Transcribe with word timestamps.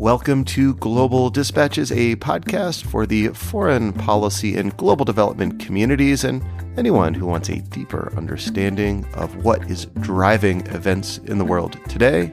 Welcome 0.00 0.46
to 0.46 0.76
Global 0.76 1.28
Dispatches, 1.28 1.92
a 1.92 2.16
podcast 2.16 2.84
for 2.84 3.04
the 3.04 3.28
foreign 3.28 3.92
policy 3.92 4.56
and 4.56 4.74
global 4.78 5.04
development 5.04 5.60
communities 5.60 6.24
and 6.24 6.42
anyone 6.78 7.12
who 7.12 7.26
wants 7.26 7.50
a 7.50 7.60
deeper 7.60 8.10
understanding 8.16 9.04
of 9.12 9.44
what 9.44 9.70
is 9.70 9.84
driving 10.00 10.66
events 10.68 11.18
in 11.18 11.36
the 11.36 11.44
world 11.44 11.78
today. 11.86 12.32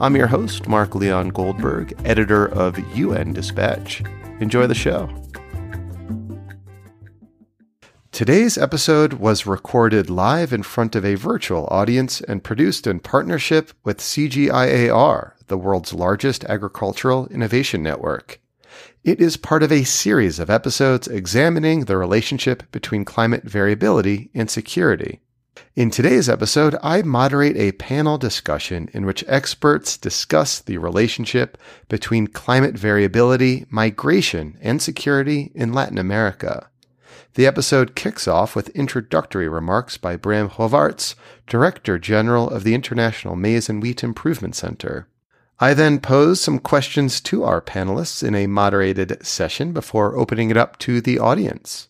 I'm 0.00 0.16
your 0.16 0.26
host, 0.26 0.66
Mark 0.66 0.96
Leon 0.96 1.28
Goldberg, 1.28 1.94
editor 2.04 2.46
of 2.46 2.80
UN 2.96 3.32
Dispatch. 3.32 4.02
Enjoy 4.40 4.66
the 4.66 4.74
show. 4.74 5.08
Today's 8.10 8.58
episode 8.58 9.14
was 9.14 9.46
recorded 9.46 10.10
live 10.10 10.52
in 10.52 10.64
front 10.64 10.96
of 10.96 11.04
a 11.04 11.14
virtual 11.14 11.68
audience 11.70 12.20
and 12.22 12.42
produced 12.42 12.88
in 12.88 12.98
partnership 12.98 13.72
with 13.84 13.98
CGIAR, 13.98 15.33
the 15.46 15.58
world's 15.58 15.92
largest 15.92 16.44
agricultural 16.44 17.26
innovation 17.28 17.82
network. 17.82 18.40
It 19.04 19.20
is 19.20 19.36
part 19.36 19.62
of 19.62 19.70
a 19.70 19.84
series 19.84 20.38
of 20.38 20.50
episodes 20.50 21.08
examining 21.08 21.84
the 21.84 21.96
relationship 21.96 22.62
between 22.72 23.04
climate 23.04 23.44
variability 23.44 24.30
and 24.34 24.50
security. 24.50 25.20
In 25.76 25.90
today's 25.90 26.28
episode, 26.28 26.76
I 26.82 27.02
moderate 27.02 27.56
a 27.56 27.72
panel 27.72 28.18
discussion 28.18 28.88
in 28.92 29.06
which 29.06 29.24
experts 29.28 29.96
discuss 29.96 30.60
the 30.60 30.78
relationship 30.78 31.58
between 31.88 32.28
climate 32.28 32.76
variability, 32.76 33.66
migration, 33.70 34.56
and 34.60 34.80
security 34.80 35.52
in 35.54 35.72
Latin 35.72 35.98
America. 35.98 36.68
The 37.34 37.46
episode 37.46 37.96
kicks 37.96 38.28
off 38.28 38.54
with 38.54 38.68
introductory 38.70 39.48
remarks 39.48 39.96
by 39.96 40.16
Bram 40.16 40.50
Govaerts, 40.50 41.14
Director 41.46 41.98
General 41.98 42.48
of 42.48 42.62
the 42.62 42.74
International 42.74 43.34
Maize 43.34 43.68
and 43.68 43.82
Wheat 43.82 44.04
Improvement 44.04 44.54
Center. 44.54 45.08
I 45.60 45.72
then 45.72 46.00
pose 46.00 46.40
some 46.40 46.58
questions 46.58 47.20
to 47.22 47.44
our 47.44 47.60
panelists 47.60 48.26
in 48.26 48.34
a 48.34 48.48
moderated 48.48 49.24
session 49.24 49.72
before 49.72 50.16
opening 50.16 50.50
it 50.50 50.56
up 50.56 50.80
to 50.80 51.00
the 51.00 51.20
audience. 51.20 51.88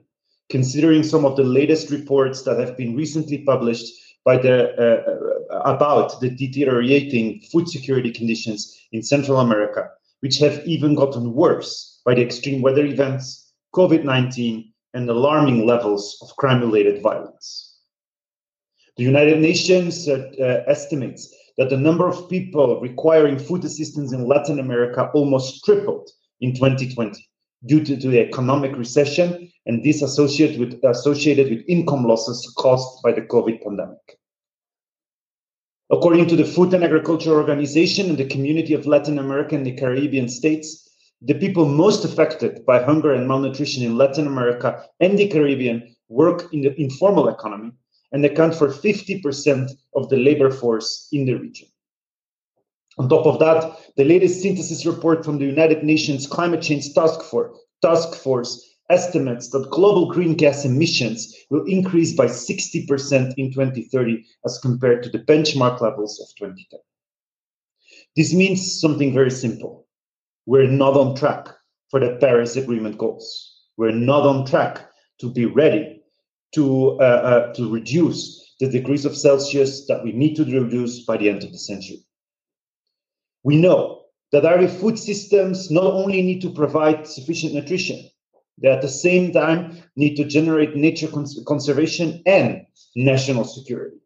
considering 0.50 1.04
some 1.04 1.26
of 1.26 1.38
the 1.38 1.44
latest 1.44 1.90
reports 1.90 2.42
that 2.44 2.60
have 2.60 2.76
been 2.76 2.96
recently 2.96 3.44
published 3.46 3.94
by 4.26 4.38
the 4.38 4.74
uh, 4.76 5.39
about 5.50 6.20
the 6.20 6.30
deteriorating 6.30 7.42
food 7.52 7.68
security 7.68 8.12
conditions 8.12 8.80
in 8.92 9.04
Central 9.04 9.40
America, 9.40 9.90
which 10.22 10.38
have 10.40 10.66
even 10.66 10.96
gotten 10.96 11.34
worse 11.34 12.02
by 12.06 12.14
the 12.14 12.22
extreme 12.22 12.62
weather 12.62 12.86
events, 12.86 13.52
COVID-19, 13.76 14.72
and 14.94 15.10
alarming 15.10 15.66
levels 15.66 16.18
of 16.22 16.36
crime-related 16.38 17.02
violence. 17.02 17.78
The 18.98 19.04
United 19.04 19.40
Nations 19.40 20.10
uh, 20.10 20.30
uh, 20.40 20.64
estimates 20.68 21.34
that 21.58 21.70
the 21.70 21.78
number 21.78 22.08
of 22.08 22.30
people 22.30 22.82
requiring 22.82 23.38
food 23.40 23.64
assistance 23.64 24.12
in 24.14 24.28
Latin 24.28 24.60
America 24.60 25.10
almost 25.14 25.64
tripled 25.64 26.10
in 26.42 26.54
2020 26.54 27.26
due 27.66 27.84
to, 27.84 27.98
to 27.98 28.08
the 28.08 28.20
economic 28.20 28.76
recession 28.78 29.52
and 29.66 29.84
this 29.84 30.02
associated 30.02 30.60
with, 30.60 30.84
associated 30.84 31.50
with 31.50 31.66
income 31.68 32.06
losses 32.06 32.54
caused 32.58 33.04
by 33.04 33.12
the 33.12 33.22
COVID 33.22 33.64
pandemic. 33.64 34.19
According 35.92 36.28
to 36.28 36.36
the 36.36 36.46
Food 36.46 36.74
and 36.76 36.84
Agriculture 36.84 37.34
Organization 37.34 38.10
and 38.10 38.18
the 38.18 38.28
community 38.28 38.76
of 38.76 38.86
Latin 38.86 39.18
America 39.18 39.56
and 39.56 39.66
the 39.66 39.76
Caribbean 39.76 40.30
states, 40.30 40.88
the 41.22 41.34
people 41.34 41.66
most 41.66 42.06
affected 42.06 42.64
by 42.64 42.84
hunger 42.84 43.12
and 43.12 43.28
malnutrition 43.28 43.84
in 43.84 43.98
Latin 43.98 44.28
America 44.28 44.86
and 45.00 45.18
the 45.18 45.28
Caribbean 45.28 45.96
work 46.08 46.54
in 46.54 46.62
the 46.62 46.80
informal 46.80 47.28
economy 47.28 47.72
and 48.12 48.24
account 48.24 48.54
for 48.54 48.68
50% 48.68 49.72
of 49.96 50.10
the 50.10 50.18
labor 50.18 50.52
force 50.52 51.08
in 51.12 51.26
the 51.26 51.34
region. 51.34 51.68
On 53.00 53.10
top 53.10 53.26
of 53.26 53.40
that, 53.40 53.76
the 53.98 54.06
latest 54.06 54.42
synthesis 54.42 54.86
report 54.86 55.26
from 55.26 55.40
the 55.40 55.46
United 55.46 55.84
Nations 55.84 56.28
Climate 56.28 56.62
Change 56.62 56.94
Task 56.94 57.22
Force, 57.24 57.58
Task 57.82 58.14
Force 58.14 58.69
estimates 58.90 59.50
that 59.50 59.70
global 59.70 60.12
green 60.12 60.36
gas 60.36 60.66
emissions 60.66 61.36
will 61.50 61.64
increase 61.66 62.14
by 62.14 62.26
60% 62.26 63.34
in 63.38 63.52
2030 63.52 64.26
as 64.46 64.60
compared 64.62 65.04
to 65.04 65.10
the 65.10 65.20
benchmark 65.20 65.80
levels 65.82 66.20
of 66.20 66.28
2010. 66.38 66.80
This 68.16 68.34
means 68.34 68.80
something 68.80 69.14
very 69.14 69.32
simple. 69.32 69.88
We're 70.46 70.68
not 70.68 70.96
on 70.96 71.16
track 71.16 71.48
for 71.90 72.00
the 72.00 72.18
Paris 72.20 72.56
Agreement 72.56 72.98
goals. 72.98 73.56
We're 73.78 73.92
not 73.92 74.24
on 74.24 74.46
track 74.46 74.90
to 75.22 75.30
be 75.30 75.46
ready 75.46 76.02
to, 76.56 77.00
uh, 77.00 77.04
uh, 77.04 77.54
to 77.54 77.72
reduce 77.72 78.56
the 78.60 78.70
degrees 78.70 79.06
of 79.06 79.16
Celsius 79.16 79.86
that 79.88 80.04
we 80.04 80.12
need 80.12 80.36
to 80.36 80.44
reduce 80.44 81.06
by 81.06 81.18
the 81.18 81.30
end 81.30 81.44
of 81.44 81.52
the 81.52 81.58
century. 81.58 82.04
We 83.44 83.56
know 83.56 84.02
that 84.32 84.46
our 84.46 84.68
food 84.68 85.00
systems 85.00 85.72
not 85.72 85.86
only 85.86 86.22
need 86.22 86.42
to 86.42 86.50
provide 86.50 87.08
sufficient 87.08 87.54
nutrition, 87.54 88.10
they 88.62 88.70
at 88.70 88.82
the 88.82 88.90
same 88.90 89.32
time 89.32 89.82
need 89.96 90.16
to 90.16 90.26
generate 90.26 90.76
nature 90.76 91.08
cons- 91.08 91.42
conservation 91.48 92.22
and 92.26 92.66
national 92.96 93.46
security. 93.46 93.98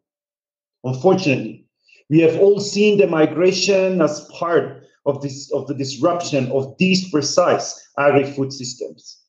Unfortunately, 0.84 1.66
we 2.10 2.20
have 2.20 2.38
all 2.38 2.60
seen 2.60 2.98
the 2.98 3.06
migration 3.06 4.00
as 4.00 4.28
part 4.38 4.84
of 5.06 5.20
this 5.22 5.50
of 5.52 5.66
the 5.66 5.74
disruption 5.74 6.50
of 6.52 6.76
these 6.78 7.10
precise 7.10 7.88
agri-food 7.98 8.52
systems. 8.52 9.20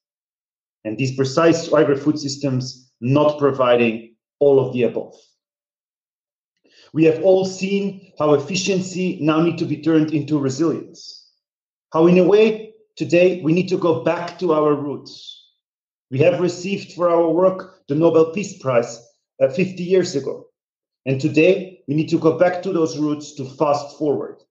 And 0.84 0.98
these 0.98 1.16
precise 1.16 1.74
agri-food 1.74 2.20
systems 2.20 2.92
not 3.02 3.40
providing 3.40 4.16
all 4.40 4.60
of 4.60 4.74
the 4.74 4.84
above. 4.84 5.16
We 6.94 7.06
have 7.06 7.24
all 7.24 7.46
seen 7.46 8.14
how 8.20 8.36
efficiency 8.36 9.18
now 9.22 9.42
need 9.42 9.58
to 9.58 9.66
be 9.66 9.82
turned 9.82 10.14
into 10.14 10.40
resilience. 10.40 11.30
How, 11.92 12.08
in 12.08 12.18
a 12.18 12.24
way, 12.24 12.75
today 12.96 13.42
we 13.42 13.54
need 13.54 13.70
to 13.70 13.78
go 13.78 14.04
back 14.04 14.40
to 14.40 14.54
our 14.54 14.74
roots. 14.76 15.44
We 16.12 16.20
have 16.20 16.40
received 16.40 16.94
for 16.94 17.10
our 17.10 17.30
work 17.30 17.88
the 17.88 17.96
Nobel 17.96 18.32
Peace 18.32 18.58
Prize 18.58 19.00
uh, 19.42 19.50
50 19.50 19.84
years 19.84 20.16
ago. 20.16 20.48
And 21.06 21.20
today 21.22 21.82
we 21.88 21.96
need 21.96 22.10
to 22.10 22.20
go 22.20 22.38
back 22.38 22.64
to 22.64 22.74
those 22.74 22.98
roots 22.98 23.34
to 23.36 23.46
fast 23.46 23.98
forward. 23.98 24.42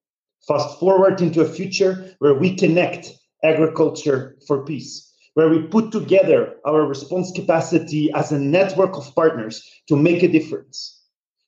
Fast 0.46 0.78
forward 0.78 1.20
into 1.20 1.40
a 1.40 1.48
future 1.48 2.14
where 2.18 2.34
we 2.34 2.54
connect 2.54 3.12
agriculture 3.42 4.36
for 4.46 4.64
peace, 4.64 5.12
where 5.34 5.48
we 5.48 5.62
put 5.62 5.90
together 5.90 6.56
our 6.66 6.86
response 6.86 7.32
capacity 7.32 8.10
as 8.12 8.30
a 8.30 8.38
network 8.38 8.96
of 8.96 9.14
partners 9.14 9.68
to 9.88 9.96
make 9.96 10.22
a 10.22 10.28
difference. 10.28 11.02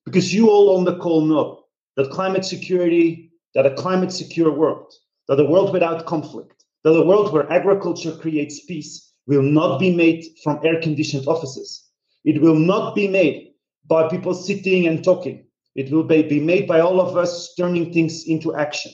Because 0.04 0.34
you 0.34 0.49
all 0.49 0.76
on 0.76 0.84
the 0.84 0.96
call 0.96 1.22
know 1.22 1.64
that 1.96 2.10
climate 2.10 2.44
security, 2.44 3.32
that 3.54 3.66
a 3.66 3.75
climate 3.75 4.12
secure 4.12 4.50
world, 4.50 4.92
that 5.28 5.40
a 5.40 5.44
world 5.44 5.72
without 5.72 6.06
conflict, 6.06 6.55
that 6.86 6.96
a 6.96 7.02
world 7.04 7.32
where 7.32 7.52
agriculture 7.52 8.12
creates 8.12 8.64
peace 8.64 9.12
will 9.26 9.42
not 9.42 9.80
be 9.80 9.92
made 9.92 10.24
from 10.44 10.60
air 10.64 10.80
conditioned 10.80 11.26
offices. 11.26 11.84
It 12.24 12.40
will 12.40 12.54
not 12.54 12.94
be 12.94 13.08
made 13.08 13.54
by 13.88 14.08
people 14.08 14.34
sitting 14.34 14.86
and 14.86 15.02
talking. 15.02 15.48
It 15.74 15.90
will 15.90 16.04
be 16.04 16.38
made 16.38 16.68
by 16.68 16.78
all 16.78 17.00
of 17.00 17.16
us 17.16 17.52
turning 17.56 17.92
things 17.92 18.28
into 18.28 18.54
action, 18.54 18.92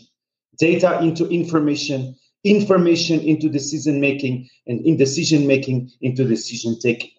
data 0.57 1.03
into 1.03 1.29
information, 1.29 2.17
information 2.45 3.21
into 3.21 3.51
decision 3.51 4.01
making, 4.01 4.49
and 4.67 4.81
in 4.87 4.97
decision 4.97 5.47
making 5.47 5.91
into 6.01 6.25
decision 6.25 6.79
taking. 6.81 7.11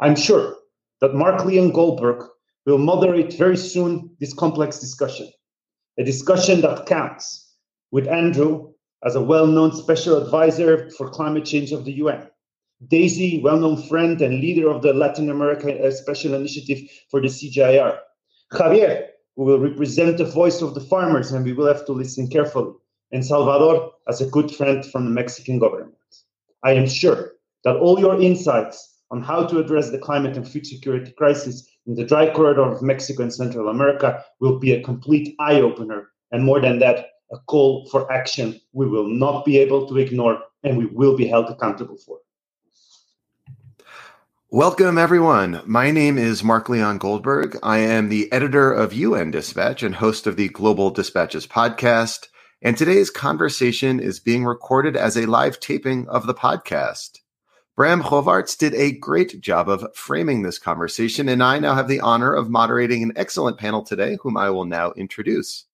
I'm 0.00 0.16
sure 0.16 0.56
that 1.00 1.14
Mark 1.14 1.44
Leon 1.44 1.70
Goldberg 1.70 2.28
will 2.66 2.78
moderate 2.78 3.34
very 3.34 3.56
soon 3.56 4.10
this 4.18 4.34
complex 4.34 4.80
discussion, 4.80 5.30
a 5.96 6.02
discussion 6.02 6.60
that 6.62 6.86
counts 6.86 7.54
with 7.92 8.08
Andrew 8.08 8.71
as 9.04 9.14
a 9.14 9.20
well 9.20 9.46
known 9.46 9.74
special 9.74 10.22
advisor 10.22 10.90
for 10.90 11.08
climate 11.08 11.44
change 11.44 11.72
of 11.72 11.84
the 11.84 11.92
UN. 11.92 12.28
Daisy, 12.88 13.40
well 13.42 13.58
known 13.58 13.80
friend 13.88 14.20
and 14.20 14.40
leader 14.40 14.68
of 14.68 14.82
the 14.82 14.92
Latin 14.92 15.30
America 15.30 15.86
uh, 15.86 15.90
Special 15.90 16.34
Initiative 16.34 16.88
for 17.10 17.20
the 17.20 17.28
CGIAR. 17.28 17.98
Javier, 18.52 19.06
who 19.36 19.44
will 19.44 19.58
represent 19.58 20.18
the 20.18 20.24
voice 20.24 20.60
of 20.62 20.74
the 20.74 20.80
farmers, 20.80 21.32
and 21.32 21.44
we 21.44 21.52
will 21.52 21.66
have 21.66 21.86
to 21.86 21.92
listen 21.92 22.28
carefully. 22.28 22.72
And 23.12 23.24
Salvador, 23.24 23.92
as 24.08 24.20
a 24.20 24.26
good 24.26 24.50
friend 24.50 24.84
from 24.84 25.04
the 25.04 25.10
Mexican 25.10 25.58
government. 25.58 25.94
I 26.64 26.72
am 26.72 26.88
sure 26.88 27.32
that 27.64 27.76
all 27.76 27.98
your 27.98 28.20
insights 28.20 29.00
on 29.10 29.22
how 29.22 29.46
to 29.46 29.58
address 29.58 29.90
the 29.90 29.98
climate 29.98 30.36
and 30.36 30.48
food 30.48 30.66
security 30.66 31.12
crisis 31.12 31.68
in 31.86 31.94
the 31.94 32.04
dry 32.04 32.32
corridor 32.32 32.62
of 32.62 32.82
Mexico 32.82 33.22
and 33.22 33.32
Central 33.32 33.68
America 33.68 34.24
will 34.40 34.58
be 34.58 34.72
a 34.72 34.82
complete 34.82 35.34
eye 35.38 35.60
opener. 35.60 36.10
And 36.30 36.44
more 36.44 36.60
than 36.60 36.78
that, 36.78 37.06
a 37.32 37.38
call 37.38 37.86
for 37.86 38.10
action 38.12 38.60
we 38.72 38.86
will 38.86 39.08
not 39.08 39.44
be 39.44 39.58
able 39.58 39.88
to 39.88 39.96
ignore 39.96 40.38
and 40.62 40.76
we 40.76 40.86
will 40.86 41.16
be 41.16 41.26
held 41.26 41.48
accountable 41.48 41.96
for. 41.96 42.18
Welcome, 44.50 44.98
everyone. 44.98 45.62
My 45.64 45.90
name 45.90 46.18
is 46.18 46.44
Mark 46.44 46.68
Leon 46.68 46.98
Goldberg. 46.98 47.58
I 47.62 47.78
am 47.78 48.10
the 48.10 48.30
editor 48.30 48.70
of 48.70 48.92
UN 48.92 49.30
Dispatch 49.30 49.82
and 49.82 49.94
host 49.94 50.26
of 50.26 50.36
the 50.36 50.48
Global 50.48 50.90
Dispatches 50.90 51.46
podcast. 51.46 52.28
And 52.60 52.76
today's 52.76 53.08
conversation 53.08 53.98
is 53.98 54.20
being 54.20 54.44
recorded 54.44 54.94
as 54.94 55.16
a 55.16 55.24
live 55.24 55.58
taping 55.58 56.06
of 56.08 56.26
the 56.26 56.34
podcast. 56.34 57.20
Bram 57.74 58.02
Govaerts 58.02 58.58
did 58.58 58.74
a 58.74 58.92
great 58.92 59.40
job 59.40 59.70
of 59.70 59.86
framing 59.96 60.42
this 60.42 60.58
conversation, 60.58 61.30
and 61.30 61.42
I 61.42 61.58
now 61.58 61.74
have 61.74 61.88
the 61.88 62.00
honor 62.00 62.34
of 62.34 62.50
moderating 62.50 63.02
an 63.02 63.14
excellent 63.16 63.56
panel 63.56 63.82
today, 63.82 64.18
whom 64.20 64.36
I 64.36 64.50
will 64.50 64.66
now 64.66 64.92
introduce. 64.92 65.64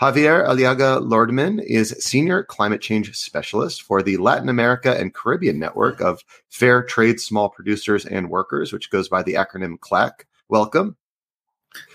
Javier 0.00 0.44
Aliaga 0.48 1.00
Lordemann 1.00 1.62
is 1.62 1.94
Senior 2.00 2.42
Climate 2.42 2.80
Change 2.80 3.16
Specialist 3.16 3.82
for 3.82 4.02
the 4.02 4.16
Latin 4.16 4.48
America 4.48 4.98
and 4.98 5.14
Caribbean 5.14 5.60
Network 5.60 6.00
of 6.00 6.24
Fair 6.48 6.82
Trade 6.82 7.20
Small 7.20 7.48
Producers 7.48 8.04
and 8.04 8.28
Workers, 8.28 8.72
which 8.72 8.90
goes 8.90 9.08
by 9.08 9.22
the 9.22 9.34
acronym 9.34 9.78
CLAC. 9.78 10.26
Welcome. 10.48 10.96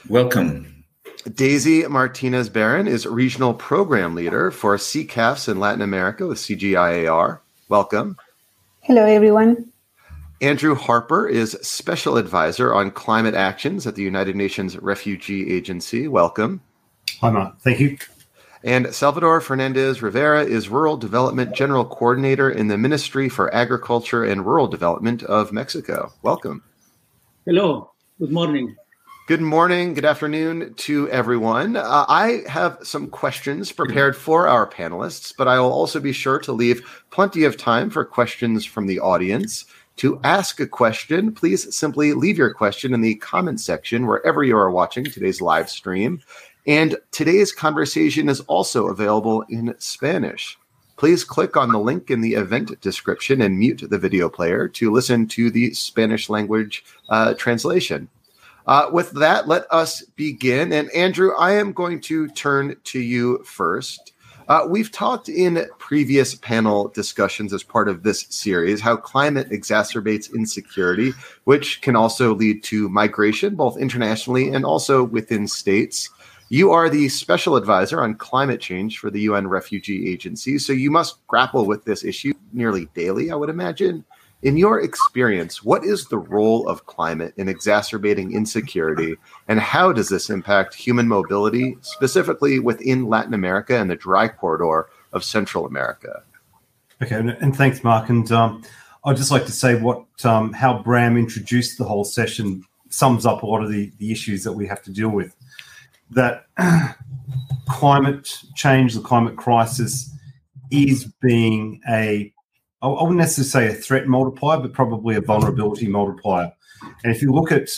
Welcome. 0.07 0.86
Daisy 1.36 1.86
Martinez 1.88 2.48
Barron 2.48 2.88
is 2.88 3.06
Regional 3.06 3.54
Program 3.54 4.16
Leader 4.16 4.50
for 4.50 4.78
CCAFS 4.78 5.50
in 5.50 5.60
Latin 5.60 5.81
America 5.81 6.25
with 6.25 6.38
CGIAR. 6.38 7.40
Welcome. 7.68 8.16
Hello, 8.80 9.04
everyone. 9.04 9.74
Andrew 10.40 10.74
Harper 10.74 11.28
is 11.28 11.57
Special 11.62 12.16
Advisor 12.16 12.74
on 12.74 12.92
Climate 12.92 13.36
Actions 13.36 13.86
at 13.86 13.96
the 13.96 14.04
United 14.04 14.38
Nations 14.38 14.78
Refugee 14.78 15.54
Agency. 15.54 16.07
Welcome. 16.07 16.62
Hi, 17.21 17.29
Mark. 17.29 17.59
Thank 17.59 17.79
you. 17.79 17.97
And 18.63 18.94
Salvador 18.94 19.39
Fernandez 19.39 20.01
Rivera 20.01 20.44
is 20.44 20.67
Rural 20.67 20.97
Development 20.97 21.56
General 21.56 21.85
Coordinator 21.85 22.50
in 22.50 22.67
the 22.67 22.77
Ministry 22.77 23.29
for 23.29 23.53
Agriculture 23.53 24.25
and 24.25 24.45
Rural 24.45 24.67
Development 24.67 25.23
of 25.23 25.53
Mexico. 25.53 26.11
Welcome. 26.23 26.63
Hello. 27.45 27.91
Good 28.19 28.31
morning. 28.31 28.75
Good 29.29 29.41
morning, 29.41 29.94
good 29.94 30.06
afternoon 30.06 30.73
to 30.77 31.07
everyone. 31.09 31.75
Uh, 31.77 32.06
I 32.09 32.41
have 32.47 32.79
some 32.81 33.07
questions 33.07 33.71
prepared 33.71 34.17
for 34.17 34.47
our 34.47 34.67
panelists, 34.67 35.31
but 35.38 35.47
I 35.47 35.59
will 35.59 35.71
also 35.71 36.00
be 36.00 36.12
sure 36.12 36.39
to 36.39 36.51
leave 36.51 37.05
plenty 37.12 37.44
of 37.44 37.55
time 37.55 37.91
for 37.91 38.03
questions 38.03 38.65
from 38.65 38.88
the 38.88 39.00
audience. 39.00 39.65
To 39.97 40.19
ask 40.23 40.59
a 40.59 40.65
question, 40.65 41.31
please 41.31 41.75
simply 41.75 42.13
leave 42.13 42.39
your 42.39 42.53
question 42.53 42.94
in 42.94 43.01
the 43.01 43.15
comment 43.15 43.59
section 43.59 44.07
wherever 44.07 44.44
you 44.44 44.57
are 44.57 44.71
watching 44.71 45.03
today's 45.03 45.41
live 45.41 45.69
stream. 45.69 46.21
And 46.69 46.98
today's 47.10 47.51
conversation 47.51 48.30
is 48.30 48.42
also 48.42 48.89
available 48.89 49.44
in 49.50 49.74
Spanish. 49.80 50.56
Please 50.98 51.24
click 51.24 51.57
on 51.57 51.71
the 51.71 51.80
link 51.80 52.12
in 52.12 52.21
the 52.21 52.36
event 52.36 52.80
description 52.80 53.42
and 53.42 53.57
mute 53.57 53.81
the 53.89 53.98
video 53.98 54.30
player 54.30 54.68
to 54.68 54.92
listen 54.92 55.25
to 55.30 55.50
the 55.50 55.74
Spanish 55.74 56.30
language 56.30 56.86
uh, 57.10 57.33
translation. 57.33 58.07
Uh, 58.68 58.88
with 58.94 59.10
that, 59.13 59.48
let 59.48 59.66
us 59.71 60.04
begin. 60.16 60.71
And 60.71 60.92
Andrew, 60.92 61.31
I 61.39 61.54
am 61.54 61.74
going 61.74 62.01
to 62.01 62.27
turn 62.27 62.75
to 62.83 63.00
you 63.00 63.44
first. 63.45 64.13
Uh, 64.48 64.68
we've 64.69 64.92
talked 64.92 65.27
in 65.27 65.65
previous 65.80 66.36
panel 66.36 66.89
discussions 66.89 67.51
as 67.51 67.63
part 67.63 67.89
of 67.89 68.04
this 68.04 68.27
series 68.30 68.80
how 68.80 68.95
climate 68.95 69.50
exacerbates 69.50 70.31
insecurity, 70.36 71.13
which 71.45 71.81
can 71.81 71.95
also 71.95 72.36
lead 72.36 72.63
to 72.65 72.89
migration, 72.89 73.56
both 73.56 73.75
internationally 73.77 74.50
and 74.50 74.65
also 74.65 75.04
within 75.04 75.48
states. 75.48 76.12
You 76.51 76.72
are 76.72 76.90
the 76.90 77.10
special 77.10 77.56
advisor 77.56 78.01
on 78.01 78.16
climate 78.16 78.60
change 78.60 78.98
for 78.98 79.12
the 79.12 79.22
UN 79.22 79.48
Refugee 79.48 80.12
Agency, 80.12 80.57
so 80.57 80.74
you 80.74 80.90
must 80.90 81.25
grapple 81.28 81.68
with 81.68 81.86
this 81.86 82.04
issue 82.04 82.34
nearly 82.54 82.88
daily, 82.96 83.30
I 83.30 83.36
would 83.36 83.51
imagine. 83.51 84.04
In 84.42 84.57
your 84.57 84.81
experience, 84.81 85.63
what 85.63 85.86
is 85.86 86.07
the 86.07 86.18
role 86.18 86.68
of 86.68 86.88
climate 86.88 87.36
in 87.38 87.48
exacerbating 87.50 88.34
insecurity, 88.34 89.16
and 89.48 89.60
how 89.60 89.92
does 89.94 90.10
this 90.10 90.31
impact 90.31 90.74
human 90.74 91.07
mobility, 91.07 91.78
specifically 91.81 92.57
within 92.57 93.06
Latin 93.06 93.36
America 93.36 93.78
and 93.78 93.88
the 93.88 93.96
dry 93.96 94.28
corridor 94.28 94.90
of 95.13 95.24
Central 95.24 95.68
America? 95.68 96.24
Okay, 97.03 97.15
and 97.15 97.56
thanks, 97.56 97.84
Mark. 97.84 98.10
And 98.10 98.32
um, 98.32 98.63
I'd 99.06 99.18
just 99.18 99.29
like 99.29 99.46
to 99.46 99.51
say 99.51 99.79
what 99.79 100.03
um, 100.24 100.53
how 100.53 100.82
Bram 100.82 101.15
introduced 101.15 101.77
the 101.77 101.84
whole 101.84 102.06
session 102.06 102.63
sums 102.89 103.25
up 103.25 103.44
a 103.44 103.46
lot 103.46 103.63
of 103.63 103.70
the, 103.70 103.91
the 104.00 104.12
issues 104.12 104.44
that 104.46 104.53
we 104.53 104.65
have 104.65 104.82
to 104.84 104.91
deal 104.91 105.10
with. 105.10 105.36
That 106.12 106.46
climate 107.70 108.42
change, 108.56 108.96
the 108.96 109.01
climate 109.01 109.38
crisis, 109.38 110.10
is 110.72 111.12
being 111.22 111.82
a 111.89 112.34
I 112.82 112.88
wouldn't 112.88 113.18
necessarily 113.18 113.72
say 113.72 113.78
a 113.78 113.82
threat 113.82 114.08
multiplier, 114.08 114.60
but 114.60 114.74
probably 114.74 115.16
a 115.16 115.22
vulnerability 115.22 115.88
multiplier. 115.88 116.51
And 117.04 117.13
if 117.13 117.22
you 117.22 117.34
look 117.34 117.51
at, 117.51 117.70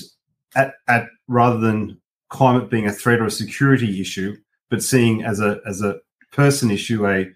at, 0.56 0.76
at 0.88 1.08
rather 1.28 1.58
than 1.58 2.00
climate 2.30 2.70
being 2.70 2.86
a 2.86 2.92
threat 2.92 3.20
or 3.20 3.26
a 3.26 3.32
security 3.32 4.00
issue, 4.00 4.36
but 4.70 4.84
seeing 4.84 5.24
as 5.24 5.40
a 5.40 5.60
as 5.68 5.82
a 5.82 6.00
person 6.32 6.70
issue, 6.70 7.08
a, 7.08 7.28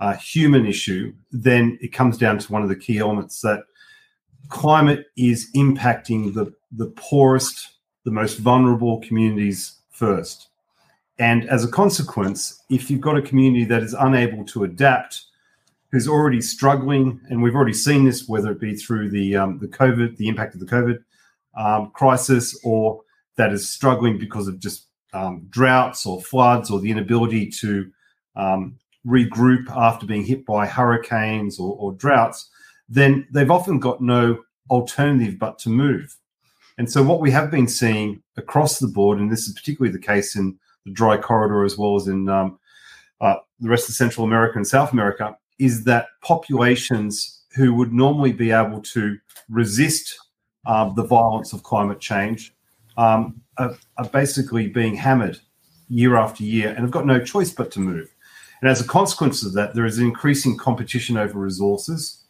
a 0.00 0.16
human 0.16 0.66
issue, 0.66 1.12
then 1.30 1.78
it 1.80 1.92
comes 1.92 2.16
down 2.16 2.38
to 2.38 2.52
one 2.52 2.62
of 2.62 2.68
the 2.68 2.76
key 2.76 2.98
elements 2.98 3.40
that 3.42 3.64
climate 4.48 5.06
is 5.16 5.50
impacting 5.54 6.32
the 6.34 6.52
the 6.72 6.90
poorest, 6.96 7.68
the 8.04 8.10
most 8.10 8.38
vulnerable 8.38 9.00
communities 9.02 9.79
first. 10.00 10.48
And 11.18 11.48
as 11.50 11.62
a 11.62 11.68
consequence, 11.68 12.62
if 12.70 12.90
you've 12.90 13.02
got 13.02 13.18
a 13.18 13.22
community 13.22 13.66
that 13.66 13.82
is 13.82 13.92
unable 13.92 14.42
to 14.46 14.64
adapt 14.64 15.26
who's 15.92 16.08
already 16.08 16.40
struggling, 16.40 17.20
and 17.28 17.42
we've 17.42 17.54
already 17.54 17.74
seen 17.74 18.06
this, 18.06 18.26
whether 18.26 18.50
it 18.52 18.60
be 18.60 18.74
through 18.74 19.10
the 19.10 19.36
um, 19.36 19.58
the 19.58 19.68
COVID, 19.68 20.16
the 20.16 20.28
impact 20.28 20.54
of 20.54 20.60
the 20.60 20.66
COVID 20.66 20.98
um, 21.54 21.90
crisis, 21.90 22.58
or 22.64 23.02
that 23.36 23.52
is 23.52 23.68
struggling 23.68 24.18
because 24.18 24.48
of 24.48 24.58
just 24.58 24.86
um, 25.12 25.46
droughts 25.50 26.06
or 26.06 26.22
floods 26.22 26.70
or 26.70 26.80
the 26.80 26.90
inability 26.90 27.50
to 27.60 27.90
um, 28.36 28.78
regroup 29.06 29.68
after 29.76 30.06
being 30.06 30.24
hit 30.24 30.46
by 30.46 30.66
hurricanes 30.66 31.58
or, 31.58 31.76
or 31.76 31.92
droughts, 31.92 32.48
then 32.88 33.26
they've 33.32 33.50
often 33.50 33.78
got 33.78 34.00
no 34.00 34.38
alternative 34.70 35.38
but 35.38 35.58
to 35.58 35.68
move. 35.68 36.16
And 36.80 36.90
so, 36.90 37.02
what 37.02 37.20
we 37.20 37.30
have 37.32 37.50
been 37.50 37.68
seeing 37.68 38.22
across 38.38 38.78
the 38.78 38.88
board, 38.88 39.18
and 39.18 39.30
this 39.30 39.46
is 39.46 39.52
particularly 39.52 39.92
the 39.92 40.02
case 40.02 40.34
in 40.34 40.58
the 40.86 40.92
dry 40.92 41.18
corridor 41.18 41.62
as 41.62 41.76
well 41.76 41.94
as 41.94 42.08
in 42.08 42.26
um, 42.30 42.58
uh, 43.20 43.34
the 43.58 43.68
rest 43.68 43.90
of 43.90 43.94
Central 43.94 44.24
America 44.24 44.56
and 44.56 44.66
South 44.66 44.90
America, 44.90 45.36
is 45.58 45.84
that 45.84 46.06
populations 46.22 47.42
who 47.54 47.74
would 47.74 47.92
normally 47.92 48.32
be 48.32 48.50
able 48.50 48.80
to 48.80 49.18
resist 49.50 50.18
um, 50.64 50.94
the 50.96 51.04
violence 51.04 51.52
of 51.52 51.62
climate 51.64 52.00
change 52.00 52.54
um, 52.96 53.42
are, 53.58 53.76
are, 53.98 54.08
basically 54.08 54.66
being 54.66 54.94
hammered 54.94 55.38
year 55.90 56.16
after 56.16 56.44
year 56.44 56.70
and 56.70 56.78
have 56.78 56.90
got 56.90 57.04
no 57.04 57.22
choice 57.22 57.52
but 57.52 57.70
to 57.72 57.80
move. 57.80 58.08
And 58.62 58.70
as 58.70 58.80
a 58.80 58.88
consequence 58.88 59.44
of 59.44 59.52
that, 59.52 59.74
there 59.74 59.84
is 59.84 59.98
increasing 59.98 60.56
competition 60.56 61.18
over 61.18 61.38
resources. 61.38 62.24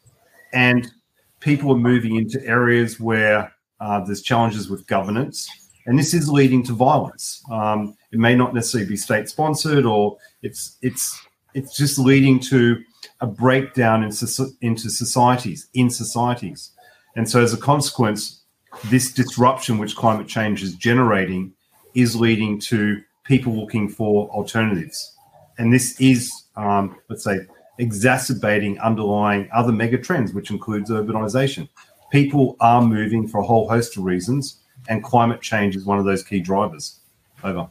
and 0.52 0.90
people 1.38 1.70
are 1.70 1.78
moving 1.78 2.16
into 2.16 2.44
areas 2.44 2.98
where 2.98 3.50
uh, 3.80 4.00
there's 4.04 4.22
challenges 4.22 4.68
with 4.68 4.86
governance, 4.86 5.48
and 5.86 5.98
this 5.98 6.12
is 6.14 6.28
leading 6.28 6.62
to 6.64 6.72
violence. 6.72 7.42
Um, 7.50 7.96
it 8.12 8.18
may 8.18 8.34
not 8.34 8.54
necessarily 8.54 8.88
be 8.88 8.96
state 8.96 9.28
sponsored, 9.28 9.86
or 9.86 10.18
it's 10.42 10.76
it's 10.82 11.18
it's 11.54 11.76
just 11.76 11.98
leading 11.98 12.38
to 12.40 12.82
a 13.20 13.26
breakdown 13.26 14.02
in, 14.04 14.12
into 14.60 14.90
societies 14.90 15.68
in 15.74 15.90
societies, 15.90 16.72
and 17.16 17.28
so 17.28 17.42
as 17.42 17.54
a 17.54 17.58
consequence, 17.58 18.42
this 18.86 19.12
disruption 19.12 19.78
which 19.78 19.96
climate 19.96 20.28
change 20.28 20.62
is 20.62 20.74
generating 20.74 21.52
is 21.94 22.14
leading 22.14 22.60
to 22.60 23.00
people 23.24 23.54
looking 23.54 23.88
for 23.88 24.28
alternatives, 24.30 25.16
and 25.58 25.72
this 25.72 25.98
is 26.00 26.30
um, 26.56 26.96
let's 27.08 27.24
say 27.24 27.40
exacerbating 27.78 28.78
underlying 28.80 29.48
other 29.52 29.72
mega 29.72 29.96
trends, 29.96 30.34
which 30.34 30.50
includes 30.50 30.90
urbanization. 30.90 31.66
People 32.10 32.56
are 32.60 32.82
moving 32.82 33.26
for 33.28 33.38
a 33.38 33.44
whole 33.44 33.68
host 33.68 33.96
of 33.96 34.04
reasons, 34.04 34.56
and 34.88 35.02
climate 35.02 35.40
change 35.40 35.76
is 35.76 35.84
one 35.84 35.98
of 35.98 36.04
those 36.04 36.22
key 36.22 36.40
drivers. 36.40 37.00
Over. 37.42 37.68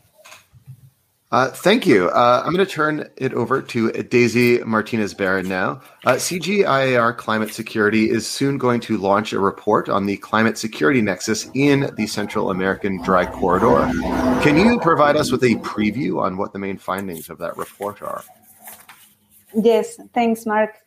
Uh, 1.32 1.50
thank 1.52 1.86
you. 1.86 2.10
Uh, 2.10 2.42
I'm 2.44 2.52
going 2.52 2.66
to 2.66 2.72
turn 2.72 3.08
it 3.18 3.34
over 3.36 3.62
to 3.62 3.92
Daisy 3.92 4.64
Martinez 4.64 5.14
Barron 5.14 5.48
now. 5.48 5.80
Uh, 6.04 6.14
CGIAR 6.14 7.16
Climate 7.16 7.54
Security 7.54 8.10
is 8.10 8.26
soon 8.26 8.58
going 8.58 8.80
to 8.82 8.98
launch 8.98 9.32
a 9.32 9.40
report 9.40 9.90
on 9.90 10.08
the 10.08 10.18
climate 10.18 10.58
security 10.58 11.02
nexus 11.02 11.48
in 11.54 11.94
the 11.98 12.08
Central 12.08 12.50
American 12.50 13.00
Dry 13.04 13.28
Corridor. 13.28 13.92
Can 14.42 14.58
you 14.58 14.80
provide 14.80 15.18
us 15.18 15.32
with 15.32 15.44
a 15.44 15.54
preview 15.58 16.20
on 16.20 16.36
what 16.36 16.52
the 16.52 16.58
main 16.58 16.80
findings 16.80 17.30
of 17.30 17.38
that 17.38 17.56
report 17.58 18.02
are? 18.02 18.24
Yes, 19.54 20.00
thanks, 20.16 20.48
Mark. 20.48 20.78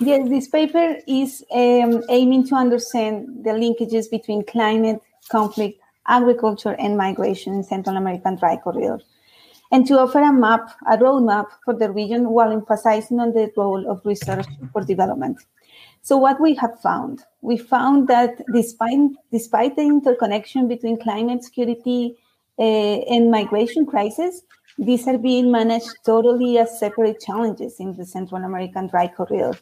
Yes, 0.00 0.28
this 0.28 0.46
paper 0.46 0.96
is 1.08 1.44
um, 1.50 2.04
aiming 2.08 2.46
to 2.48 2.54
understand 2.54 3.44
the 3.44 3.50
linkages 3.50 4.08
between 4.08 4.44
climate, 4.44 5.00
conflict, 5.28 5.80
agriculture, 6.06 6.76
and 6.78 6.96
migration 6.96 7.54
in 7.54 7.64
Central 7.64 7.96
American 7.96 8.36
Dry 8.36 8.56
Corridor, 8.58 9.00
and 9.72 9.84
to 9.88 9.98
offer 9.98 10.20
a 10.20 10.32
map, 10.32 10.70
a 10.88 10.96
roadmap 10.96 11.46
for 11.64 11.74
the 11.74 11.90
region 11.90 12.30
while 12.30 12.52
emphasizing 12.52 13.18
on 13.18 13.32
the 13.32 13.50
role 13.56 13.90
of 13.90 14.00
research 14.04 14.46
for 14.72 14.84
development. 14.84 15.38
So, 16.02 16.16
what 16.16 16.40
we 16.40 16.54
have 16.54 16.80
found, 16.80 17.24
we 17.40 17.56
found 17.56 18.06
that 18.06 18.40
despite 18.54 19.00
despite 19.32 19.74
the 19.74 19.82
interconnection 19.82 20.68
between 20.68 21.00
climate 21.00 21.42
security 21.42 22.16
uh, 22.56 22.62
and 22.62 23.32
migration 23.32 23.84
crisis, 23.84 24.42
these 24.78 25.06
are 25.08 25.18
being 25.18 25.50
managed 25.50 25.96
totally 26.04 26.58
as 26.58 26.78
separate 26.78 27.20
challenges 27.20 27.80
in 27.80 27.96
the 27.96 28.06
Central 28.06 28.44
American 28.44 28.86
dry 28.86 29.08
corridor. 29.08 29.58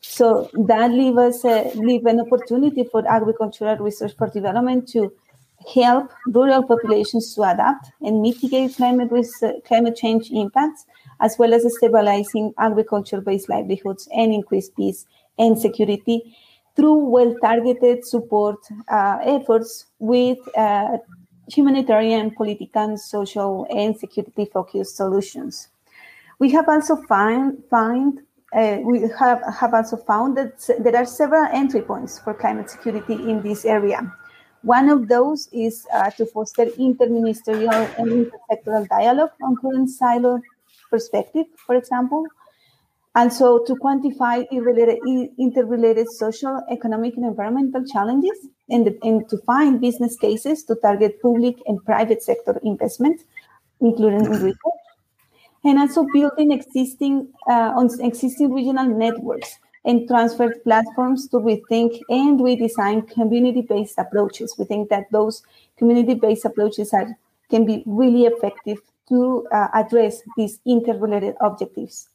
So 0.00 0.50
that 0.66 0.90
leave 0.90 1.16
us 1.18 1.44
leave 1.74 2.06
an 2.06 2.20
opportunity 2.20 2.84
for 2.84 3.06
agricultural 3.08 3.76
research 3.76 4.14
for 4.16 4.28
development 4.28 4.88
to 4.88 5.12
help 5.74 6.10
rural 6.26 6.62
populations 6.62 7.34
to 7.34 7.42
adapt 7.42 7.90
and 8.00 8.22
mitigate 8.22 8.76
climate 8.76 9.10
risk, 9.10 9.42
uh, 9.42 9.52
climate 9.64 9.96
change 9.96 10.30
impacts, 10.30 10.86
as 11.20 11.36
well 11.38 11.52
as 11.52 11.66
stabilizing 11.76 12.52
agriculture-based 12.58 13.48
livelihoods 13.48 14.08
and 14.14 14.32
increase 14.32 14.70
peace 14.70 15.06
and 15.38 15.58
security 15.58 16.34
through 16.76 16.94
well-targeted 16.94 18.06
support 18.06 18.56
uh, 18.88 19.18
efforts 19.22 19.86
with 19.98 20.38
uh, 20.56 20.96
humanitarian, 21.52 22.30
political, 22.30 22.96
social, 22.96 23.66
and 23.70 23.96
security 23.96 24.46
focused 24.52 24.96
solutions. 24.96 25.68
We 26.38 26.50
have 26.52 26.68
also 26.68 26.96
find, 26.96 27.62
find 27.68 28.20
uh, 28.52 28.78
we 28.82 29.08
have, 29.18 29.42
have 29.60 29.74
also 29.74 29.96
found 29.96 30.36
that 30.36 30.68
there 30.80 30.96
are 30.96 31.04
several 31.04 31.46
entry 31.52 31.82
points 31.82 32.18
for 32.18 32.34
climate 32.34 32.70
security 32.70 33.14
in 33.14 33.42
this 33.42 33.64
area. 33.64 34.12
One 34.62 34.88
of 34.88 35.08
those 35.08 35.48
is 35.52 35.86
uh, 35.92 36.10
to 36.10 36.26
foster 36.26 36.66
interministerial 36.66 37.88
and 37.98 38.26
intersectoral 38.26 38.88
dialogue 38.88 39.30
on 39.42 39.56
current 39.56 39.88
silo 39.88 40.40
perspective, 40.90 41.46
for 41.56 41.76
example, 41.76 42.26
and 43.14 43.32
so 43.32 43.64
to 43.64 43.74
quantify 43.74 44.46
interrelated 45.38 46.08
social, 46.10 46.62
economic, 46.70 47.16
and 47.16 47.26
environmental 47.26 47.84
challenges 47.84 48.48
and, 48.70 48.96
and 49.02 49.28
to 49.28 49.38
find 49.38 49.80
business 49.80 50.16
cases 50.16 50.64
to 50.64 50.74
target 50.76 51.20
public 51.20 51.56
and 51.66 51.84
private 51.84 52.22
sector 52.22 52.60
investment, 52.62 53.22
including 53.80 54.24
in 54.24 54.30
research, 54.30 54.80
and 55.64 55.78
also 55.78 56.06
building 56.12 56.52
existing 56.52 57.28
uh, 57.48 57.72
on 57.76 57.88
existing 58.00 58.52
regional 58.52 58.86
networks 58.86 59.58
and 59.84 60.06
transfer 60.08 60.54
platforms 60.62 61.28
to 61.28 61.38
rethink 61.38 62.00
and 62.08 62.40
redesign 62.40 63.08
community-based 63.10 63.98
approaches. 63.98 64.54
We 64.58 64.64
think 64.66 64.90
that 64.90 65.10
those 65.10 65.42
community-based 65.78 66.44
approaches 66.44 66.92
are 66.92 67.16
can 67.50 67.66
be 67.66 67.82
really 67.84 68.24
effective 68.26 68.78
to 69.08 69.46
uh, 69.52 69.68
address 69.74 70.22
these 70.36 70.60
interrelated 70.64 71.34
objectives. 71.40 72.08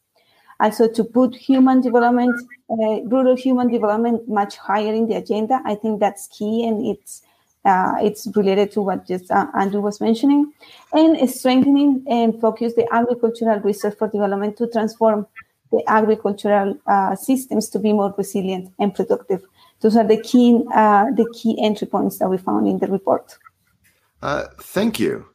Also, 0.60 0.88
to 0.88 1.04
put 1.04 1.36
human 1.36 1.82
development, 1.82 2.34
uh, 2.70 3.02
rural 3.04 3.36
human 3.36 3.70
development, 3.70 4.28
much 4.28 4.58
higher 4.58 4.94
in 4.94 5.08
the 5.08 5.16
agenda, 5.16 5.62
I 5.66 5.76
think 5.76 6.00
that's 6.00 6.28
key, 6.28 6.66
and 6.68 6.86
it's 6.86 7.22
uh, 7.66 7.96
it's 8.02 8.28
related 8.36 8.72
to 8.72 8.82
what 8.82 9.08
just 9.08 9.30
uh, 9.32 9.48
Andrew 9.60 9.82
was 9.82 10.00
mentioning, 10.00 10.54
and 10.94 11.30
strengthening 11.30 12.06
and 12.08 12.40
focus 12.40 12.74
the 12.76 12.88
agricultural 12.94 13.60
research 13.60 13.98
for 13.98 14.08
development 14.08 14.56
to 14.58 14.68
transform 14.68 15.28
the 15.72 15.84
agricultural 15.88 16.78
uh, 16.88 17.16
systems 17.16 17.68
to 17.70 17.80
be 17.80 17.92
more 17.92 18.14
resilient 18.18 18.72
and 18.80 18.94
productive. 18.94 19.44
Those 19.82 19.98
are 19.98 20.08
the 20.08 20.22
key 20.22 20.64
uh, 20.74 21.06
the 21.12 21.30
key 21.34 21.58
entry 21.62 21.88
points 21.88 22.20
that 22.20 22.30
we 22.30 22.38
found 22.38 22.68
in 22.68 22.80
the 22.80 22.88
report. 22.88 23.38
Uh, 24.22 24.46
thank 24.62 25.00
you. 25.00 25.26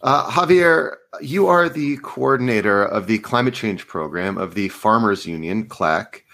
Uh, 0.00 0.30
Javier, 0.30 0.94
you 1.20 1.48
are 1.48 1.68
the 1.68 1.96
coordinator 1.98 2.84
of 2.84 3.06
the 3.08 3.18
climate 3.18 3.54
change 3.54 3.86
program 3.86 4.38
of 4.38 4.54
the 4.54 4.68
Farmers 4.68 5.26
Union, 5.26 5.68
CLAC. 5.68 6.24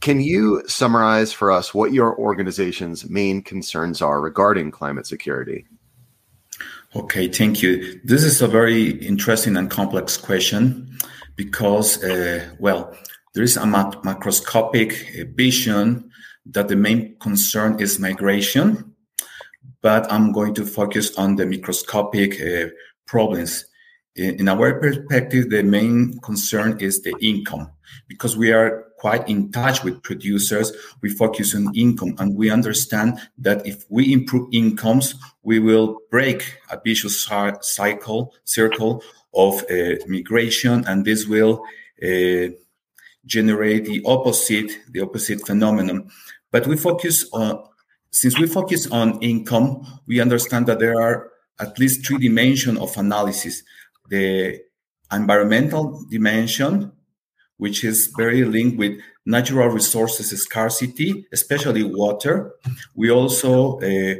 Can 0.00 0.20
you 0.20 0.62
summarize 0.66 1.32
for 1.32 1.50
us 1.50 1.72
what 1.72 1.92
your 1.92 2.16
organization's 2.18 3.08
main 3.08 3.42
concerns 3.42 4.02
are 4.02 4.20
regarding 4.20 4.70
climate 4.70 5.06
security? 5.06 5.66
Okay, 6.96 7.28
thank 7.28 7.62
you. 7.62 8.00
This 8.04 8.22
is 8.24 8.42
a 8.42 8.48
very 8.48 8.90
interesting 9.06 9.56
and 9.56 9.70
complex 9.70 10.16
question 10.16 10.98
because, 11.36 12.02
uh, 12.02 12.48
well, 12.58 12.94
there 13.34 13.44
is 13.44 13.56
a 13.56 13.62
macroscopic 13.62 15.34
vision 15.36 16.10
that 16.46 16.68
the 16.68 16.76
main 16.76 17.16
concern 17.18 17.80
is 17.80 17.98
migration, 17.98 18.94
but 19.80 20.10
I'm 20.12 20.32
going 20.32 20.54
to 20.54 20.66
focus 20.66 21.16
on 21.16 21.36
the 21.36 21.46
microscopic 21.46 22.40
uh, 22.40 22.68
problems. 23.06 23.64
In 24.14 24.48
our 24.48 24.78
perspective, 24.78 25.48
the 25.48 25.62
main 25.62 26.18
concern 26.20 26.78
is 26.80 27.00
the 27.00 27.14
income 27.20 27.70
because 28.08 28.36
we 28.36 28.52
are 28.52 28.84
quite 28.98 29.26
in 29.28 29.50
touch 29.50 29.82
with 29.82 30.02
producers. 30.02 30.70
We 31.00 31.08
focus 31.08 31.54
on 31.54 31.74
income 31.74 32.14
and 32.18 32.36
we 32.36 32.50
understand 32.50 33.18
that 33.38 33.66
if 33.66 33.84
we 33.88 34.12
improve 34.12 34.48
incomes, 34.52 35.14
we 35.42 35.58
will 35.58 35.98
break 36.10 36.58
a 36.70 36.78
vicious 36.84 37.26
cycle, 37.62 38.34
circle 38.44 39.02
of 39.34 39.64
uh, 39.70 39.96
migration 40.06 40.84
and 40.86 41.04
this 41.04 41.26
will 41.26 41.64
uh, 42.02 42.48
generate 43.26 43.86
the 43.86 44.02
opposite, 44.04 44.70
the 44.90 45.00
opposite 45.00 45.46
phenomenon. 45.46 46.10
But 46.50 46.66
we 46.66 46.76
focus 46.76 47.28
on, 47.32 47.64
since 48.10 48.38
we 48.38 48.46
focus 48.46 48.86
on 48.90 49.20
income, 49.22 49.86
we 50.06 50.20
understand 50.20 50.66
that 50.66 50.78
there 50.78 51.00
are 51.00 51.31
at 51.62 51.78
least 51.78 52.04
three 52.04 52.18
dimensions 52.18 52.78
of 52.78 52.96
analysis. 52.96 53.62
The 54.08 54.60
environmental 55.12 56.04
dimension 56.10 56.92
which 57.58 57.84
is 57.84 58.12
very 58.16 58.42
linked 58.44 58.76
with 58.76 58.98
natural 59.24 59.68
resources 59.68 60.28
scarcity 60.46 61.24
especially 61.32 61.84
water. 61.84 62.52
We 62.96 63.10
also 63.10 63.78
uh, 63.80 64.14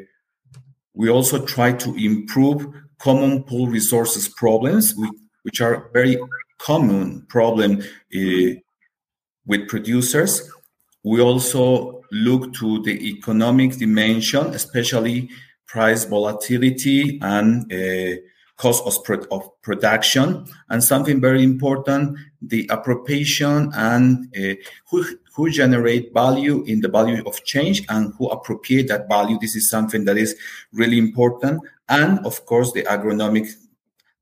we 0.94 1.08
also 1.11 1.44
try 1.44 1.72
to 1.84 1.90
improve 1.96 2.61
common 2.99 3.42
pool 3.42 3.66
resources 3.66 4.28
problems 4.28 4.94
which 5.42 5.61
are 5.61 5.90
very 5.92 6.16
common 6.58 7.26
problem 7.28 7.80
uh, 7.80 8.50
with 9.44 9.68
producers. 9.68 10.49
We 11.02 11.20
also 11.20 12.02
look 12.12 12.54
to 12.61 12.82
the 12.82 12.94
economic 13.14 13.70
dimension 13.76 14.44
especially 14.61 15.30
price 15.72 16.04
volatility 16.04 17.18
and 17.22 17.72
uh, 17.72 18.20
cost 18.58 18.84
of, 18.84 19.26
of, 19.30 19.42
production, 19.62 20.44
and 20.68 20.84
something 20.84 21.18
very 21.18 21.42
important, 21.42 22.18
the 22.42 22.68
appropriation 22.70 23.70
and 23.74 24.28
uh, 24.36 24.54
who, 24.90 25.02
who 25.34 25.48
generate 25.48 26.12
value 26.12 26.62
in 26.64 26.82
the 26.82 26.88
value 26.88 27.22
of 27.24 27.42
change 27.44 27.82
and 27.88 28.12
who 28.18 28.28
appropriate 28.28 28.86
that 28.88 29.08
value. 29.08 29.38
This 29.40 29.56
is 29.56 29.70
something 29.70 30.04
that 30.04 30.18
is 30.18 30.36
really 30.74 30.98
important. 30.98 31.62
And 31.88 32.18
of 32.26 32.44
course, 32.44 32.72
the 32.72 32.82
agronomic 32.82 33.48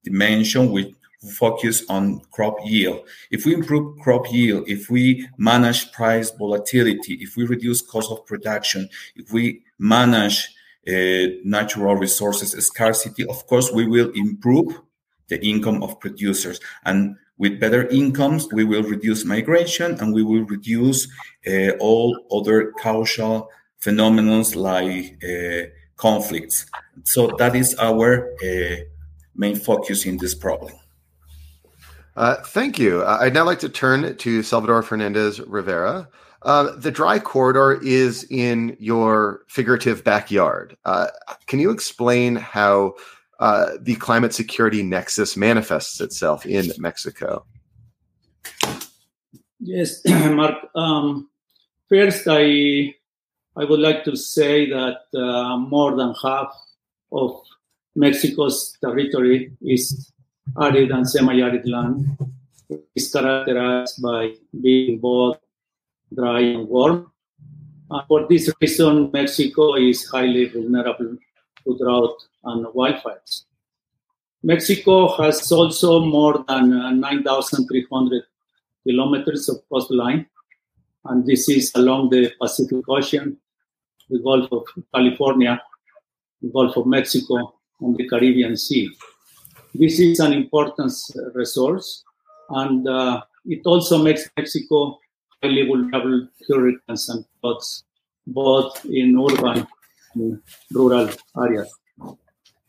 dimension, 0.05 0.71
which, 0.71 0.95
focus 1.33 1.85
on 1.91 2.19
crop 2.31 2.57
yield. 2.65 2.99
If 3.31 3.45
we 3.45 3.53
improve 3.53 3.99
crop 3.99 4.33
yield, 4.33 4.67
if 4.69 4.89
we 4.89 5.29
manage 5.37 5.93
price 5.93 6.31
volatility, 6.31 7.15
if 7.21 7.37
we 7.37 7.45
reduce 7.45 7.83
cost 7.83 8.11
of 8.11 8.25
production, 8.25 8.89
if 9.17 9.31
we 9.31 9.63
manage 9.79 10.49
natural 10.87 11.97
resources 11.97 12.53
scarcity, 12.67 13.27
of 13.27 13.47
course, 13.47 13.71
we 13.73 13.87
will 13.87 14.11
improve 14.15 14.81
the 15.29 15.45
income 15.47 15.83
of 15.83 15.99
producers. 16.01 16.61
And 16.85 17.17
with 17.39 17.59
better 17.59 17.87
incomes, 17.89 18.49
we 18.53 18.65
will 18.65 18.83
reduce 18.83 19.25
migration 19.25 19.99
and 19.99 20.13
we 20.13 20.23
will 20.23 20.45
reduce 20.45 21.09
uh, 21.47 21.71
all 21.81 22.19
other 22.31 22.73
causal 22.73 23.49
phenomena 23.79 24.43
like 24.55 25.25
uh, 25.25 25.71
conflicts. 25.97 26.67
So 27.05 27.29
that 27.39 27.57
is 27.57 27.75
our 27.79 28.31
uh, 28.45 28.77
main 29.35 29.57
focus 29.57 30.05
in 30.05 30.19
this 30.19 30.35
problem. 30.35 30.75
Uh, 32.15 32.37
thank 32.49 32.79
you. 32.79 33.03
Uh, 33.03 33.19
I'd 33.23 33.33
now 33.33 33.45
like 33.45 33.61
to 33.61 33.71
turn 33.71 34.17
to 34.17 34.43
Salvador 34.43 34.83
Fernandez 34.83 35.41
Rivera. 35.41 36.09
Uh, 36.43 36.75
the 36.77 36.91
dry 36.91 37.19
corridor 37.19 37.81
is 37.83 38.25
in 38.31 38.77
your 38.81 39.43
figurative 39.49 40.03
backyard. 40.03 40.77
Uh, 40.85 41.09
can 41.47 41.59
you 41.59 41.71
explain 41.71 42.37
how 42.37 42.95
uh, 43.41 43.73
the 43.81 43.97
climate 43.97 44.33
security 44.33 44.83
nexus 44.83 45.37
manifests 45.37 46.01
itself 46.01 46.47
in 46.47 46.73
Mexico? 46.79 47.45
Yes, 49.59 50.01
Mark. 50.07 50.57
Um, 50.75 51.29
first, 51.89 52.25
I 52.27 52.95
I 53.57 53.65
would 53.65 53.81
like 53.81 54.05
to 54.05 54.17
say 54.17 54.71
that 54.71 55.01
uh, 55.15 55.59
more 55.59 55.95
than 55.97 56.15
half 56.23 56.55
of 57.13 57.43
Mexico's 57.95 58.79
territory 58.81 59.53
is 59.61 60.13
arid 60.59 60.91
and 60.91 61.09
semi-arid 61.09 61.69
land. 61.69 62.17
It's 62.95 63.13
characterized 63.13 64.01
by 64.01 64.35
being 64.63 65.01
both 65.01 65.39
dry 66.15 66.41
and 66.41 66.69
warm. 66.69 67.11
Uh, 67.91 68.03
for 68.07 68.27
this 68.29 68.51
reason, 68.61 69.11
Mexico 69.13 69.75
is 69.75 70.09
highly 70.09 70.47
vulnerable 70.49 71.17
to 71.65 71.79
drought 71.79 72.17
and 72.45 72.67
wildfires. 72.67 73.45
Mexico 74.43 75.09
has 75.17 75.51
also 75.53 76.01
more 76.01 76.45
than 76.49 76.73
uh, 76.73 76.91
9,300 76.91 78.23
kilometers 78.87 79.49
of 79.49 79.57
coastline, 79.69 80.27
and 81.07 81.27
this 81.27 81.49
is 81.49 81.73
along 81.75 82.11
the 82.11 82.33
Pacific 82.41 82.89
Ocean, 82.89 83.37
the 84.09 84.19
Gulf 84.21 84.51
of 84.53 84.65
California, 84.95 85.61
the 86.41 86.49
Gulf 86.49 86.77
of 86.77 86.87
Mexico, 86.87 87.55
and 87.81 87.97
the 87.97 88.09
Caribbean 88.09 88.57
Sea. 88.57 88.91
This 89.75 90.01
is 90.01 90.21
an 90.21 90.33
important 90.33 90.93
resource, 91.35 92.05
and 92.49 92.89
uh, 92.89 93.23
it 93.45 93.61
also 93.67 94.03
makes 94.03 94.29
Mexico 94.37 94.99
highly 95.43 95.67
vulnerable 95.67 96.29
hurricanes 96.49 97.09
and 97.09 97.25
floods, 97.41 97.85
both 98.27 98.85
in 98.85 99.19
urban 99.19 99.67
and 100.15 100.43
rural 100.73 101.09
areas. 101.37 101.71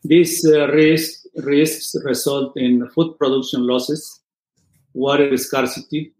These 0.04 0.46
uh, 0.46 0.68
risks, 0.68 1.26
risks 1.36 1.94
result 2.04 2.56
in 2.56 2.88
food 2.88 3.18
production 3.18 3.66
losses, 3.66 4.20
water 4.94 5.36
scarcity, 5.36 6.12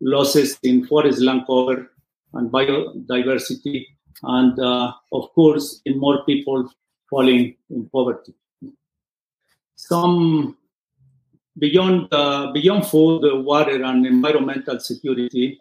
losses 0.00 0.58
in 0.62 0.86
forest 0.86 1.20
land 1.20 1.42
cover 1.46 1.90
and 2.34 2.50
biodiversity, 2.50 3.86
and 4.22 4.58
uh, 4.58 4.92
of 5.12 5.32
course, 5.34 5.80
in 5.84 5.98
more 5.98 6.24
people 6.24 6.68
falling 7.08 7.54
in 7.70 7.88
poverty 7.90 8.34
some 9.88 10.56
beyond 11.58 12.08
uh, 12.12 12.52
beyond 12.52 12.86
food, 12.86 13.22
water, 13.44 13.82
and 13.82 14.06
environmental 14.06 14.78
security, 14.80 15.58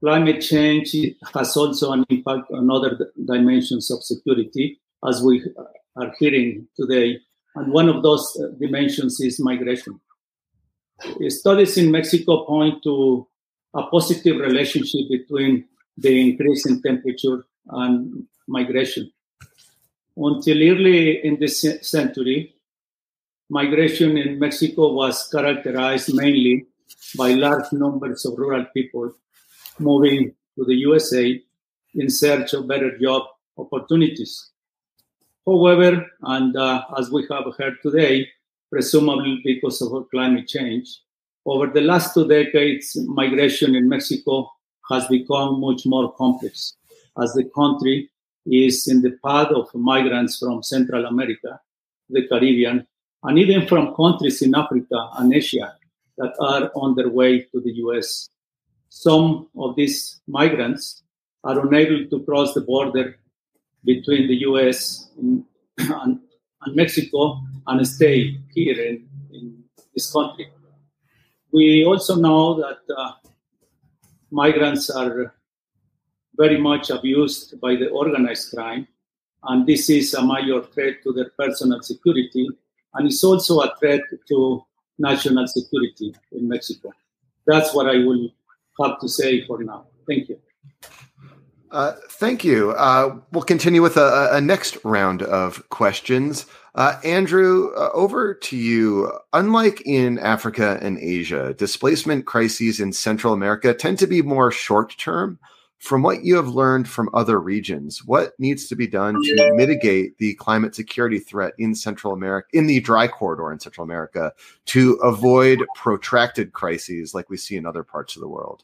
climate 0.00 0.40
change 0.40 0.96
has 1.34 1.56
also 1.56 1.92
an 1.92 2.04
impact 2.08 2.50
on 2.52 2.70
other 2.70 3.12
dimensions 3.24 3.90
of 3.90 4.02
security, 4.02 4.80
as 5.06 5.22
we 5.22 5.44
are 5.96 6.12
hearing 6.18 6.66
today. 6.76 7.18
And 7.54 7.72
one 7.72 7.88
of 7.88 8.02
those 8.02 8.38
uh, 8.40 8.48
dimensions 8.58 9.20
is 9.20 9.40
migration. 9.40 10.00
Studies 11.28 11.78
in 11.78 11.90
Mexico 11.90 12.44
point 12.44 12.82
to 12.84 13.26
a 13.74 13.84
positive 13.84 14.36
relationship 14.36 15.08
between 15.10 15.64
the 15.96 16.20
increase 16.20 16.66
in 16.66 16.82
temperature 16.82 17.44
and 17.68 18.26
migration. 18.46 19.10
Until 20.16 20.56
early 20.56 21.24
in 21.24 21.38
this 21.40 21.64
century, 21.82 22.54
migration 23.48 24.18
in 24.18 24.38
Mexico 24.38 24.92
was 24.92 25.28
characterized 25.28 26.14
mainly 26.14 26.66
by 27.16 27.32
large 27.32 27.72
numbers 27.72 28.24
of 28.26 28.38
rural 28.38 28.66
people 28.74 29.12
moving 29.78 30.34
to 30.56 30.64
the 30.64 30.74
USA 30.74 31.40
in 31.94 32.10
search 32.10 32.52
of 32.52 32.68
better 32.68 32.96
job 32.98 33.22
opportunities. 33.58 34.50
However, 35.46 36.06
and 36.22 36.56
uh, 36.56 36.84
as 36.98 37.10
we 37.10 37.26
have 37.30 37.44
heard 37.58 37.76
today, 37.82 38.28
presumably 38.70 39.40
because 39.44 39.82
of 39.82 40.08
climate 40.10 40.46
change, 40.46 41.00
over 41.46 41.66
the 41.66 41.80
last 41.80 42.14
two 42.14 42.28
decades, 42.28 42.96
migration 43.08 43.74
in 43.74 43.88
Mexico 43.88 44.50
has 44.90 45.06
become 45.08 45.60
much 45.60 45.86
more 45.86 46.12
complex 46.12 46.76
as 47.20 47.32
the 47.32 47.44
country 47.54 48.10
is 48.46 48.88
in 48.88 49.02
the 49.02 49.16
path 49.24 49.48
of 49.48 49.74
migrants 49.74 50.38
from 50.38 50.62
Central 50.62 51.06
America, 51.06 51.60
the 52.08 52.26
Caribbean, 52.28 52.86
and 53.22 53.38
even 53.38 53.66
from 53.66 53.94
countries 53.94 54.42
in 54.42 54.54
Africa 54.54 55.10
and 55.18 55.32
Asia 55.34 55.74
that 56.18 56.34
are 56.40 56.70
on 56.74 56.94
their 56.94 57.08
way 57.08 57.40
to 57.40 57.60
the 57.60 57.72
US. 57.84 58.28
Some 58.90 59.48
of 59.56 59.76
these 59.76 60.20
migrants 60.26 61.02
are 61.42 61.58
unable 61.66 62.06
to 62.10 62.24
cross 62.24 62.52
the 62.52 62.60
border 62.60 63.16
between 63.84 64.28
the 64.28 64.36
US 64.48 65.10
and, 65.18 65.44
and, 65.78 66.76
Mexico 66.76 67.40
and 67.66 67.86
stay 67.86 68.36
here 68.52 68.78
in, 68.78 69.08
in, 69.32 69.64
this 69.94 70.12
country. 70.12 70.52
We 71.52 71.84
also 71.84 72.16
know 72.16 72.60
that 72.60 72.80
uh, 72.94 73.12
migrants 74.30 74.90
are 74.90 75.34
very 76.36 76.60
much 76.60 76.90
abused 76.90 77.58
by 77.60 77.76
the 77.76 77.88
organized 77.88 78.52
crime, 78.54 78.86
and 79.44 79.66
this 79.66 79.88
is 79.88 80.12
a 80.14 80.22
major 80.22 80.62
threat 80.62 81.02
to 81.04 81.12
their 81.12 81.30
personal 81.38 81.80
security 81.82 82.48
and 82.94 83.06
it's 83.06 83.22
also 83.22 83.60
a 83.60 83.74
threat 83.78 84.00
to 84.28 84.64
national 84.98 85.46
security 85.46 86.14
in 86.32 86.48
Mexico. 86.48 86.92
That's 87.46 87.74
what 87.74 87.88
I 87.88 87.98
will 88.04 88.30
have 88.82 89.00
to 89.00 89.08
say 89.08 89.44
for 89.46 89.62
now. 89.62 89.86
Thank 90.06 90.28
you. 90.28 90.38
Uh, 91.70 91.92
thank 92.10 92.44
you. 92.44 92.72
Uh, 92.72 93.16
we'll 93.30 93.44
continue 93.44 93.80
with 93.80 93.96
a, 93.96 94.30
a, 94.32 94.40
next 94.40 94.76
round 94.82 95.22
of 95.22 95.68
questions. 95.68 96.46
Uh, 96.74 96.98
Andrew, 97.04 97.70
uh, 97.76 97.90
over 97.94 98.34
to 98.34 98.56
you. 98.56 99.12
Unlike 99.32 99.82
in 99.86 100.18
Africa 100.18 100.78
and 100.82 100.98
Asia, 100.98 101.54
displacement 101.54 102.26
crises 102.26 102.80
in 102.80 102.92
Central 102.92 103.32
America 103.32 103.72
tend 103.72 104.00
to 104.00 104.08
be 104.08 104.20
more 104.20 104.50
short 104.50 104.96
term 104.98 105.38
from 105.80 106.02
what 106.02 106.22
you 106.22 106.36
have 106.36 106.48
learned 106.48 106.86
from 106.86 107.08
other 107.14 107.40
regions, 107.40 108.04
what 108.04 108.38
needs 108.38 108.68
to 108.68 108.76
be 108.76 108.86
done 108.86 109.14
to 109.14 109.50
mitigate 109.54 110.18
the 110.18 110.34
climate 110.34 110.74
security 110.74 111.18
threat 111.18 111.54
in 111.56 111.74
Central 111.74 112.12
America, 112.12 112.48
in 112.52 112.66
the 112.66 112.80
dry 112.80 113.08
corridor 113.08 113.50
in 113.50 113.58
Central 113.58 113.82
America, 113.82 114.30
to 114.66 114.92
avoid 114.96 115.64
protracted 115.74 116.52
crises 116.52 117.14
like 117.14 117.30
we 117.30 117.38
see 117.38 117.56
in 117.56 117.64
other 117.64 117.82
parts 117.82 118.14
of 118.14 118.20
the 118.20 118.28
world? 118.28 118.62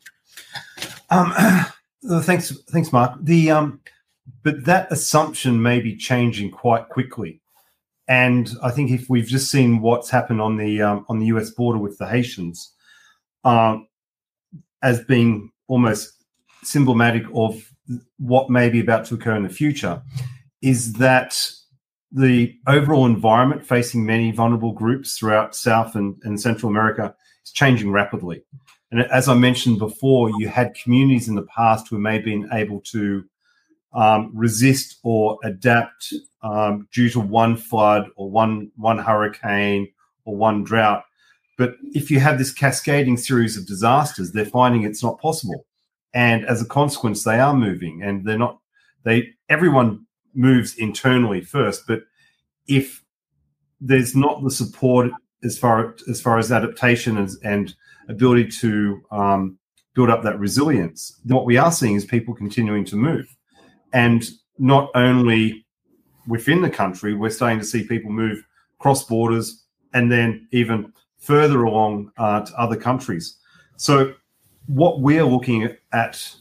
Um, 1.08 1.32
thanks, 2.22 2.54
thanks, 2.68 2.92
Mark. 2.92 3.18
The 3.22 3.50
um, 3.50 3.80
but 4.42 4.66
that 4.66 4.92
assumption 4.92 5.62
may 5.62 5.80
be 5.80 5.96
changing 5.96 6.50
quite 6.50 6.90
quickly, 6.90 7.40
and 8.06 8.50
I 8.62 8.70
think 8.70 8.90
if 8.90 9.08
we've 9.08 9.26
just 9.26 9.50
seen 9.50 9.80
what's 9.80 10.10
happened 10.10 10.42
on 10.42 10.58
the 10.58 10.82
um, 10.82 11.06
on 11.08 11.18
the 11.18 11.26
U.S. 11.26 11.48
border 11.48 11.78
with 11.78 11.96
the 11.96 12.06
Haitians, 12.06 12.74
um, 13.42 13.88
as 14.82 15.02
being 15.04 15.50
almost 15.66 16.12
symptomatic 16.66 17.24
of 17.34 17.72
what 18.18 18.50
may 18.50 18.68
be 18.68 18.80
about 18.80 19.04
to 19.06 19.14
occur 19.14 19.36
in 19.36 19.42
the 19.42 19.48
future 19.48 20.02
is 20.62 20.94
that 20.94 21.50
the 22.10 22.56
overall 22.66 23.06
environment 23.06 23.66
facing 23.66 24.06
many 24.06 24.32
vulnerable 24.32 24.72
groups 24.72 25.16
throughout 25.16 25.54
South 25.54 25.94
and, 25.94 26.16
and 26.22 26.40
Central 26.40 26.70
America 26.70 27.14
is 27.44 27.52
changing 27.52 27.92
rapidly. 27.92 28.42
And 28.90 29.02
as 29.02 29.28
I 29.28 29.34
mentioned 29.34 29.78
before, 29.78 30.30
you 30.38 30.48
had 30.48 30.74
communities 30.74 31.28
in 31.28 31.34
the 31.34 31.42
past 31.42 31.88
who 31.88 31.98
may 31.98 32.14
have 32.14 32.24
been 32.24 32.48
able 32.52 32.80
to 32.92 33.24
um, 33.92 34.30
resist 34.34 34.98
or 35.02 35.38
adapt 35.42 36.12
um, 36.42 36.88
due 36.92 37.10
to 37.10 37.20
one 37.20 37.56
flood 37.56 38.08
or 38.16 38.30
one 38.30 38.70
one 38.76 38.98
hurricane 38.98 39.88
or 40.24 40.36
one 40.36 40.64
drought. 40.64 41.04
But 41.58 41.74
if 41.94 42.10
you 42.10 42.20
have 42.20 42.38
this 42.38 42.52
cascading 42.52 43.16
series 43.16 43.56
of 43.56 43.66
disasters, 43.66 44.32
they're 44.32 44.44
finding 44.44 44.82
it's 44.82 45.02
not 45.02 45.20
possible 45.20 45.64
and 46.16 46.44
as 46.46 46.60
a 46.60 46.66
consequence 46.66 47.22
they 47.22 47.38
are 47.38 47.54
moving 47.54 48.02
and 48.02 48.24
they're 48.24 48.38
not 48.38 48.58
they 49.04 49.28
everyone 49.48 50.04
moves 50.34 50.74
internally 50.76 51.40
first 51.40 51.86
but 51.86 52.00
if 52.66 53.04
there's 53.80 54.16
not 54.16 54.42
the 54.42 54.50
support 54.50 55.10
as 55.44 55.58
far 55.58 55.94
as 56.08 56.20
far 56.20 56.38
as 56.38 56.50
adaptation 56.50 57.18
and, 57.18 57.30
and 57.44 57.74
ability 58.08 58.48
to 58.48 59.02
um, 59.10 59.58
build 59.94 60.10
up 60.10 60.22
that 60.22 60.38
resilience, 60.38 61.20
what 61.24 61.46
we 61.46 61.56
are 61.56 61.72
seeing 61.72 61.94
is 61.94 62.04
people 62.04 62.34
continuing 62.34 62.84
to 62.84 62.96
move, 62.96 63.34
and 63.92 64.28
not 64.58 64.90
only 64.94 65.64
within 66.26 66.62
the 66.62 66.70
country, 66.70 67.14
we're 67.14 67.30
starting 67.30 67.58
to 67.58 67.64
see 67.64 67.86
people 67.86 68.10
move 68.10 68.44
cross 68.78 69.04
borders 69.04 69.64
and 69.94 70.10
then 70.10 70.48
even 70.52 70.92
further 71.18 71.64
along 71.64 72.10
uh, 72.18 72.40
to 72.40 72.52
other 72.60 72.76
countries. 72.76 73.36
So, 73.76 74.14
what 74.66 75.00
we're 75.00 75.24
looking 75.24 75.76
at, 75.92 76.34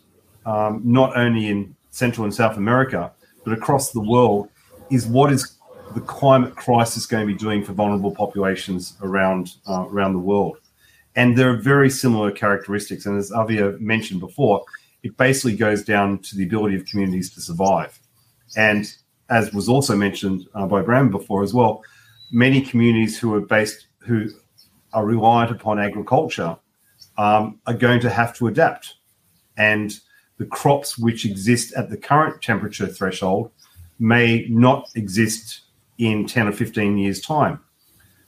um, 0.45 0.81
not 0.83 1.15
only 1.17 1.47
in 1.47 1.75
Central 1.91 2.25
and 2.25 2.33
South 2.33 2.57
America, 2.57 3.11
but 3.43 3.53
across 3.53 3.91
the 3.91 4.01
world, 4.01 4.49
is 4.89 5.05
what 5.07 5.31
is 5.31 5.57
the 5.93 6.01
climate 6.01 6.55
crisis 6.55 7.05
going 7.05 7.25
to 7.25 7.31
be 7.31 7.37
doing 7.37 7.63
for 7.63 7.73
vulnerable 7.73 8.13
populations 8.13 8.97
around 9.01 9.55
uh, 9.67 9.85
around 9.87 10.13
the 10.13 10.19
world. 10.19 10.57
And 11.15 11.37
there 11.37 11.49
are 11.49 11.57
very 11.57 11.89
similar 11.89 12.31
characteristics. 12.31 13.05
And 13.05 13.17
as 13.17 13.31
Javier 13.31 13.79
mentioned 13.79 14.19
before, 14.19 14.63
it 15.03 15.15
basically 15.15 15.55
goes 15.55 15.83
down 15.83 16.19
to 16.19 16.35
the 16.35 16.43
ability 16.43 16.75
of 16.75 16.85
communities 16.85 17.29
to 17.35 17.41
survive. 17.41 17.97
And 18.57 18.91
as 19.29 19.53
was 19.53 19.69
also 19.69 19.95
mentioned 19.95 20.45
uh, 20.53 20.65
by 20.67 20.81
Bram 20.81 21.09
before 21.09 21.43
as 21.43 21.53
well, 21.53 21.81
many 22.31 22.61
communities 22.61 23.17
who 23.17 23.33
are 23.33 23.41
based 23.41 23.87
who 23.99 24.29
are 24.93 25.05
reliant 25.05 25.51
upon 25.51 25.79
agriculture 25.79 26.57
um, 27.17 27.59
are 27.65 27.73
going 27.73 27.99
to 28.01 28.09
have 28.09 28.35
to 28.37 28.47
adapt. 28.47 28.95
And 29.57 29.97
the 30.37 30.45
crops 30.45 30.97
which 30.97 31.25
exist 31.25 31.73
at 31.75 31.89
the 31.89 31.97
current 31.97 32.41
temperature 32.41 32.87
threshold 32.87 33.51
may 33.99 34.45
not 34.49 34.89
exist 34.95 35.61
in 35.97 36.27
10 36.27 36.49
or 36.49 36.51
15 36.51 36.97
years' 36.97 37.21
time. 37.21 37.59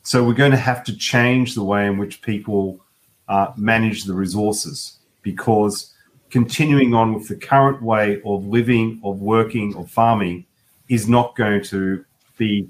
So 0.04 0.24
we're 0.24 0.34
going 0.34 0.52
to 0.52 0.58
have 0.58 0.84
to 0.86 0.96
change 0.96 1.54
the 1.54 1.64
way 1.64 1.86
in 1.86 1.98
which 1.98 2.22
people 2.22 2.80
uh, 3.28 3.52
manage 3.58 4.06
the 4.06 4.14
resources 4.14 5.00
because 5.22 5.94
continuing 6.30 6.94
on 6.94 7.14
with 7.14 7.28
the 7.28 7.36
current 7.36 7.82
way 7.82 8.22
of 8.26 8.46
living, 8.46 9.02
of 9.04 9.20
working, 9.20 9.76
of 9.76 9.92
farming 9.92 10.46
is 10.88 11.10
not 11.10 11.36
going 11.36 11.62
to 11.64 12.06
be 12.38 12.70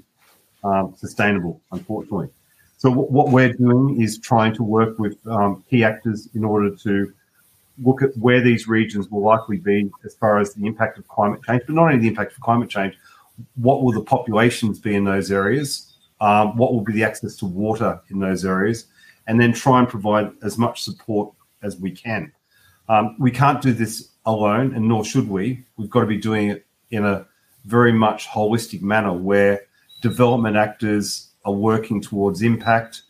um, 0.64 0.94
sustainable, 0.96 1.60
unfortunately. 1.70 2.28
So 2.78 2.90
what 2.92 3.30
we're 3.30 3.52
doing 3.52 4.00
is 4.00 4.18
trying 4.20 4.54
to 4.54 4.62
work 4.62 5.00
with 5.00 5.18
um, 5.26 5.64
key 5.68 5.82
actors 5.82 6.28
in 6.34 6.44
order 6.44 6.74
to 6.76 7.12
look 7.82 8.02
at 8.02 8.16
where 8.16 8.40
these 8.40 8.68
regions 8.68 9.08
will 9.08 9.22
likely 9.22 9.58
be 9.58 9.90
as 10.04 10.14
far 10.14 10.38
as 10.38 10.54
the 10.54 10.64
impact 10.64 10.96
of 10.96 11.06
climate 11.08 11.42
change, 11.42 11.62
but 11.66 11.74
not 11.74 11.86
only 11.86 11.98
the 11.98 12.06
impact 12.06 12.32
of 12.32 12.40
climate 12.40 12.70
change, 12.70 12.96
what 13.56 13.82
will 13.82 13.92
the 13.92 14.00
populations 14.00 14.78
be 14.78 14.94
in 14.94 15.04
those 15.04 15.32
areas? 15.32 15.96
Um, 16.20 16.56
what 16.56 16.72
will 16.72 16.82
be 16.82 16.92
the 16.92 17.02
access 17.02 17.34
to 17.36 17.46
water 17.46 18.00
in 18.10 18.20
those 18.20 18.44
areas? 18.44 18.86
And 19.26 19.40
then 19.40 19.52
try 19.52 19.80
and 19.80 19.88
provide 19.88 20.30
as 20.42 20.56
much 20.56 20.82
support 20.82 21.32
as 21.62 21.76
we 21.76 21.90
can. 21.90 22.32
Um, 22.88 23.16
we 23.18 23.32
can't 23.32 23.60
do 23.60 23.72
this 23.72 24.10
alone, 24.24 24.74
and 24.74 24.86
nor 24.88 25.04
should 25.04 25.28
we. 25.28 25.64
We've 25.76 25.90
got 25.90 26.00
to 26.00 26.06
be 26.06 26.16
doing 26.16 26.50
it 26.50 26.64
in 26.90 27.04
a 27.04 27.26
very 27.64 27.92
much 27.92 28.28
holistic 28.28 28.82
manner 28.82 29.12
where 29.12 29.62
development 30.00 30.56
actors 30.56 31.27
are 31.48 31.52
working 31.52 32.00
towards 32.00 32.42
impact, 32.42 33.02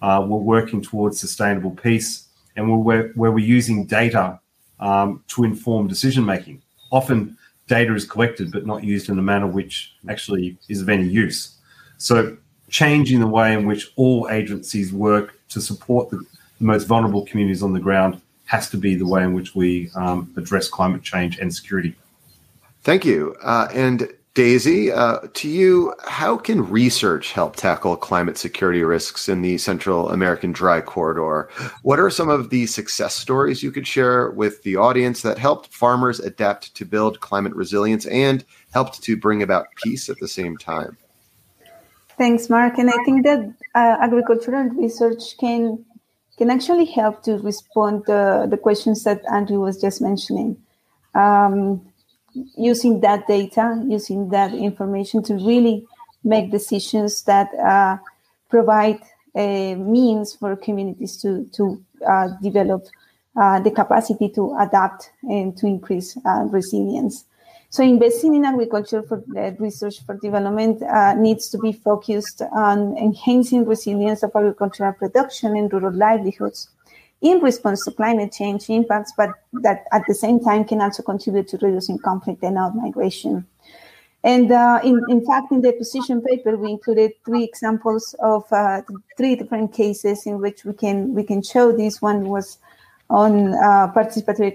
uh, 0.00 0.24
we're 0.26 0.38
working 0.38 0.80
towards 0.80 1.20
sustainable 1.20 1.70
peace, 1.70 2.26
and 2.56 2.62
we're, 2.70 3.08
where 3.12 3.30
we're 3.30 3.50
using 3.58 3.84
data 3.84 4.40
um, 4.80 5.22
to 5.28 5.44
inform 5.44 5.88
decision 5.88 6.24
making. 6.24 6.62
Often, 6.90 7.36
data 7.68 7.94
is 7.94 8.04
collected 8.04 8.50
but 8.50 8.66
not 8.66 8.82
used 8.82 9.08
in 9.08 9.18
a 9.18 9.22
manner 9.22 9.46
which 9.46 9.94
actually 10.08 10.56
is 10.68 10.80
of 10.80 10.88
any 10.88 11.06
use. 11.06 11.56
So, 11.98 12.36
changing 12.70 13.20
the 13.20 13.26
way 13.26 13.52
in 13.52 13.66
which 13.66 13.92
all 13.96 14.28
agencies 14.30 14.92
work 14.92 15.38
to 15.50 15.60
support 15.60 16.08
the, 16.10 16.16
the 16.16 16.64
most 16.64 16.84
vulnerable 16.84 17.24
communities 17.26 17.62
on 17.62 17.72
the 17.74 17.80
ground 17.80 18.20
has 18.46 18.70
to 18.70 18.78
be 18.78 18.94
the 18.94 19.06
way 19.06 19.22
in 19.22 19.34
which 19.34 19.54
we 19.54 19.90
um, 19.94 20.32
address 20.36 20.68
climate 20.68 21.02
change 21.02 21.38
and 21.38 21.54
security. 21.54 21.94
Thank 22.82 23.04
you. 23.04 23.36
Uh, 23.42 23.68
and 23.72 24.08
Daisy, 24.34 24.90
uh, 24.90 25.18
to 25.34 25.46
you, 25.46 25.92
how 26.08 26.38
can 26.38 26.66
research 26.70 27.32
help 27.32 27.54
tackle 27.54 27.98
climate 27.98 28.38
security 28.38 28.82
risks 28.82 29.28
in 29.28 29.42
the 29.42 29.58
Central 29.58 30.08
American 30.08 30.52
Dry 30.52 30.80
Corridor? 30.80 31.50
What 31.82 32.00
are 32.00 32.08
some 32.08 32.30
of 32.30 32.48
the 32.48 32.64
success 32.64 33.14
stories 33.14 33.62
you 33.62 33.70
could 33.70 33.86
share 33.86 34.30
with 34.30 34.62
the 34.62 34.76
audience 34.76 35.20
that 35.20 35.36
helped 35.36 35.74
farmers 35.74 36.18
adapt 36.18 36.74
to 36.76 36.86
build 36.86 37.20
climate 37.20 37.54
resilience 37.54 38.06
and 38.06 38.42
helped 38.72 39.02
to 39.02 39.18
bring 39.18 39.42
about 39.42 39.66
peace 39.84 40.08
at 40.08 40.18
the 40.18 40.28
same 40.28 40.56
time? 40.56 40.96
Thanks, 42.16 42.48
Mark. 42.48 42.78
And 42.78 42.88
I 42.88 43.04
think 43.04 43.24
that 43.24 43.40
uh, 43.74 43.96
agricultural 44.00 44.70
research 44.70 45.36
can 45.38 45.84
can 46.38 46.48
actually 46.48 46.86
help 46.86 47.22
to 47.24 47.36
respond 47.38 48.06
to 48.06 48.46
the 48.48 48.56
questions 48.56 49.04
that 49.04 49.20
Andrew 49.30 49.60
was 49.60 49.78
just 49.78 50.00
mentioning. 50.00 50.56
Um, 51.14 51.91
using 52.56 53.00
that 53.00 53.26
data, 53.26 53.84
using 53.86 54.28
that 54.30 54.54
information 54.54 55.22
to 55.24 55.34
really 55.34 55.86
make 56.24 56.50
decisions 56.50 57.22
that 57.24 57.48
uh, 57.54 57.96
provide 58.48 59.00
a 59.34 59.74
means 59.74 60.34
for 60.34 60.56
communities 60.56 61.16
to 61.22 61.44
to 61.52 61.82
uh, 62.06 62.28
develop 62.42 62.86
uh, 63.36 63.60
the 63.60 63.70
capacity 63.70 64.28
to 64.28 64.54
adapt 64.60 65.10
and 65.22 65.56
to 65.56 65.66
increase 65.66 66.16
uh, 66.26 66.44
resilience. 66.50 67.24
So 67.70 67.82
investing 67.82 68.34
in 68.34 68.44
agriculture 68.44 69.02
for 69.02 69.24
uh, 69.34 69.52
research 69.58 70.04
for 70.04 70.18
development 70.18 70.82
uh, 70.82 71.14
needs 71.14 71.48
to 71.48 71.58
be 71.58 71.72
focused 71.72 72.42
on 72.52 72.98
enhancing 72.98 73.64
resilience 73.64 74.22
of 74.22 74.32
agricultural 74.36 74.92
production 74.92 75.56
and 75.56 75.72
rural 75.72 75.94
livelihoods 75.94 76.68
in 77.22 77.38
response 77.38 77.84
to 77.84 77.92
climate 77.92 78.32
change 78.32 78.68
impacts, 78.68 79.12
but 79.16 79.30
that 79.52 79.84
at 79.92 80.02
the 80.08 80.14
same 80.14 80.40
time 80.40 80.64
can 80.64 80.80
also 80.80 81.02
contribute 81.02 81.48
to 81.48 81.58
reducing 81.58 81.98
conflict 81.98 82.42
and 82.42 82.58
out 82.58 82.74
migration. 82.74 83.46
And 84.24 84.52
uh, 84.52 84.80
in, 84.84 85.00
in 85.08 85.24
fact, 85.24 85.50
in 85.50 85.62
the 85.62 85.72
position 85.72 86.22
paper, 86.22 86.56
we 86.56 86.70
included 86.70 87.12
three 87.24 87.42
examples 87.42 88.14
of 88.20 88.44
uh, 88.52 88.82
three 89.16 89.34
different 89.34 89.72
cases 89.72 90.26
in 90.26 90.40
which 90.40 90.64
we 90.64 90.74
can 90.74 91.14
we 91.14 91.24
can 91.24 91.42
show 91.42 91.72
this. 91.72 92.00
One 92.00 92.28
was 92.28 92.58
on 93.10 93.52
uh, 93.54 93.92
participatory 93.92 94.54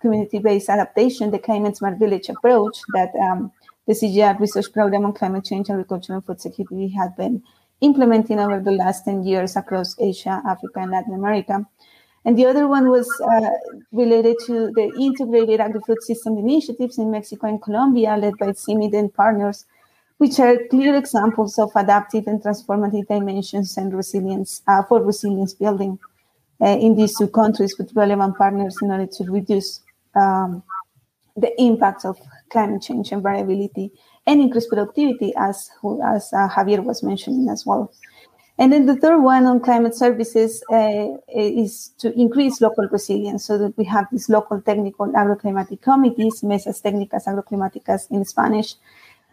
community-based 0.00 0.68
adaptation, 0.68 1.30
the 1.30 1.38
climate 1.38 1.76
smart 1.76 1.98
village 1.98 2.28
approach 2.28 2.78
that 2.94 3.12
um, 3.20 3.52
the 3.86 3.92
CGIAR 3.92 4.38
research 4.40 4.72
program 4.72 5.04
on 5.04 5.12
climate 5.12 5.44
change, 5.44 5.68
agriculture, 5.68 6.14
and 6.14 6.24
food 6.24 6.40
security 6.40 6.88
had 6.88 7.14
been 7.16 7.42
implementing 7.80 8.38
over 8.38 8.60
the 8.60 8.70
last 8.70 9.04
10 9.04 9.24
years 9.24 9.56
across 9.56 9.96
Asia, 10.00 10.40
Africa, 10.46 10.78
and 10.78 10.92
Latin 10.92 11.14
America. 11.14 11.66
And 12.24 12.38
the 12.38 12.46
other 12.46 12.68
one 12.68 12.88
was 12.88 13.08
uh, 13.20 13.50
related 13.90 14.36
to 14.46 14.70
the 14.72 14.92
integrated 15.00 15.60
agri-food 15.60 16.02
system 16.02 16.38
initiatives 16.38 16.98
in 16.98 17.10
Mexico 17.10 17.48
and 17.48 17.60
Colombia, 17.60 18.16
led 18.16 18.38
by 18.38 18.52
CIMMYT 18.52 18.94
and 18.94 19.12
partners, 19.12 19.66
which 20.18 20.38
are 20.38 20.56
clear 20.70 20.94
examples 20.94 21.58
of 21.58 21.72
adaptive 21.74 22.28
and 22.28 22.40
transformative 22.40 23.08
dimensions 23.08 23.76
and 23.76 23.92
resilience 23.92 24.62
uh, 24.68 24.82
for 24.84 25.02
resilience 25.02 25.52
building 25.52 25.98
uh, 26.60 26.66
in 26.68 26.94
these 26.94 27.18
two 27.18 27.26
countries 27.26 27.76
with 27.76 27.92
relevant 27.96 28.38
partners 28.38 28.76
in 28.80 28.90
order 28.92 29.06
to 29.06 29.24
reduce 29.24 29.80
um, 30.14 30.62
the 31.36 31.50
impact 31.60 32.04
of 32.04 32.16
climate 32.50 32.82
change 32.82 33.10
and 33.10 33.22
variability 33.22 33.90
and 34.26 34.40
increase 34.40 34.68
productivity, 34.68 35.32
as, 35.36 35.70
as 36.04 36.32
uh, 36.32 36.48
Javier 36.48 36.84
was 36.84 37.02
mentioning 37.02 37.48
as 37.48 37.66
well. 37.66 37.92
And 38.58 38.72
then 38.72 38.86
the 38.86 38.96
third 38.96 39.22
one 39.22 39.46
on 39.46 39.60
climate 39.60 39.94
services 39.94 40.62
uh, 40.70 41.08
is 41.34 41.88
to 41.98 42.12
increase 42.18 42.60
local 42.60 42.86
resilience 42.88 43.44
so 43.44 43.56
that 43.58 43.76
we 43.78 43.84
have 43.84 44.06
these 44.12 44.28
local 44.28 44.60
technical 44.60 45.06
agroclimatic 45.06 45.80
committees, 45.80 46.42
mesas 46.42 46.82
técnicas 46.82 47.26
agroclimáticas 47.26 48.10
in 48.10 48.24
Spanish, 48.24 48.74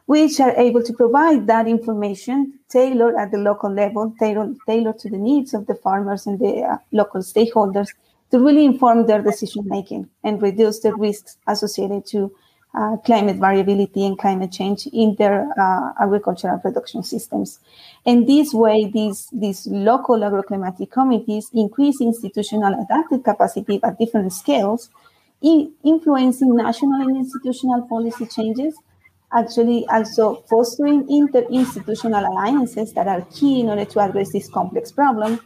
which 0.06 0.40
are 0.40 0.56
able 0.56 0.82
to 0.82 0.94
provide 0.94 1.48
that 1.48 1.68
information 1.68 2.54
tailored 2.70 3.16
at 3.16 3.32
the 3.32 3.38
local 3.38 3.72
level, 3.72 4.14
tailored, 4.20 4.56
tailored 4.66 4.98
to 5.00 5.10
the 5.10 5.18
needs 5.18 5.54
of 5.54 5.68
the 5.68 5.76
farmers 5.76 6.26
and 6.26 6.40
the 6.40 6.64
uh, 6.64 6.78
local 6.92 7.22
stakeholders 7.22 7.90
to 8.32 8.40
really 8.40 8.66
inform 8.66 9.06
their 9.06 9.22
decision 9.22 9.64
making 9.68 10.10
and 10.24 10.42
reduce 10.42 10.80
the 10.80 10.96
risks 10.96 11.38
associated 11.48 12.06
to 12.06 12.32
uh, 12.74 12.98
climate 12.98 13.38
variability 13.38 14.06
and 14.06 14.18
climate 14.18 14.52
change 14.52 14.88
in 14.88 15.16
their 15.18 15.50
uh, 15.60 15.92
agricultural 16.02 16.60
production 16.60 17.04
systems. 17.04 17.60
And 18.06 18.28
this 18.28 18.54
way, 18.54 18.86
these, 18.86 19.28
these 19.32 19.66
local 19.68 20.18
agroclimatic 20.18 20.92
committees 20.92 21.50
increase 21.54 22.00
institutional 22.00 22.74
adaptive 22.80 23.24
capacity 23.24 23.80
at 23.84 23.98
different 23.98 24.34
scales, 24.34 24.90
in 25.42 25.72
influencing 25.84 26.56
national 26.56 27.02
and 27.02 27.18
institutional 27.18 27.82
policy 27.88 28.26
changes, 28.28 28.76
actually 29.34 29.88
also 29.88 30.44
fostering 30.50 31.06
interinstitutional 31.08 32.28
alliances 32.28 32.94
that 32.94 33.08
are 33.08 33.22
key 33.34 33.62
in 33.62 33.70
order 33.70 33.86
to 33.86 34.00
address 34.00 34.32
this 34.32 34.50
complex 34.50 34.92
problem, 34.92 35.40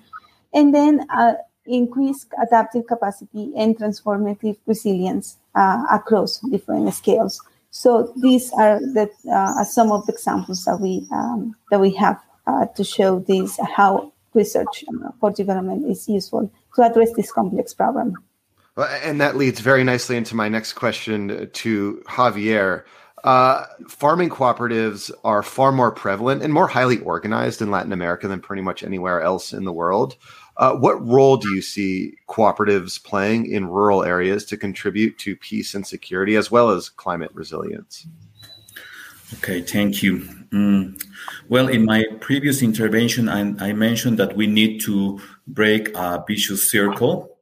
and 0.53 0.73
then 0.73 1.05
uh, 1.09 1.33
increase 1.65 2.25
adaptive 2.41 2.85
capacity 2.87 3.53
and 3.55 3.77
transformative 3.77 4.57
resilience 4.65 5.37
uh, 5.55 5.83
across 5.91 6.39
different 6.51 6.93
scales. 6.93 7.41
So 7.71 8.13
these 8.21 8.51
are 8.53 8.79
the, 8.79 9.09
uh, 9.31 9.63
some 9.63 9.91
of 9.91 10.05
the 10.05 10.13
examples 10.13 10.63
that 10.65 10.79
we 10.79 11.07
um, 11.11 11.55
that 11.71 11.79
we 11.79 11.91
have 11.95 12.21
uh, 12.45 12.67
to 12.67 12.83
show 12.83 13.19
this 13.19 13.57
how 13.75 14.13
research 14.33 14.83
for 15.19 15.31
development 15.31 15.89
is 15.89 16.07
useful 16.07 16.51
to 16.75 16.81
address 16.81 17.13
this 17.13 17.31
complex 17.31 17.73
problem. 17.73 18.15
And 18.77 19.21
that 19.21 19.37
leads 19.37 19.59
very 19.59 19.83
nicely 19.83 20.17
into 20.17 20.35
my 20.35 20.49
next 20.49 20.73
question 20.73 21.49
to 21.51 22.03
Javier. 22.07 22.83
Uh, 23.23 23.65
farming 23.87 24.29
cooperatives 24.29 25.09
are 25.23 25.43
far 25.43 25.71
more 25.71 25.91
prevalent 25.91 26.41
and 26.41 26.51
more 26.51 26.67
highly 26.67 26.99
organized 26.99 27.61
in 27.61 27.71
Latin 27.71 27.93
America 27.93 28.27
than 28.27 28.41
pretty 28.41 28.61
much 28.61 28.83
anywhere 28.83 29.21
else 29.21 29.53
in 29.53 29.63
the 29.63 29.71
world. 29.71 30.17
Uh, 30.57 30.75
what 30.75 31.05
role 31.05 31.37
do 31.37 31.49
you 31.49 31.61
see 31.61 32.15
cooperatives 32.27 33.03
playing 33.03 33.51
in 33.51 33.67
rural 33.67 34.03
areas 34.03 34.45
to 34.45 34.57
contribute 34.57 35.17
to 35.17 35.35
peace 35.35 35.73
and 35.73 35.85
security 35.85 36.35
as 36.35 36.51
well 36.51 36.69
as 36.69 36.89
climate 36.89 37.31
resilience? 37.33 38.05
Okay, 39.35 39.61
thank 39.61 40.03
you. 40.03 40.19
Mm. 40.51 41.03
Well, 41.49 41.67
in 41.67 41.85
my 41.85 42.05
previous 42.19 42.61
intervention, 42.61 43.29
I, 43.29 43.69
I, 43.69 43.73
mentioned 43.73 44.19
that 44.19 44.35
we 44.35 44.45
need 44.45 44.79
to 44.81 45.19
break 45.47 45.89
a 45.95 46.23
vicious 46.27 46.69
circle. 46.69 47.35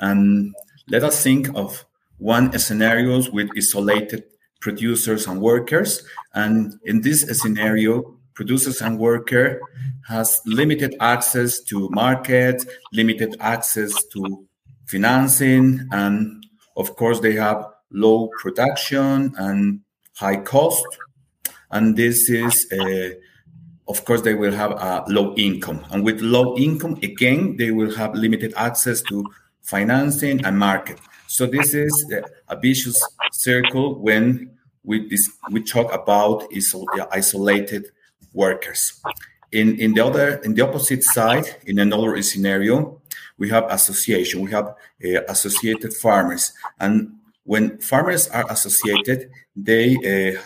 And 0.00 0.54
let 0.88 1.04
us 1.04 1.22
think 1.22 1.48
of 1.54 1.84
one 2.18 2.58
scenarios 2.58 3.30
with 3.30 3.48
isolated 3.56 4.24
producers 4.60 5.26
and 5.28 5.40
workers. 5.40 6.02
And 6.34 6.80
in 6.84 7.02
this 7.02 7.22
scenario, 7.40 8.16
producers 8.34 8.82
and 8.82 8.98
worker 8.98 9.60
has 10.08 10.40
limited 10.44 10.94
access 11.00 11.60
to 11.60 11.88
market, 11.90 12.64
limited 12.92 13.36
access 13.40 13.92
to 14.12 14.46
financing, 14.86 15.88
and 15.92 16.44
of 16.76 16.96
course 16.96 17.20
they 17.20 17.34
have 17.34 17.64
low 17.90 18.28
production 18.40 19.32
and 19.38 19.80
high 20.16 20.36
cost. 20.36 20.84
And 21.70 21.96
this 21.96 22.28
is, 22.28 22.66
uh, 22.72 23.10
of 23.88 24.04
course, 24.04 24.22
they 24.22 24.34
will 24.34 24.52
have 24.52 24.72
a 24.72 25.04
low 25.08 25.34
income. 25.36 25.84
And 25.90 26.04
with 26.04 26.20
low 26.20 26.56
income, 26.56 26.98
again, 27.02 27.56
they 27.56 27.70
will 27.70 27.94
have 27.94 28.14
limited 28.14 28.52
access 28.56 29.02
to 29.02 29.24
financing 29.62 30.44
and 30.44 30.58
market. 30.58 31.00
So 31.26 31.46
this 31.46 31.74
is 31.74 32.12
a 32.48 32.56
vicious 32.56 33.00
circle 33.32 33.98
when 33.98 34.50
we, 34.84 35.10
we 35.50 35.62
talk 35.64 35.92
about 35.92 36.44
isolated 37.10 37.86
workers. 38.34 39.00
In, 39.52 39.78
in 39.78 39.94
the 39.94 40.04
other, 40.04 40.36
in 40.44 40.54
the 40.54 40.62
opposite 40.62 41.04
side, 41.04 41.56
in 41.64 41.78
another 41.78 42.20
scenario, 42.22 43.00
we 43.38 43.48
have 43.50 43.64
association. 43.70 44.42
We 44.42 44.50
have 44.50 44.66
uh, 45.04 45.22
associated 45.28 45.94
farmers, 45.94 46.52
and 46.80 47.14
when 47.44 47.78
farmers 47.78 48.28
are 48.28 48.46
associated, 48.50 49.30
they 49.54 49.96
uh, 49.96 50.40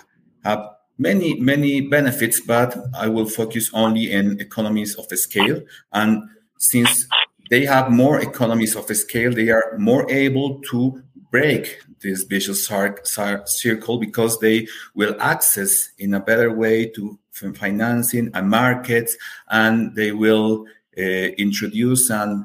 have 0.44 0.70
many 0.98 1.40
many 1.40 1.81
benefits. 1.81 2.40
But 2.40 2.77
I 2.94 3.09
will 3.09 3.27
focus 3.27 3.70
only 3.72 4.12
in 4.12 4.40
economies 4.40 4.94
of 4.96 5.07
scale, 5.18 5.62
and 5.92 6.22
since 6.59 7.07
they 7.51 7.64
have 7.64 7.90
more 7.90 8.20
economies 8.20 8.77
of 8.77 8.94
scale, 8.96 9.33
they 9.33 9.48
are 9.48 9.77
more 9.79 10.11
able 10.11 10.61
to 10.70 11.03
break 11.31 11.81
this 12.01 12.22
vicious 12.22 12.66
circle 12.66 13.98
because 13.98 14.38
they 14.38 14.66
will 14.94 15.16
access 15.20 15.90
in 15.98 16.14
a 16.14 16.20
better 16.20 16.53
way 16.53 16.87
to 16.87 17.18
financing 17.55 18.31
and 18.35 18.48
markets, 18.48 19.16
and 19.51 19.94
they 19.94 20.12
will 20.12 20.66
uh, 20.96 21.01
introduce 21.01 22.11
and 22.11 22.44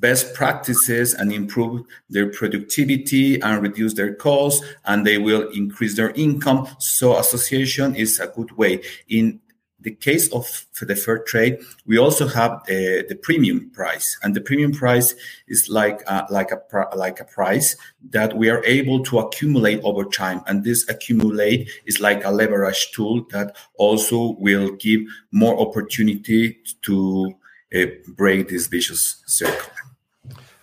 best 0.00 0.34
practices 0.34 1.14
and 1.14 1.32
improve 1.32 1.84
their 2.08 2.30
productivity 2.30 3.40
and 3.42 3.62
reduce 3.62 3.94
their 3.94 4.14
costs 4.14 4.64
and 4.86 5.06
they 5.06 5.18
will 5.18 5.48
increase 5.50 5.96
their 5.96 6.10
income. 6.12 6.66
So 6.78 7.18
association 7.18 7.94
is 7.94 8.18
a 8.18 8.28
good 8.28 8.50
way. 8.52 8.80
In 9.08 9.40
the 9.82 9.90
case 9.92 10.32
of 10.32 10.66
the 10.80 10.96
fair 10.96 11.18
trade, 11.18 11.58
we 11.86 11.98
also 11.98 12.26
have 12.28 12.62
the, 12.66 13.04
the 13.08 13.14
premium 13.14 13.70
price, 13.70 14.18
and 14.22 14.34
the 14.34 14.40
premium 14.40 14.72
price 14.72 15.14
is 15.48 15.68
like 15.68 16.02
a, 16.06 16.26
like 16.30 16.50
a 16.50 16.60
like 16.96 17.20
a 17.20 17.24
price 17.24 17.76
that 18.10 18.36
we 18.36 18.50
are 18.50 18.62
able 18.64 19.02
to 19.04 19.18
accumulate 19.18 19.80
over 19.82 20.04
time, 20.04 20.42
and 20.46 20.64
this 20.64 20.88
accumulate 20.88 21.70
is 21.86 22.00
like 22.00 22.24
a 22.24 22.30
leverage 22.30 22.92
tool 22.92 23.26
that 23.30 23.56
also 23.78 24.36
will 24.38 24.70
give 24.72 25.00
more 25.32 25.58
opportunity 25.58 26.58
to 26.82 27.34
uh, 27.74 27.86
break 28.08 28.48
this 28.48 28.66
vicious 28.66 29.22
circle. 29.26 29.70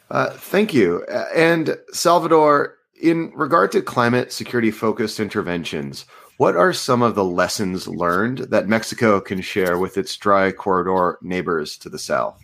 Uh, 0.09 0.29
thank 0.31 0.73
you, 0.73 1.03
and 1.35 1.77
Salvador. 1.91 2.75
In 2.99 3.31
regard 3.35 3.71
to 3.73 3.83
climate 3.83 4.31
security 4.31 4.71
focused 4.71 5.19
interventions, 5.19 6.07
what 6.37 6.55
are 6.55 6.71
some 6.71 7.01
of 7.01 7.15
the 7.15 7.23
lessons 7.23 7.87
learned 7.87 8.39
that 8.49 8.67
Mexico 8.67 9.19
can 9.19 9.41
share 9.41 9.77
with 9.77 9.97
its 9.97 10.15
dry 10.15 10.51
corridor 10.51 11.17
neighbors 11.21 11.77
to 11.79 11.89
the 11.89 11.97
south? 11.99 12.39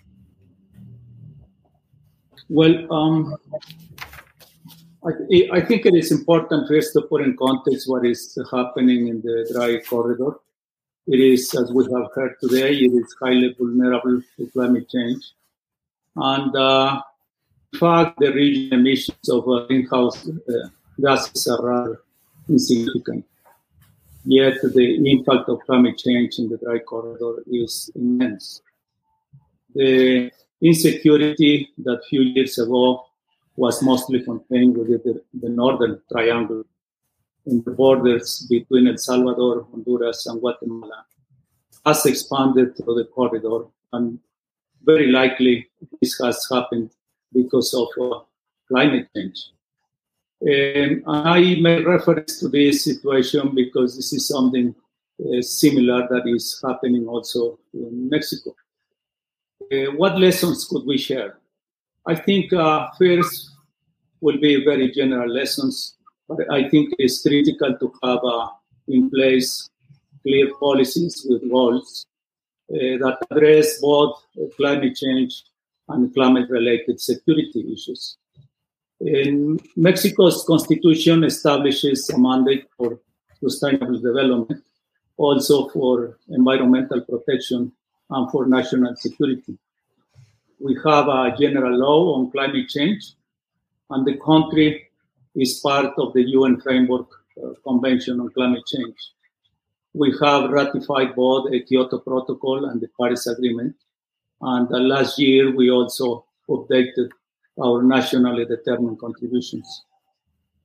Well, 2.49 2.91
um, 2.91 3.35
I, 5.05 5.49
I, 5.53 5.61
think 5.61 5.85
it 5.85 5.95
is 5.95 6.11
important 6.11 6.67
first 6.67 6.93
to 6.93 7.01
put 7.03 7.21
in 7.21 7.37
context 7.37 7.87
what 7.87 8.05
is 8.05 8.37
happening 8.51 9.07
in 9.07 9.21
the 9.21 9.49
dry 9.53 9.79
corridor. 9.87 10.39
It 11.07 11.19
is, 11.19 11.53
as 11.55 11.71
we 11.71 11.83
have 11.85 12.09
heard 12.15 12.35
today, 12.41 12.75
it 12.75 12.91
is 12.91 13.15
highly 13.21 13.55
vulnerable 13.57 14.21
to 14.37 14.47
climate 14.51 14.89
change. 14.89 15.23
And 16.15 16.55
uh, 16.55 17.01
in 17.71 17.79
fact, 17.79 18.19
the 18.19 18.31
region 18.33 18.79
emissions 18.79 19.29
of 19.29 19.47
uh, 19.47 19.65
greenhouse 19.67 20.27
uh, 20.27 20.69
gases 20.99 21.47
are 21.47 21.65
rather 21.65 22.01
insignificant 22.49 23.25
yet 24.25 24.55
the 24.61 25.11
impact 25.11 25.49
of 25.49 25.59
climate 25.61 25.97
change 25.97 26.39
in 26.39 26.49
the 26.49 26.57
dry 26.57 26.79
corridor 26.79 27.43
is 27.51 27.91
immense. 27.95 28.61
The 29.75 30.31
insecurity 30.61 31.69
that 31.79 32.05
few 32.09 32.21
years 32.21 32.57
ago 32.57 33.05
was 33.55 33.83
mostly 33.83 34.21
contained 34.23 34.77
within 34.77 35.01
the, 35.03 35.21
the 35.41 35.49
northern 35.49 36.01
triangle 36.11 36.63
in 37.45 37.61
the 37.63 37.71
borders 37.71 38.47
between 38.49 38.87
El 38.87 38.97
Salvador, 38.97 39.67
Honduras, 39.71 40.25
and 40.27 40.39
Guatemala 40.39 41.05
has 41.85 42.05
expanded 42.05 42.77
through 42.77 42.95
the 42.95 43.05
corridor, 43.05 43.65
and 43.91 44.19
very 44.83 45.07
likely 45.07 45.67
this 46.01 46.17
has 46.19 46.47
happened 46.49 46.91
because 47.33 47.73
of 47.73 47.87
uh, 48.01 48.19
climate 48.67 49.09
change. 49.15 49.49
Um, 50.45 51.03
I 51.07 51.55
make 51.61 51.87
reference 51.87 52.39
to 52.39 52.49
this 52.49 52.83
situation 52.83 53.55
because 53.55 53.95
this 53.95 54.11
is 54.11 54.27
something 54.27 54.75
uh, 55.21 55.41
similar 55.41 56.05
that 56.09 56.23
is 56.25 56.59
happening 56.65 57.07
also 57.07 57.59
in 57.73 58.09
Mexico. 58.09 58.53
Uh, 59.71 59.91
what 59.95 60.19
lessons 60.19 60.65
could 60.65 60.85
we 60.85 60.97
share? 60.97 61.37
I 62.05 62.15
think 62.15 62.51
uh, 62.51 62.89
first 62.99 63.51
will 64.19 64.37
be 64.37 64.65
very 64.65 64.91
general 64.91 65.29
lessons, 65.29 65.95
but 66.27 66.39
I 66.51 66.67
think 66.67 66.93
it's 66.97 67.21
critical 67.21 67.77
to 67.77 67.93
have 68.03 68.19
uh, 68.25 68.49
in 68.89 69.09
place 69.09 69.69
clear 70.23 70.51
policies 70.59 71.25
with 71.29 71.49
goals 71.49 72.05
uh, 72.69 72.97
that 73.03 73.19
address 73.31 73.79
both 73.79 74.21
climate 74.57 74.97
change 74.97 75.43
and 75.87 76.13
climate 76.13 76.49
related 76.49 76.99
security 76.99 77.65
issues. 77.71 78.17
In 79.05 79.59
Mexico's 79.75 80.45
constitution 80.47 81.25
establishes 81.25 82.09
a 82.09 82.17
mandate 82.17 82.67
for 82.77 83.01
sustainable 83.41 83.99
development, 83.99 84.63
also 85.17 85.67
for 85.69 86.17
environmental 86.29 87.01
protection 87.01 87.73
and 88.09 88.31
for 88.31 88.45
national 88.45 88.95
security. 88.95 89.57
We 90.61 90.79
have 90.85 91.09
a 91.09 91.35
general 91.37 91.77
law 91.77 92.15
on 92.15 92.31
climate 92.31 92.69
change, 92.69 93.03
and 93.89 94.05
the 94.07 94.17
country 94.19 94.87
is 95.35 95.59
part 95.59 95.93
of 95.97 96.13
the 96.13 96.23
UN 96.37 96.61
Framework 96.61 97.09
uh, 97.43 97.49
Convention 97.67 98.21
on 98.21 98.29
Climate 98.29 98.63
Change. 98.65 98.95
We 99.93 100.15
have 100.21 100.49
ratified 100.49 101.13
both 101.13 101.51
the 101.51 101.61
Kyoto 101.61 101.99
Protocol 101.99 102.69
and 102.69 102.79
the 102.79 102.87
Paris 102.97 103.27
Agreement. 103.27 103.75
And 104.39 104.73
uh, 104.73 104.77
last 104.77 105.19
year, 105.19 105.53
we 105.53 105.69
also 105.69 106.25
updated 106.49 107.09
our 107.61 107.83
nationally 107.83 108.45
determined 108.45 108.99
contributions. 108.99 109.85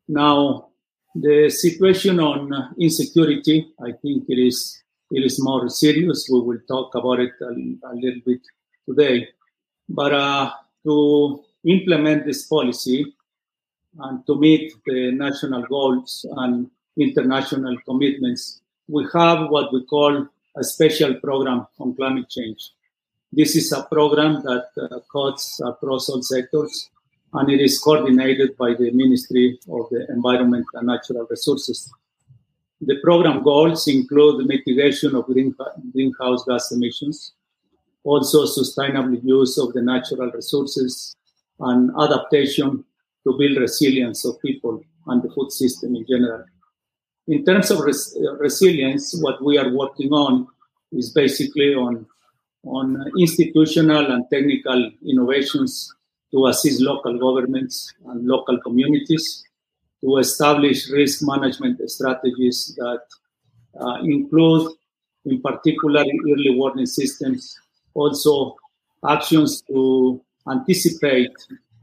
Now, 0.09 0.69
the 1.15 1.51
situation 1.51 2.21
on 2.21 2.75
insecurity, 2.79 3.73
I 3.81 3.93
think 3.93 4.25
it 4.29 4.39
is 4.39 4.83
it 5.11 5.25
is 5.25 5.43
more 5.43 5.69
serious. 5.69 6.29
We 6.31 6.41
will 6.41 6.61
talk 6.69 6.95
about 6.95 7.21
it 7.21 7.33
a, 7.41 7.47
a 7.47 7.95
little 7.95 8.21
bit 8.27 8.41
today. 8.87 9.29
But 9.89 10.13
uh, 10.13 10.53
to 10.85 11.45
implement 11.65 12.27
this 12.27 12.47
policy 12.47 13.15
and 13.99 14.27
to 14.27 14.39
meet 14.39 14.75
the 14.85 15.13
national 15.13 15.63
goals 15.67 16.27
and 16.37 16.71
international 16.99 17.77
commitments, 17.87 18.61
we 18.87 19.07
have 19.15 19.49
what 19.49 19.73
we 19.73 19.85
call 19.87 20.27
a 20.57 20.65
special 20.65 21.15
program 21.15 21.67
on 21.79 21.95
climate 21.97 22.29
change. 22.29 22.71
This 23.33 23.57
is 23.57 23.73
a 23.73 23.83
program 23.83 24.43
that 24.43 24.69
uh, 24.81 25.01
cuts 25.13 25.61
across 25.65 26.09
all 26.09 26.23
sectors, 26.23 26.91
and 27.35 27.51
it 27.51 27.61
is 27.61 27.79
coordinated 27.79 28.57
by 28.57 28.75
the 28.75 28.91
Ministry 28.91 29.59
of 29.71 29.89
the 29.91 30.07
Environment 30.09 30.67
and 30.75 30.87
Natural 30.87 31.27
Resources. 31.29 31.93
The 32.81 32.97
program 33.03 33.43
goals 33.43 33.87
include 33.89 34.47
mitigation 34.47 35.15
of 35.15 35.27
greenhouse 35.27 36.45
gas 36.45 36.73
emissions, 36.73 37.33
also 38.05 38.47
sustainable 38.47 39.19
use 39.19 39.59
of 39.59 39.73
the 39.73 39.83
natural 39.83 40.31
resources 40.31 41.15
and 41.61 41.91
adaptation 42.01 42.85
to 43.25 43.37
build 43.39 43.59
resilience 43.59 44.25
of 44.25 44.41
people 44.41 44.81
and 45.09 45.23
the 45.23 45.31
food 45.31 45.51
system 45.53 45.97
in 45.97 46.07
general. 46.09 46.45
In 47.27 47.45
terms 47.45 47.71
of 47.71 47.81
res- 47.81 48.17
resilience, 48.39 49.15
what 49.21 49.45
we 49.45 49.59
are 49.59 49.71
working 49.71 50.13
on 50.13 50.47
is 50.93 51.11
basically 51.11 51.75
on, 51.75 52.07
on 52.65 53.11
institutional 53.19 54.13
and 54.13 54.25
technical 54.31 54.91
innovations 55.07 55.93
to 56.33 56.47
assist 56.47 56.81
local 56.81 57.19
governments 57.19 57.93
and 58.07 58.27
local 58.27 58.61
communities 58.61 59.45
to 60.01 60.19
establish 60.19 60.91
risk 60.91 61.21
management 61.23 61.79
strategies 61.91 62.75
that 62.77 63.03
uh, 63.81 63.97
include, 64.03 64.73
in 65.25 65.41
particular, 65.41 66.01
early 66.01 66.55
warning 66.55 66.87
systems, 66.87 67.57
also 67.95 68.57
actions 69.09 69.63
to 69.63 70.21
anticipate 70.51 71.33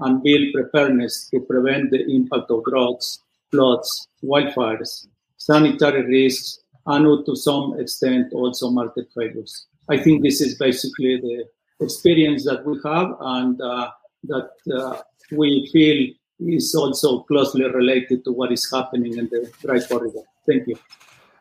and 0.01 0.23
build 0.23 0.53
preparedness 0.53 1.29
to 1.29 1.39
prevent 1.41 1.91
the 1.91 2.05
impact 2.07 2.51
of 2.51 2.63
droughts, 2.65 3.19
floods, 3.51 4.07
wildfires, 4.23 5.07
sanitary 5.37 6.05
risks, 6.05 6.59
and 6.87 7.25
to 7.25 7.35
some 7.35 7.79
extent 7.79 8.31
also 8.33 8.69
market 8.69 9.07
failures. 9.15 9.67
I 9.89 9.97
think 9.97 10.23
this 10.23 10.41
is 10.41 10.57
basically 10.57 11.17
the 11.17 11.45
experience 11.79 12.45
that 12.45 12.65
we 12.65 12.79
have 12.85 13.15
and 13.19 13.61
uh, 13.61 13.91
that 14.23 14.49
uh, 14.73 15.01
we 15.31 15.69
feel 15.71 16.13
is 16.39 16.73
also 16.75 17.21
closely 17.23 17.65
related 17.65 18.23
to 18.25 18.31
what 18.31 18.51
is 18.51 18.69
happening 18.71 19.17
in 19.17 19.25
the 19.29 19.51
dry 19.61 19.79
corridor. 19.79 20.21
Thank 20.47 20.67
you. 20.67 20.75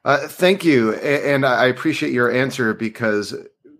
Uh, 0.04 0.28
thank 0.28 0.64
you. 0.64 0.94
And 0.94 1.46
I 1.46 1.66
appreciate 1.66 2.12
your 2.12 2.30
answer 2.30 2.74
because 2.74 3.34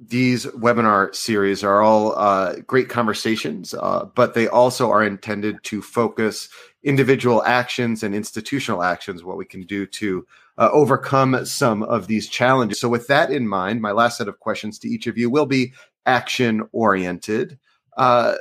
these 0.06 0.46
webinar 0.46 1.14
series 1.14 1.62
are 1.62 1.82
all 1.82 2.16
uh, 2.16 2.56
great 2.66 2.88
conversations, 2.88 3.74
uh, 3.74 4.06
but 4.14 4.34
they 4.34 4.48
also 4.48 4.90
are 4.90 5.04
intended 5.04 5.62
to 5.64 5.82
focus 5.82 6.48
individual 6.82 7.42
actions 7.44 8.02
and 8.02 8.14
institutional 8.14 8.82
actions, 8.82 9.24
what 9.24 9.36
we 9.36 9.44
can 9.44 9.62
do 9.62 9.86
to 9.86 10.26
uh, 10.58 10.70
overcome 10.72 11.44
some 11.44 11.82
of 11.82 12.06
these 12.06 12.28
challenges. 12.28 12.80
So, 12.80 12.88
with 12.88 13.06
that 13.08 13.30
in 13.30 13.48
mind, 13.48 13.80
my 13.80 13.92
last 13.92 14.18
set 14.18 14.28
of 14.28 14.40
questions 14.40 14.78
to 14.80 14.88
each 14.88 15.06
of 15.06 15.18
you 15.18 15.30
will 15.30 15.46
be 15.46 15.72
action 16.06 16.62
oriented. 16.72 17.58
Uh, 17.96 18.36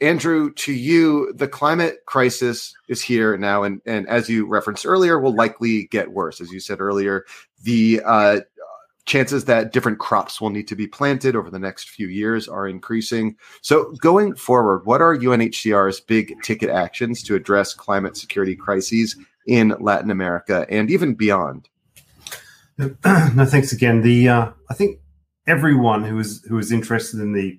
Andrew, 0.00 0.52
to 0.54 0.72
you, 0.72 1.32
the 1.34 1.48
climate 1.48 2.00
crisis 2.04 2.74
is 2.88 3.00
here 3.00 3.36
now, 3.38 3.62
and, 3.62 3.80
and 3.86 4.06
as 4.08 4.28
you 4.28 4.46
referenced 4.46 4.84
earlier, 4.84 5.18
will 5.18 5.34
likely 5.34 5.86
get 5.86 6.12
worse. 6.12 6.40
As 6.40 6.52
you 6.52 6.60
said 6.60 6.80
earlier, 6.80 7.24
the 7.62 8.02
uh, 8.04 8.40
chances 9.06 9.46
that 9.46 9.72
different 9.72 9.98
crops 9.98 10.40
will 10.40 10.50
need 10.50 10.68
to 10.68 10.76
be 10.76 10.86
planted 10.86 11.34
over 11.34 11.50
the 11.50 11.58
next 11.58 11.88
few 11.88 12.08
years 12.08 12.46
are 12.46 12.68
increasing. 12.68 13.36
So, 13.62 13.92
going 13.92 14.34
forward, 14.34 14.84
what 14.84 15.00
are 15.00 15.16
UNHCR's 15.16 16.00
big 16.00 16.34
ticket 16.42 16.68
actions 16.68 17.22
to 17.22 17.34
address 17.34 17.72
climate 17.72 18.16
security 18.16 18.54
crises 18.54 19.16
in 19.46 19.74
Latin 19.80 20.10
America 20.10 20.66
and 20.68 20.90
even 20.90 21.14
beyond? 21.14 21.68
No, 22.78 23.46
thanks 23.46 23.72
again. 23.72 24.02
The 24.02 24.28
uh, 24.28 24.50
I 24.68 24.74
think 24.74 25.00
everyone 25.46 26.04
who 26.04 26.18
is 26.18 26.44
who 26.46 26.58
is 26.58 26.72
interested 26.72 27.20
in 27.20 27.32
the 27.32 27.58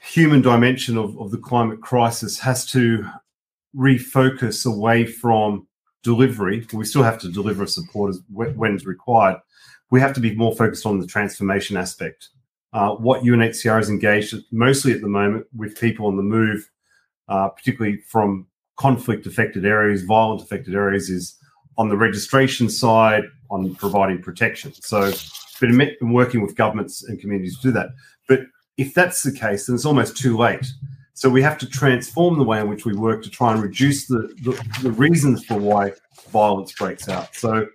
human 0.00 0.40
dimension 0.40 0.96
of, 0.96 1.18
of 1.18 1.30
the 1.30 1.38
climate 1.38 1.80
crisis 1.80 2.38
has 2.38 2.66
to 2.66 3.04
refocus 3.76 4.66
away 4.66 5.06
from 5.06 5.66
delivery. 6.02 6.66
We 6.72 6.84
still 6.84 7.02
have 7.02 7.18
to 7.20 7.32
deliver 7.32 7.66
support 7.66 8.14
when 8.30 8.74
it's 8.74 8.86
required. 8.86 9.38
We 9.90 10.00
have 10.00 10.12
to 10.14 10.20
be 10.20 10.34
more 10.34 10.54
focused 10.54 10.86
on 10.86 10.98
the 10.98 11.06
transformation 11.06 11.76
aspect. 11.76 12.28
Uh, 12.72 12.94
what 12.94 13.22
UNHCR 13.22 13.80
is 13.80 13.90
engaged 13.90 14.34
mostly 14.50 14.92
at 14.92 15.02
the 15.02 15.08
moment 15.08 15.46
with 15.54 15.78
people 15.78 16.06
on 16.06 16.16
the 16.16 16.22
move, 16.22 16.68
uh, 17.28 17.48
particularly 17.48 17.98
from 18.08 18.46
conflict 18.76 19.26
affected 19.26 19.64
areas, 19.64 20.02
violent 20.02 20.42
affected 20.42 20.74
areas, 20.74 21.10
is 21.10 21.36
on 21.78 21.88
the 21.88 21.96
registration 21.96 22.68
side, 22.68 23.24
on 23.50 23.74
providing 23.74 24.20
protection. 24.20 24.72
So, 24.74 25.12
been 25.60 26.12
working 26.12 26.42
with 26.42 26.56
governments 26.56 27.04
and 27.04 27.20
communities 27.20 27.56
to 27.58 27.68
do 27.68 27.72
that. 27.72 27.90
But 28.28 28.40
if 28.76 28.94
that's 28.94 29.22
the 29.22 29.32
case, 29.32 29.66
then 29.66 29.76
it's 29.76 29.84
almost 29.84 30.16
too 30.16 30.36
late. 30.36 30.66
So 31.14 31.28
we 31.28 31.42
have 31.42 31.58
to 31.58 31.68
transform 31.68 32.38
the 32.38 32.44
way 32.44 32.60
in 32.60 32.68
which 32.68 32.84
we 32.84 32.94
work 32.94 33.22
to 33.22 33.30
try 33.30 33.52
and 33.52 33.62
reduce 33.62 34.06
the, 34.06 34.34
the, 34.42 34.80
the 34.82 34.90
reasons 34.90 35.44
for 35.44 35.56
why 35.56 35.92
violence 36.30 36.72
breaks 36.72 37.08
out. 37.08 37.34
So 37.36 37.66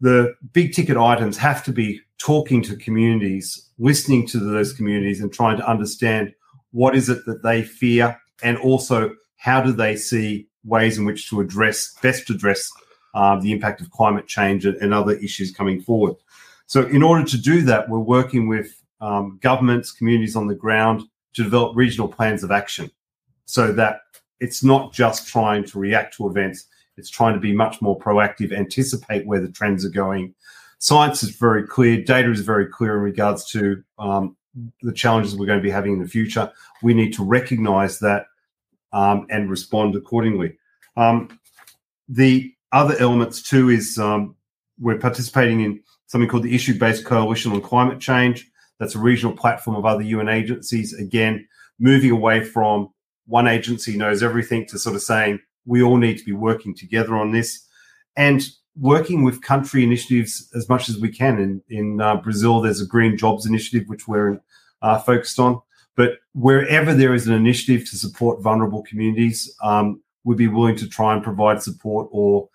the 0.00 0.34
big 0.52 0.72
ticket 0.72 0.96
items 0.96 1.36
have 1.38 1.64
to 1.64 1.72
be 1.72 2.00
talking 2.18 2.62
to 2.62 2.76
communities, 2.76 3.70
listening 3.78 4.26
to 4.28 4.38
those 4.38 4.72
communities, 4.72 5.20
and 5.20 5.32
trying 5.32 5.56
to 5.56 5.68
understand 5.68 6.32
what 6.70 6.94
is 6.94 7.08
it 7.08 7.24
that 7.26 7.42
they 7.42 7.62
fear, 7.62 8.20
and 8.42 8.58
also 8.58 9.14
how 9.38 9.60
do 9.60 9.72
they 9.72 9.96
see 9.96 10.48
ways 10.64 10.98
in 10.98 11.04
which 11.04 11.28
to 11.30 11.40
address 11.40 11.96
best 12.02 12.28
address 12.30 12.70
uh, 13.14 13.40
the 13.40 13.52
impact 13.52 13.80
of 13.80 13.90
climate 13.90 14.26
change 14.26 14.66
and, 14.66 14.94
other 14.94 15.14
issues 15.14 15.50
coming 15.50 15.80
forward. 15.80 16.14
So, 16.66 16.86
in 16.86 17.02
order 17.02 17.24
to 17.24 17.38
do 17.38 17.62
that, 17.62 17.88
we're 17.88 17.98
working 17.98 18.48
with 18.48 18.82
um, 19.00 19.38
governments, 19.42 19.92
communities 19.92 20.36
on 20.36 20.46
the 20.46 20.54
ground 20.54 21.02
to 21.34 21.42
develop 21.42 21.76
regional 21.76 22.08
plans 22.08 22.44
of 22.44 22.50
action 22.50 22.90
so 23.46 23.72
that 23.72 24.00
it's 24.40 24.62
not 24.62 24.92
just 24.92 25.26
trying 25.26 25.64
to 25.64 25.78
react 25.78 26.16
to 26.16 26.28
events, 26.28 26.66
it's 26.96 27.08
trying 27.08 27.34
to 27.34 27.40
be 27.40 27.52
much 27.52 27.80
more 27.80 27.98
proactive, 27.98 28.52
anticipate 28.52 29.26
where 29.26 29.40
the 29.40 29.50
trends 29.50 29.84
are 29.84 29.90
going. 29.90 30.34
Science 30.78 31.22
is 31.22 31.30
very 31.30 31.66
clear, 31.66 32.02
data 32.02 32.30
is 32.30 32.40
very 32.40 32.66
clear 32.66 32.96
in 32.96 33.02
regards 33.02 33.50
to 33.50 33.82
um, 33.98 34.36
the 34.82 34.92
challenges 34.92 35.34
we're 35.34 35.46
going 35.46 35.58
to 35.58 35.62
be 35.62 35.70
having 35.70 35.94
in 35.94 36.02
the 36.02 36.08
future. 36.08 36.52
We 36.82 36.94
need 36.94 37.12
to 37.14 37.24
recognize 37.24 37.98
that 38.00 38.26
um, 38.92 39.26
and 39.30 39.50
respond 39.50 39.94
accordingly. 39.96 40.58
Um, 40.96 41.38
the 42.08 42.52
other 42.72 42.96
elements, 42.98 43.42
too, 43.42 43.70
is 43.70 43.98
um, 43.98 44.34
we're 44.78 44.98
participating 44.98 45.60
in 45.60 45.80
something 46.06 46.28
called 46.28 46.42
the 46.42 46.54
Issue 46.54 46.78
Based 46.78 47.04
Coalition 47.04 47.52
on 47.52 47.60
Climate 47.60 48.00
Change. 48.00 48.50
That's 48.78 48.94
a 48.94 49.00
regional 49.00 49.36
platform 49.36 49.76
of 49.76 49.84
other 49.84 50.02
UN 50.02 50.28
agencies. 50.28 50.94
Again, 50.94 51.46
moving 51.78 52.10
away 52.10 52.44
from 52.44 52.90
one 53.26 53.46
agency 53.46 53.96
knows 53.96 54.22
everything 54.22 54.66
to 54.66 54.78
sort 54.78 54.96
of 54.96 55.02
saying 55.02 55.40
we 55.66 55.82
all 55.82 55.98
need 55.98 56.18
to 56.18 56.24
be 56.24 56.32
working 56.32 56.74
together 56.74 57.16
on 57.16 57.30
this 57.32 57.66
and 58.16 58.48
working 58.80 59.22
with 59.22 59.42
country 59.42 59.84
initiatives 59.84 60.50
as 60.54 60.68
much 60.68 60.88
as 60.88 60.98
we 60.98 61.10
can. 61.10 61.38
In, 61.38 61.62
in 61.68 62.00
uh, 62.00 62.16
Brazil, 62.16 62.60
there's 62.60 62.80
a 62.80 62.86
Green 62.86 63.16
Jobs 63.16 63.44
Initiative, 63.44 63.88
which 63.88 64.08
we're 64.08 64.40
uh, 64.82 64.98
focused 64.98 65.38
on. 65.38 65.60
But 65.98 66.20
wherever 66.32 66.94
there 66.94 67.12
is 67.12 67.26
an 67.26 67.34
initiative 67.34 67.80
to 67.90 67.96
support 67.96 68.40
vulnerable 68.40 68.84
communities, 68.84 69.52
um, 69.64 70.00
we'd 70.22 70.38
be 70.38 70.46
willing 70.46 70.76
to 70.76 70.88
try 70.88 71.12
and 71.12 71.24
provide 71.24 71.60
support 71.60 72.08
or 72.12 72.48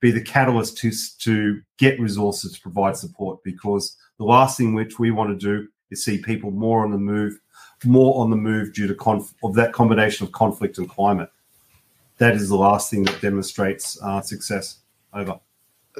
be 0.00 0.10
the 0.10 0.22
catalyst 0.22 0.78
to, 0.78 0.90
to 1.18 1.60
get 1.76 2.00
resources 2.00 2.54
to 2.54 2.60
provide 2.62 2.96
support 2.96 3.44
because 3.44 3.98
the 4.16 4.24
last 4.24 4.56
thing 4.56 4.72
which 4.72 4.98
we 4.98 5.10
want 5.10 5.28
to 5.28 5.46
do 5.46 5.68
is 5.90 6.02
see 6.02 6.22
people 6.22 6.50
more 6.50 6.84
on 6.86 6.90
the 6.90 6.96
move, 6.96 7.38
more 7.84 8.18
on 8.18 8.30
the 8.30 8.36
move 8.36 8.72
due 8.72 8.86
to 8.86 8.94
conf- 8.94 9.34
of 9.44 9.52
that 9.56 9.74
combination 9.74 10.26
of 10.26 10.32
conflict 10.32 10.78
and 10.78 10.88
climate. 10.88 11.28
That 12.16 12.34
is 12.34 12.48
the 12.48 12.56
last 12.56 12.90
thing 12.90 13.04
that 13.04 13.20
demonstrates 13.20 14.00
uh, 14.02 14.22
success. 14.22 14.78
Over. 15.12 15.38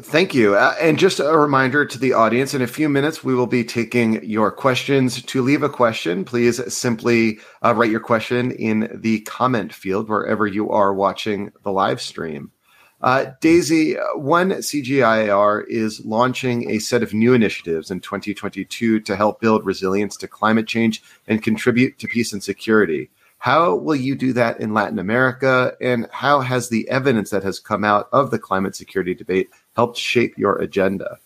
Thank 0.02 0.35
you. 0.35 0.56
Uh, 0.56 0.74
and 0.78 0.98
just 0.98 1.20
a 1.20 1.38
reminder 1.38 1.87
to 1.87 1.98
the 1.98 2.12
audience 2.12 2.52
in 2.52 2.61
a 2.61 2.66
few 2.66 2.87
minutes, 2.87 3.24
we 3.24 3.35
will 3.35 3.46
be 3.46 3.64
taking 3.64 4.22
your 4.22 4.50
questions. 4.52 5.22
To 5.22 5.40
leave 5.40 5.62
a 5.62 5.70
question, 5.70 6.22
please 6.22 6.61
simply 6.72 7.38
uh, 7.64 7.74
write 7.74 7.90
your 7.90 8.00
question 8.00 8.50
in 8.50 8.90
the 8.92 9.20
comment 9.20 9.72
field 9.72 10.11
wherever 10.11 10.46
you 10.46 10.68
are 10.68 10.92
watching 10.92 11.50
the 11.62 11.72
live 11.72 12.02
stream. 12.02 12.52
Uh, 13.00 13.26
Daisy, 13.40 13.94
one 14.14 14.50
CGIAR 14.50 15.64
is 15.66 16.04
launching 16.04 16.70
a 16.70 16.78
set 16.78 17.02
of 17.02 17.14
new 17.14 17.32
initiatives 17.32 17.90
in 17.90 18.00
2022 18.00 19.00
to 19.00 19.16
help 19.16 19.40
build 19.40 19.64
resilience 19.64 20.18
to 20.18 20.29
climate 20.29 20.66
change 20.66 21.02
and 21.27 21.42
contribute 21.42 21.98
to 21.98 22.06
peace 22.06 22.35
and 22.35 22.42
security. 22.42 23.08
How 23.38 23.75
will 23.75 23.96
you 23.96 24.14
do 24.14 24.33
that 24.35 24.60
in 24.60 24.75
Latin 24.75 24.98
America? 24.98 25.75
And 25.81 26.08
how 26.10 26.40
has 26.40 26.68
the 26.68 26.88
evidence 26.88 27.31
that 27.31 27.44
has 27.44 27.60
come 27.60 27.85
out 27.85 28.08
of 28.12 28.31
the 28.31 28.38
climate 28.38 28.75
security 28.75 29.14
debate 29.14 29.50
helped 29.77 29.98
shape 29.98 30.37
your 30.37 30.56
agenda? 30.56 31.18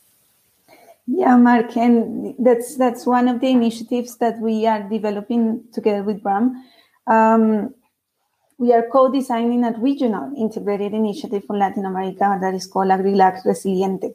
Yeah, 1.07 1.37
Mark, 1.37 1.77
and 1.77 2.35
that's 2.39 2.77
that's 2.77 3.07
one 3.07 3.27
of 3.29 3.41
the 3.41 3.49
initiatives 3.49 4.19
that 4.19 4.39
we 4.39 4.67
are 4.67 4.83
developing 4.89 5.65
together 5.73 6.03
with 6.03 6.23
BRAM. 6.23 6.65
Um, 7.07 7.75
we 8.59 8.73
are 8.73 8.87
co-designing 8.93 9.65
a 9.65 9.73
regional 9.79 10.33
integrated 10.37 10.93
initiative 10.93 11.45
for 11.47 11.57
Latin 11.57 11.87
America 11.87 12.39
that 12.41 12.55
is 12.55 12.67
called 12.67 12.91
AgriLac 12.91 13.43
Resiliente. 13.45 14.15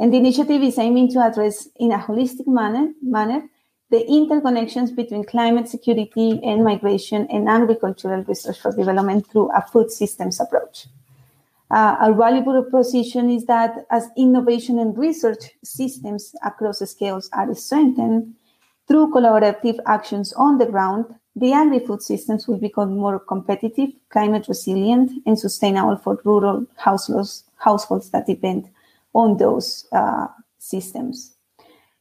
And 0.00 0.12
the 0.12 0.18
initiative 0.18 0.62
is 0.62 0.78
aiming 0.78 1.12
to 1.12 1.20
address 1.20 1.68
in 1.76 1.92
a 1.92 1.98
holistic 1.98 2.46
manner, 2.46 2.92
manner 3.00 3.48
the 3.90 4.04
interconnections 4.04 4.94
between 4.94 5.24
climate 5.24 5.68
security 5.68 6.40
and 6.42 6.62
migration 6.62 7.26
and 7.30 7.48
agricultural 7.48 8.22
research 8.24 8.60
for 8.60 8.74
development 8.74 9.26
through 9.30 9.50
a 9.56 9.62
food 9.62 9.90
systems 9.90 10.40
approach. 10.40 10.88
Uh, 11.70 11.96
our 12.00 12.14
value 12.14 12.42
proposition 12.42 13.30
is 13.30 13.44
that 13.44 13.86
as 13.90 14.08
innovation 14.16 14.78
and 14.78 14.96
research 14.96 15.50
systems 15.62 16.34
across 16.42 16.78
scales 16.78 17.28
are 17.32 17.54
strengthened, 17.54 18.34
Through 18.88 19.12
collaborative 19.12 19.78
actions 19.84 20.32
on 20.32 20.56
the 20.56 20.64
ground, 20.64 21.04
the 21.36 21.52
agri-food 21.52 22.00
systems 22.00 22.48
will 22.48 22.56
become 22.56 22.96
more 22.96 23.18
competitive, 23.18 23.90
climate 24.08 24.48
resilient, 24.48 25.12
and 25.26 25.38
sustainable 25.38 25.98
for 25.98 26.18
rural 26.24 26.66
households, 26.76 27.44
households 27.56 28.08
that 28.10 28.26
depend 28.26 28.70
on 29.12 29.36
those 29.36 29.86
uh, 29.92 30.28
systems. 30.58 31.34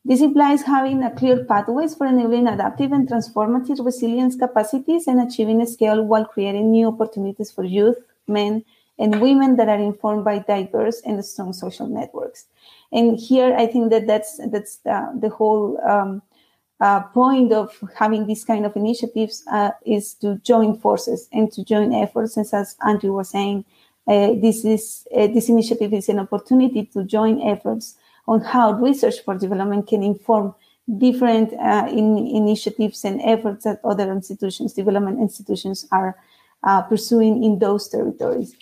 This 0.06 0.22
implies 0.22 0.62
having 0.62 1.04
a 1.04 1.12
clear 1.12 1.44
pathways 1.44 1.94
for 1.94 2.08
enabling 2.08 2.48
adaptive 2.48 2.94
and 2.94 3.06
transformative 3.10 3.86
resilience 3.86 4.38
capacities 4.38 5.08
and 5.08 5.20
achieving 5.20 5.66
scale 5.66 6.02
while 6.02 6.24
creating 6.24 6.72
new 6.72 6.88
opportunities 6.88 7.52
for 7.52 7.66
youth, 7.66 7.98
men, 8.28 8.64
and 9.00 9.22
women 9.22 9.56
that 9.58 9.70
are 9.70 9.78
informed 9.78 10.26
by 10.26 10.40
diverse 10.40 11.02
and 11.06 11.24
strong 11.24 11.54
social 11.54 11.88
networks. 11.88 12.46
And 12.92 13.20
here, 13.20 13.56
I 13.56 13.68
think 13.68 13.90
that 13.92 14.08
that's 14.08 14.40
that's 14.52 14.78
the 14.78 15.32
whole 15.36 15.80
um, 15.88 16.22
uh, 16.80 17.02
point 17.02 17.52
of 17.52 17.76
having 17.96 18.28
these 18.28 18.46
kind 18.46 18.66
of 18.66 18.76
initiatives 18.76 19.44
uh, 19.52 19.72
is 19.86 20.14
to 20.14 20.36
join 20.38 20.78
forces 20.78 21.28
and 21.34 21.52
to 21.52 21.64
join 21.64 21.94
efforts. 21.94 22.38
And 22.38 22.46
as 22.54 22.76
Andrew 22.86 23.14
was 23.14 23.30
saying, 23.30 23.66
uh, 24.08 24.34
this 24.42 24.64
is 24.64 25.08
uh, 25.16 25.28
this 25.28 25.50
initiative 25.50 25.94
is 25.94 26.08
an 26.08 26.20
opportunity 26.20 26.86
to 26.86 27.04
join 27.04 27.42
efforts 27.42 27.96
on 28.28 28.42
how 28.42 28.74
research 28.74 29.16
for 29.26 29.36
development 29.38 29.88
can 29.88 30.04
inform 30.04 30.54
different 30.98 31.52
uh, 31.54 31.88
in, 31.90 32.18
initiatives 32.18 33.04
and 33.04 33.22
efforts 33.22 33.66
that 33.66 33.82
other 33.84 34.12
institutions, 34.12 34.74
development 34.74 35.20
institutions, 35.20 35.88
are 35.92 36.16
pursuing 36.90 37.44
in 37.44 37.60
those 37.60 37.88
territories. 37.88 38.56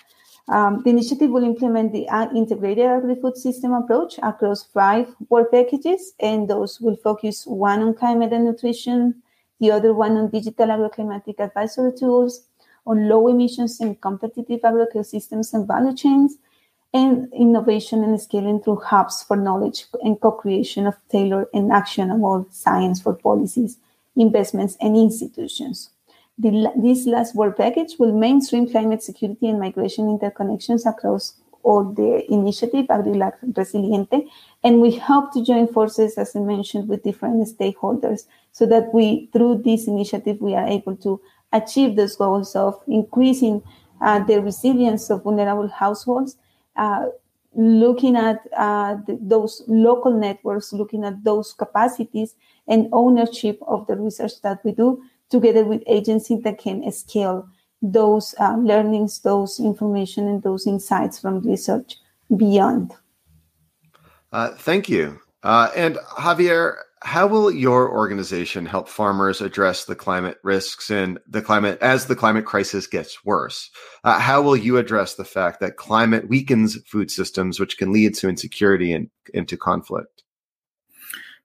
Um, 0.47 0.83
the 0.83 0.91
initiative 0.91 1.31
will 1.31 1.43
implement 1.43 1.91
the 1.91 2.07
integrated 2.35 2.85
agri-food 2.85 3.35
system 3.35 3.73
approach 3.73 4.19
across 4.21 4.63
five 4.63 5.07
work 5.29 5.51
packages, 5.51 6.13
and 6.19 6.47
those 6.47 6.79
will 6.79 6.95
focus 6.97 7.47
one 7.47 7.81
on 7.81 7.95
climate 7.95 8.31
and 8.31 8.45
nutrition, 8.45 9.23
the 9.59 9.71
other 9.71 9.93
one 9.93 10.17
on 10.17 10.29
digital 10.29 10.67
agroclimatic 10.67 11.39
advisory 11.39 11.93
tools, 11.97 12.45
on 12.85 13.09
low 13.09 13.27
emissions 13.27 13.79
and 13.79 13.99
competitive 13.99 14.61
agroecosystems 14.61 15.53
and 15.53 15.67
value 15.67 15.95
chains, 15.95 16.37
and 16.93 17.33
innovation 17.33 18.03
and 18.03 18.21
scaling 18.21 18.61
through 18.61 18.77
hubs 18.77 19.23
for 19.23 19.35
knowledge 19.35 19.85
and 20.03 20.21
co-creation 20.21 20.85
of 20.85 20.95
tailored 21.09 21.47
and 21.53 21.71
actionable 21.71 22.47
science 22.51 23.01
for 23.01 23.13
policies, 23.13 23.79
investments, 24.15 24.77
and 24.79 24.95
institutions. 24.95 25.89
The, 26.37 26.71
this 26.75 27.05
last 27.05 27.33
work 27.35 27.57
package 27.57 27.93
will 27.97 28.11
mainstream 28.11 28.69
climate 28.69 29.01
security 29.01 29.47
and 29.47 29.59
migration 29.59 30.05
interconnections 30.05 30.85
across 30.85 31.35
all 31.63 31.83
the 31.83 32.31
initiative 32.31 32.85
AgriLac 32.87 33.33
Resiliente, 33.53 34.27
and 34.63 34.81
we 34.81 34.95
hope 34.97 35.33
to 35.33 35.43
join 35.43 35.67
forces, 35.67 36.15
as 36.17 36.35
I 36.35 36.39
mentioned, 36.39 36.87
with 36.87 37.03
different 37.03 37.47
stakeholders, 37.47 38.27
so 38.51 38.65
that 38.67 38.93
we, 38.93 39.29
through 39.33 39.63
this 39.63 39.87
initiative, 39.87 40.41
we 40.41 40.53
are 40.53 40.67
able 40.67 40.95
to 40.97 41.19
achieve 41.53 41.95
those 41.95 42.15
goals 42.15 42.55
of 42.55 42.79
increasing 42.87 43.63
uh, 44.01 44.19
the 44.19 44.41
resilience 44.41 45.09
of 45.09 45.23
vulnerable 45.23 45.69
households, 45.69 46.37
uh, 46.75 47.05
looking 47.55 48.15
at 48.15 48.41
uh, 48.55 48.97
the, 49.07 49.17
those 49.21 49.63
local 49.67 50.11
networks, 50.11 50.73
looking 50.73 51.03
at 51.03 51.23
those 51.23 51.53
capacities 51.53 52.35
and 52.67 52.89
ownership 52.91 53.57
of 53.67 53.87
the 53.87 53.95
research 53.95 54.41
that 54.43 54.63
we 54.63 54.71
do, 54.71 55.01
together 55.29 55.65
with 55.65 55.83
agencies 55.87 56.41
that 56.43 56.57
can 56.57 56.89
scale 56.91 57.47
those 57.81 58.33
uh, 58.39 58.55
learnings, 58.57 59.19
those 59.19 59.59
information, 59.59 60.27
and 60.27 60.43
those 60.43 60.65
insights 60.65 61.19
from 61.19 61.41
research 61.41 61.97
beyond. 62.35 62.93
Uh, 64.31 64.51
thank 64.51 64.89
you. 64.89 65.19
Uh, 65.43 65.69
and 65.75 65.97
Javier, 66.17 66.75
how 67.03 67.27
will 67.27 67.51
your 67.51 67.89
organization 67.91 68.65
help 68.65 68.89
farmers 68.89 69.39
address 69.39 69.85
the 69.85 69.95
climate 69.95 70.39
risks 70.43 70.89
and 70.89 71.19
the 71.27 71.41
climate 71.41 71.77
as 71.81 72.07
the 72.07 72.15
climate 72.15 72.45
crisis 72.45 72.87
gets 72.87 73.23
worse? 73.23 73.69
Uh, 74.03 74.19
how 74.19 74.41
will 74.41 74.57
you 74.57 74.77
address 74.77 75.13
the 75.13 75.23
fact 75.23 75.59
that 75.59 75.77
climate 75.77 76.27
weakens 76.27 76.77
food 76.87 77.11
systems, 77.11 77.59
which 77.59 77.77
can 77.77 77.91
lead 77.91 78.15
to 78.15 78.27
insecurity 78.27 78.91
and 78.91 79.09
into 79.35 79.55
conflict? 79.55 80.23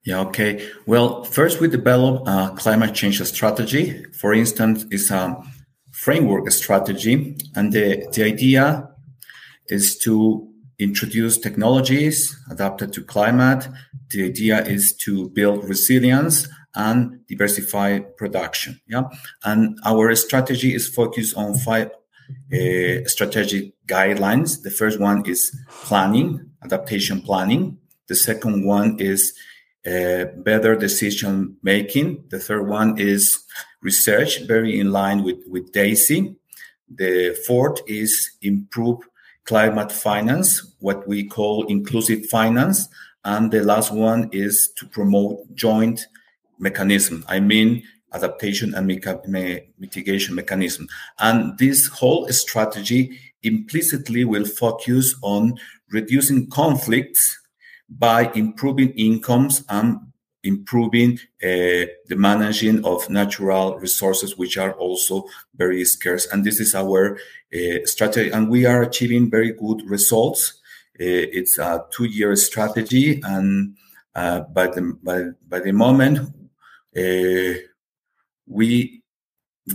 Yeah, 0.03 0.21
okay. 0.21 0.67
Well, 0.87 1.23
first 1.23 1.59
we 1.59 1.67
develop 1.67 2.27
a 2.27 2.53
climate 2.57 2.95
change 2.95 3.21
strategy. 3.21 4.03
For 4.13 4.33
instance, 4.33 4.85
it's 4.89 5.11
a 5.11 5.41
framework 5.91 6.49
strategy. 6.51 7.37
And 7.55 7.71
the, 7.71 8.07
the 8.13 8.23
idea 8.23 8.89
is 9.67 9.97
to 9.99 10.47
introduce 10.79 11.37
technologies 11.37 12.35
adapted 12.49 12.91
to 12.93 13.03
climate. 13.03 13.67
The 14.09 14.25
idea 14.25 14.63
is 14.65 14.93
to 15.05 15.29
build 15.29 15.69
resilience 15.69 16.47
and 16.73 17.19
diversify 17.27 17.99
production. 17.99 18.81
Yeah. 18.87 19.03
And 19.43 19.77
our 19.85 20.15
strategy 20.15 20.73
is 20.73 20.87
focused 20.87 21.37
on 21.37 21.57
five 21.59 21.91
uh, 22.51 23.05
strategic 23.05 23.73
guidelines. 23.85 24.63
The 24.63 24.71
first 24.71 24.99
one 24.99 25.25
is 25.27 25.55
planning, 25.83 26.49
adaptation 26.63 27.21
planning. 27.21 27.77
The 28.07 28.15
second 28.15 28.65
one 28.65 28.99
is 28.99 29.33
better 29.83 30.75
decision 30.75 31.57
making. 31.63 32.25
The 32.29 32.39
third 32.39 32.67
one 32.67 32.99
is 32.99 33.43
research, 33.81 34.45
very 34.47 34.79
in 34.79 34.91
line 34.91 35.23
with, 35.23 35.39
with 35.47 35.71
DAISY. 35.71 36.35
The 36.93 37.37
fourth 37.47 37.81
is 37.87 38.31
improve 38.41 38.99
climate 39.45 39.91
finance, 39.91 40.75
what 40.79 41.07
we 41.07 41.23
call 41.23 41.65
inclusive 41.67 42.25
finance. 42.27 42.87
And 43.23 43.51
the 43.51 43.63
last 43.63 43.91
one 43.91 44.29
is 44.31 44.71
to 44.77 44.85
promote 44.85 45.53
joint 45.55 46.07
mechanism. 46.59 47.25
I 47.27 47.39
mean, 47.39 47.83
adaptation 48.13 48.73
and 48.75 48.87
mitigation 48.87 50.35
mechanism. 50.35 50.87
And 51.19 51.57
this 51.57 51.87
whole 51.87 52.27
strategy 52.29 53.17
implicitly 53.43 54.25
will 54.25 54.45
focus 54.45 55.15
on 55.21 55.57
reducing 55.89 56.49
conflicts 56.49 57.40
by 57.97 58.31
improving 58.33 58.91
incomes 58.91 59.63
and 59.69 59.99
improving 60.43 61.19
uh, 61.43 61.85
the 62.07 62.15
managing 62.15 62.83
of 62.85 63.09
natural 63.09 63.77
resources, 63.77 64.37
which 64.37 64.57
are 64.57 64.73
also 64.73 65.25
very 65.55 65.85
scarce. 65.85 66.25
And 66.31 66.43
this 66.43 66.59
is 66.59 66.73
our 66.73 67.17
uh, 67.53 67.85
strategy, 67.85 68.31
and 68.31 68.49
we 68.49 68.65
are 68.65 68.81
achieving 68.81 69.29
very 69.29 69.51
good 69.51 69.83
results. 69.85 70.61
Uh, 70.99 71.29
it's 71.39 71.57
a 71.57 71.85
two-year 71.91 72.35
strategy, 72.35 73.21
and 73.23 73.75
uh, 74.15 74.41
by 74.41 74.67
the 74.67 74.97
by, 75.03 75.23
by 75.47 75.59
the 75.59 75.71
moment 75.71 76.19
uh, 76.97 77.59
we 78.47 79.01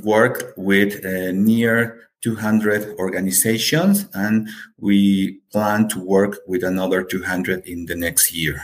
work 0.02 0.52
with 0.56 1.04
uh, 1.04 1.32
near 1.32 2.05
200 2.26 2.98
organizations, 2.98 4.08
and 4.12 4.48
we 4.80 5.38
plan 5.52 5.86
to 5.86 6.00
work 6.00 6.40
with 6.48 6.64
another 6.64 7.04
200 7.04 7.64
in 7.66 7.86
the 7.86 7.94
next 7.94 8.34
year. 8.34 8.60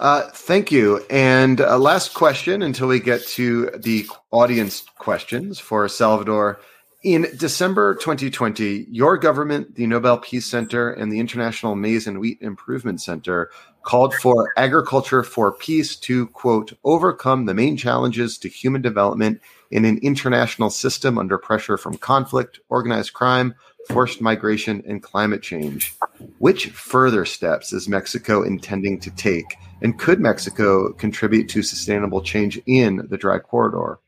Uh, 0.00 0.22
thank 0.30 0.72
you. 0.72 1.04
And 1.10 1.60
uh, 1.60 1.76
last 1.76 2.14
question 2.14 2.62
until 2.62 2.88
we 2.88 2.98
get 2.98 3.26
to 3.36 3.70
the 3.76 4.06
audience 4.30 4.86
questions 4.96 5.58
for 5.58 5.86
Salvador. 5.86 6.60
In 7.02 7.26
December 7.36 7.94
2020, 7.96 8.86
your 8.90 9.18
government, 9.18 9.74
the 9.74 9.86
Nobel 9.86 10.16
Peace 10.16 10.46
Center, 10.46 10.90
and 10.90 11.12
the 11.12 11.20
International 11.20 11.74
Maize 11.74 12.06
and 12.06 12.18
Wheat 12.18 12.38
Improvement 12.40 13.02
Center 13.02 13.50
called 13.82 14.14
for 14.14 14.52
agriculture 14.56 15.22
for 15.22 15.52
peace 15.52 15.94
to, 15.96 16.26
quote, 16.28 16.72
overcome 16.84 17.44
the 17.44 17.54
main 17.54 17.76
challenges 17.76 18.38
to 18.38 18.48
human 18.48 18.80
development 18.80 19.42
in 19.70 19.84
an 19.84 19.98
international 19.98 20.70
system 20.70 21.18
under 21.18 21.38
pressure 21.38 21.76
from 21.76 21.96
conflict, 21.98 22.60
organized 22.68 23.12
crime, 23.12 23.54
forced 23.88 24.20
migration, 24.20 24.82
and 24.86 25.02
climate 25.02 25.42
change. 25.42 25.94
Which 26.38 26.66
further 26.68 27.24
steps 27.24 27.72
is 27.72 27.88
Mexico 27.88 28.42
intending 28.42 29.00
to 29.00 29.10
take? 29.10 29.56
And 29.82 29.98
could 29.98 30.20
Mexico 30.20 30.92
contribute 30.92 31.48
to 31.50 31.62
sustainable 31.62 32.22
change 32.22 32.60
in 32.66 33.06
the 33.08 33.16
dry 33.16 33.38
corridor? 33.38 34.00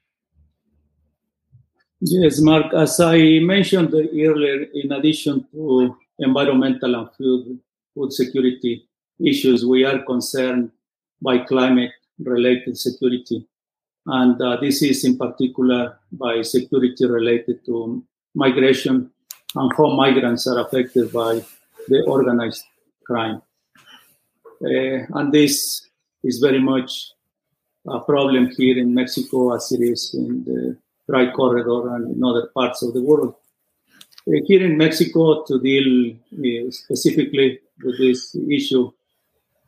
Yes, 2.00 2.40
Mark, 2.40 2.72
as 2.72 2.98
I 2.98 3.40
mentioned 3.40 3.92
earlier, 3.92 4.66
in 4.72 4.92
addition 4.92 5.46
to 5.52 5.96
environmental 6.18 6.94
and 6.94 7.08
food, 7.16 7.58
food 7.94 8.12
security 8.12 8.88
issues, 9.22 9.66
we 9.66 9.84
are 9.84 10.02
concerned 10.04 10.70
by 11.20 11.38
climate 11.38 11.92
related 12.18 12.78
security. 12.78 13.46
And 14.12 14.42
uh, 14.42 14.56
this 14.60 14.82
is 14.82 15.04
in 15.04 15.16
particular 15.16 15.98
by 16.10 16.42
security 16.42 17.06
related 17.06 17.64
to 17.66 18.02
migration 18.34 19.12
and 19.54 19.72
how 19.76 19.94
migrants 19.94 20.48
are 20.48 20.58
affected 20.66 21.12
by 21.12 21.44
the 21.86 22.02
organized 22.08 22.64
crime. 23.06 23.40
Uh, 24.64 25.06
and 25.18 25.32
this 25.32 25.88
is 26.24 26.40
very 26.40 26.58
much 26.58 27.12
a 27.86 28.00
problem 28.00 28.50
here 28.56 28.78
in 28.78 28.92
Mexico 28.92 29.54
as 29.54 29.70
it 29.70 29.80
is 29.80 30.12
in 30.14 30.42
the 30.44 30.76
dry 31.08 31.30
corridor 31.30 31.94
and 31.94 32.16
in 32.16 32.24
other 32.24 32.48
parts 32.48 32.82
of 32.82 32.92
the 32.94 33.02
world. 33.02 33.34
Uh, 34.28 34.40
here 34.46 34.64
in 34.64 34.76
Mexico, 34.76 35.44
to 35.44 35.60
deal 35.60 35.88
uh, 36.10 36.70
specifically 36.70 37.60
with 37.84 37.96
this 37.98 38.36
issue, 38.50 38.90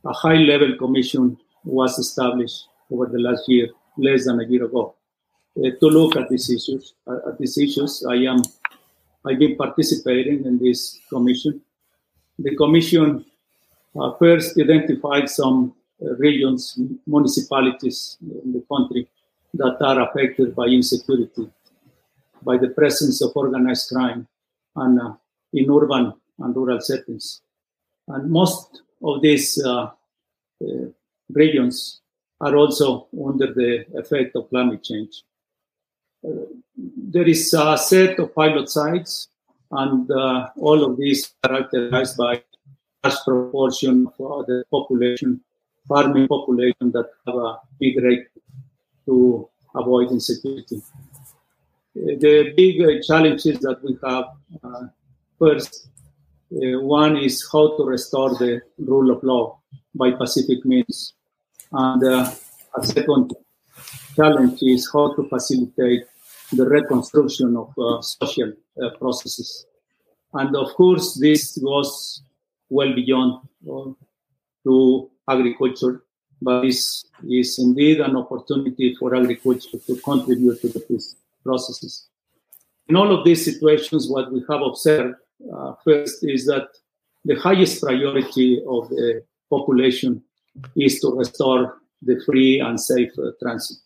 a 0.05 0.13
high 0.13 0.41
level 0.53 0.77
commission 0.77 1.39
was 1.65 1.97
established 2.01 2.67
over 2.91 3.07
the 3.07 3.21
last 3.21 3.49
year, 3.49 3.69
less 3.97 4.25
than 4.25 4.41
a 4.41 4.45
year 4.45 4.65
ago, 4.65 4.95
uh, 5.59 5.71
to 5.81 5.87
look 5.87 6.17
at 6.17 6.29
these 6.29 6.51
issues. 6.51 6.95
Uh, 7.07 7.31
at 7.31 7.39
these 7.39 7.59
issues, 7.59 8.05
I 8.09 8.17
am 8.17 8.43
I've 9.25 9.39
been 9.39 9.57
participating 9.57 10.45
in 10.45 10.59
this 10.59 10.99
commission. 11.09 11.61
The 12.39 12.57
commission 12.57 13.25
uh, 13.99 14.13
first 14.19 14.59
identified 14.59 15.29
some 15.29 15.75
uh, 16.03 16.15
regions, 16.17 16.77
municipalities 17.07 18.17
in 18.21 18.53
the 18.53 18.65
country 18.69 19.09
that 19.55 19.77
are 19.81 20.09
affected 20.09 20.57
by 20.57 20.67
insecurity, 20.67 21.49
by 22.43 22.57
the 22.57 22.71
presence 22.71 23.23
of 23.23 23.31
organized 23.37 23.91
crime, 23.91 24.27
and 24.75 25.01
uh, 25.01 25.13
in 25.53 25.71
urban 25.71 26.13
and 26.39 26.57
rural 26.57 26.81
settings. 26.81 27.43
And 28.09 28.31
most 28.31 28.83
of 29.05 29.23
these 29.23 29.63
uh, 29.65 29.91
uh, 30.63 30.87
regions 31.31 32.02
are 32.43 32.57
also 32.57 33.07
under 33.25 33.55
the 33.55 33.87
effect 33.95 34.35
of 34.35 34.49
climate 34.51 34.83
change. 34.83 35.23
Uh, 36.27 36.47
there 37.15 37.29
is 37.29 37.55
a 37.55 37.79
set 37.79 38.19
of 38.19 38.35
pilot 38.35 38.69
sites, 38.69 39.29
and 39.71 40.11
uh, 40.11 40.49
all 40.57 40.85
of 40.85 40.97
these 40.99 41.33
are 41.45 41.51
characterized 41.51 42.17
by 42.17 42.35
a 42.35 42.43
large 43.05 43.19
proportion 43.25 44.07
of 44.19 44.47
the 44.47 44.65
population, 44.71 45.41
farming 45.89 46.27
population 46.27 46.91
that 46.97 47.09
have 47.27 47.37
a 47.37 47.59
big 47.79 48.03
rate 48.03 48.27
to 49.07 49.49
avoid 49.75 50.11
insecurity. 50.11 50.83
Uh, 51.97 52.19
the 52.25 52.53
big 52.57 52.81
uh, 52.83 53.01
challenges 53.07 53.59
that 53.61 53.79
we 53.85 53.97
have 54.05 54.27
uh, 54.65 54.85
first, 55.39 55.89
one 56.51 57.17
is 57.17 57.49
how 57.53 57.77
to 57.77 57.85
restore 57.85 58.31
the 58.35 58.61
rule 58.79 59.11
of 59.11 59.23
law 59.23 59.59
by 59.95 60.11
pacific 60.11 60.65
means. 60.65 61.15
And 61.73 62.05
uh, 62.05 62.31
a 62.77 62.87
second 62.87 63.33
challenge 64.15 64.59
is 64.63 64.91
how 64.93 65.15
to 65.15 65.29
facilitate 65.29 66.05
the 66.53 66.69
reconstruction 66.69 67.57
of 67.57 67.73
uh, 67.79 68.03
social 68.03 68.53
uh, 68.83 68.91
processes. 68.99 69.67
And 70.35 70.55
of 70.57 70.69
course, 70.75 71.15
this 71.15 71.57
goes 71.59 72.23
well 72.69 72.95
beyond 72.95 73.49
to 74.65 75.11
agriculture, 75.29 76.03
but 76.41 76.63
this 76.63 77.05
is 77.29 77.59
indeed 77.59 78.01
an 78.01 78.17
opportunity 78.17 78.95
for 78.99 79.15
agriculture 79.15 79.79
to 79.87 79.97
contribute 79.97 80.61
to 80.61 80.69
these 80.89 81.17
processes. 81.45 82.09
In 82.89 82.97
all 82.97 83.17
of 83.17 83.25
these 83.25 83.45
situations, 83.45 84.09
what 84.11 84.33
we 84.33 84.45
have 84.49 84.63
observed 84.63 85.17
uh, 85.55 85.75
first 85.85 86.25
is 86.25 86.47
that 86.47 86.69
the 87.25 87.37
highest 87.37 87.83
priority 87.83 88.63
of 88.69 88.89
the 88.89 89.23
population 89.51 90.23
is 90.77 91.01
to 91.01 91.15
restore 91.15 91.79
the 92.03 92.21
free 92.25 92.61
and 92.61 92.81
safe 92.81 93.13
uh, 93.19 93.31
transit. 93.43 93.79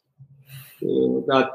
That 0.81 1.53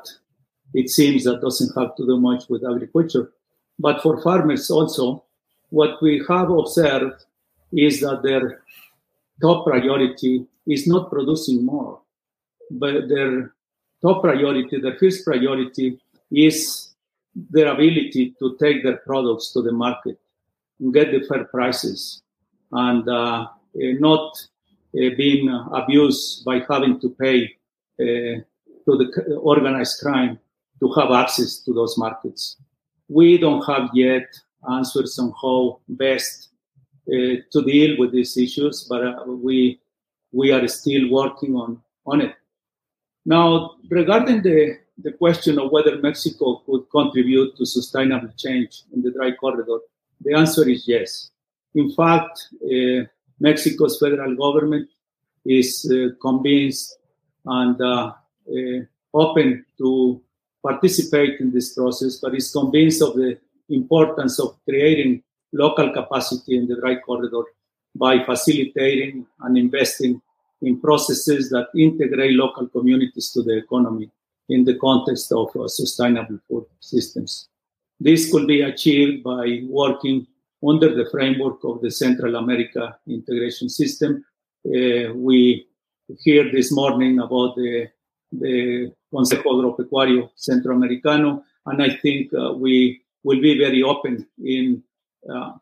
it 0.73 0.89
seems 0.89 1.23
that 1.25 1.41
doesn't 1.41 1.77
have 1.79 1.95
to 1.95 2.05
do 2.05 2.19
much 2.19 2.43
with 2.49 2.63
agriculture. 2.63 3.31
But 3.79 4.01
for 4.01 4.21
farmers 4.21 4.69
also, 4.69 5.23
what 5.69 6.01
we 6.01 6.23
have 6.27 6.49
observed 6.49 7.25
is 7.71 8.01
that 8.01 8.23
their 8.23 8.63
top 9.41 9.65
priority 9.65 10.45
is 10.67 10.87
not 10.87 11.09
producing 11.09 11.65
more, 11.65 12.01
but 12.69 13.07
their 13.09 13.53
top 14.01 14.21
priority, 14.23 14.79
their 14.79 14.97
first 14.97 15.25
priority 15.25 15.99
is 16.31 16.91
their 17.49 17.67
ability 17.67 18.35
to 18.39 18.57
take 18.59 18.83
their 18.83 18.97
products 18.97 19.51
to 19.53 19.61
the 19.61 19.71
market 19.71 20.19
get 20.89 21.11
the 21.11 21.23
fair 21.27 21.45
prices 21.45 22.23
and 22.71 23.07
uh, 23.07 23.45
eh, 23.79 23.93
not 23.99 24.33
being 24.93 25.49
abused 25.73 26.43
by 26.45 26.63
having 26.69 26.99
to 26.99 27.09
pay 27.09 27.45
uh, 27.99 28.41
to 28.85 28.97
the 28.97 29.35
organized 29.41 29.99
crime 30.01 30.39
to 30.79 30.91
have 30.93 31.11
access 31.11 31.59
to 31.59 31.73
those 31.73 31.97
markets. 31.97 32.57
We 33.07 33.37
don't 33.37 33.63
have 33.63 33.89
yet 33.93 34.27
answers 34.69 35.17
on 35.19 35.33
how 35.41 35.79
best 35.87 36.49
uh, 37.07 37.35
to 37.51 37.61
deal 37.65 37.97
with 37.99 38.11
these 38.11 38.37
issues, 38.37 38.85
but 38.89 39.03
uh, 39.03 39.23
we 39.27 39.79
we 40.31 40.51
are 40.51 40.67
still 40.67 41.09
working 41.09 41.55
on 41.55 41.81
on 42.05 42.21
it. 42.21 42.35
Now, 43.25 43.75
regarding 43.89 44.41
the 44.41 44.77
the 44.97 45.11
question 45.11 45.59
of 45.59 45.71
whether 45.71 45.97
Mexico 45.97 46.61
could 46.65 46.83
contribute 46.91 47.57
to 47.57 47.65
sustainable 47.65 48.33
change 48.37 48.83
in 48.93 49.01
the 49.01 49.11
dry 49.11 49.31
corridor, 49.31 49.79
the 50.21 50.33
answer 50.33 50.67
is 50.67 50.87
yes. 50.87 51.31
In 51.73 51.91
fact, 51.91 52.49
uh, 52.63 53.05
Mexico's 53.41 53.97
federal 53.99 54.35
government 54.35 54.87
is 55.45 55.69
uh, 55.91 56.13
convinced 56.21 56.97
and 57.45 57.81
uh, 57.81 58.13
uh, 58.47 58.79
open 59.13 59.65
to 59.79 60.21
participate 60.63 61.39
in 61.39 61.51
this 61.51 61.73
process, 61.73 62.19
but 62.21 62.35
is 62.35 62.51
convinced 62.51 63.01
of 63.01 63.15
the 63.15 63.37
importance 63.69 64.39
of 64.39 64.55
creating 64.69 65.23
local 65.53 65.91
capacity 65.91 66.55
in 66.55 66.67
the 66.67 66.75
dry 66.79 66.95
corridor 66.95 67.43
by 67.95 68.23
facilitating 68.23 69.25
and 69.41 69.57
investing 69.57 70.21
in 70.61 70.79
processes 70.79 71.49
that 71.49 71.67
integrate 71.75 72.35
local 72.35 72.67
communities 72.67 73.31
to 73.31 73.41
the 73.41 73.57
economy 73.57 74.09
in 74.49 74.63
the 74.65 74.77
context 74.77 75.31
of 75.31 75.49
uh, 75.55 75.67
sustainable 75.67 76.39
food 76.47 76.65
systems. 76.79 77.49
This 77.99 78.31
could 78.31 78.47
be 78.47 78.61
achieved 78.61 79.23
by 79.23 79.61
working 79.67 80.27
under 80.67 80.93
the 80.93 81.09
framework 81.09 81.63
of 81.63 81.81
the 81.81 81.91
Central 81.91 82.35
America 82.35 82.97
integration 83.07 83.69
system. 83.69 84.23
Uh, 84.65 85.13
we 85.15 85.67
hear 86.19 86.51
this 86.51 86.71
morning 86.71 87.19
about 87.19 87.55
the, 87.55 87.87
the 88.31 88.91
Consejo 89.13 89.43
Agropecuario 89.43 90.29
Centroamericano, 90.37 91.43
and 91.65 91.81
I 91.81 91.95
think 91.95 92.33
uh, 92.33 92.53
we 92.53 93.01
will 93.23 93.41
be 93.41 93.57
very 93.57 93.83
open 93.83 94.27
in 94.43 94.83
uh, 95.31 95.53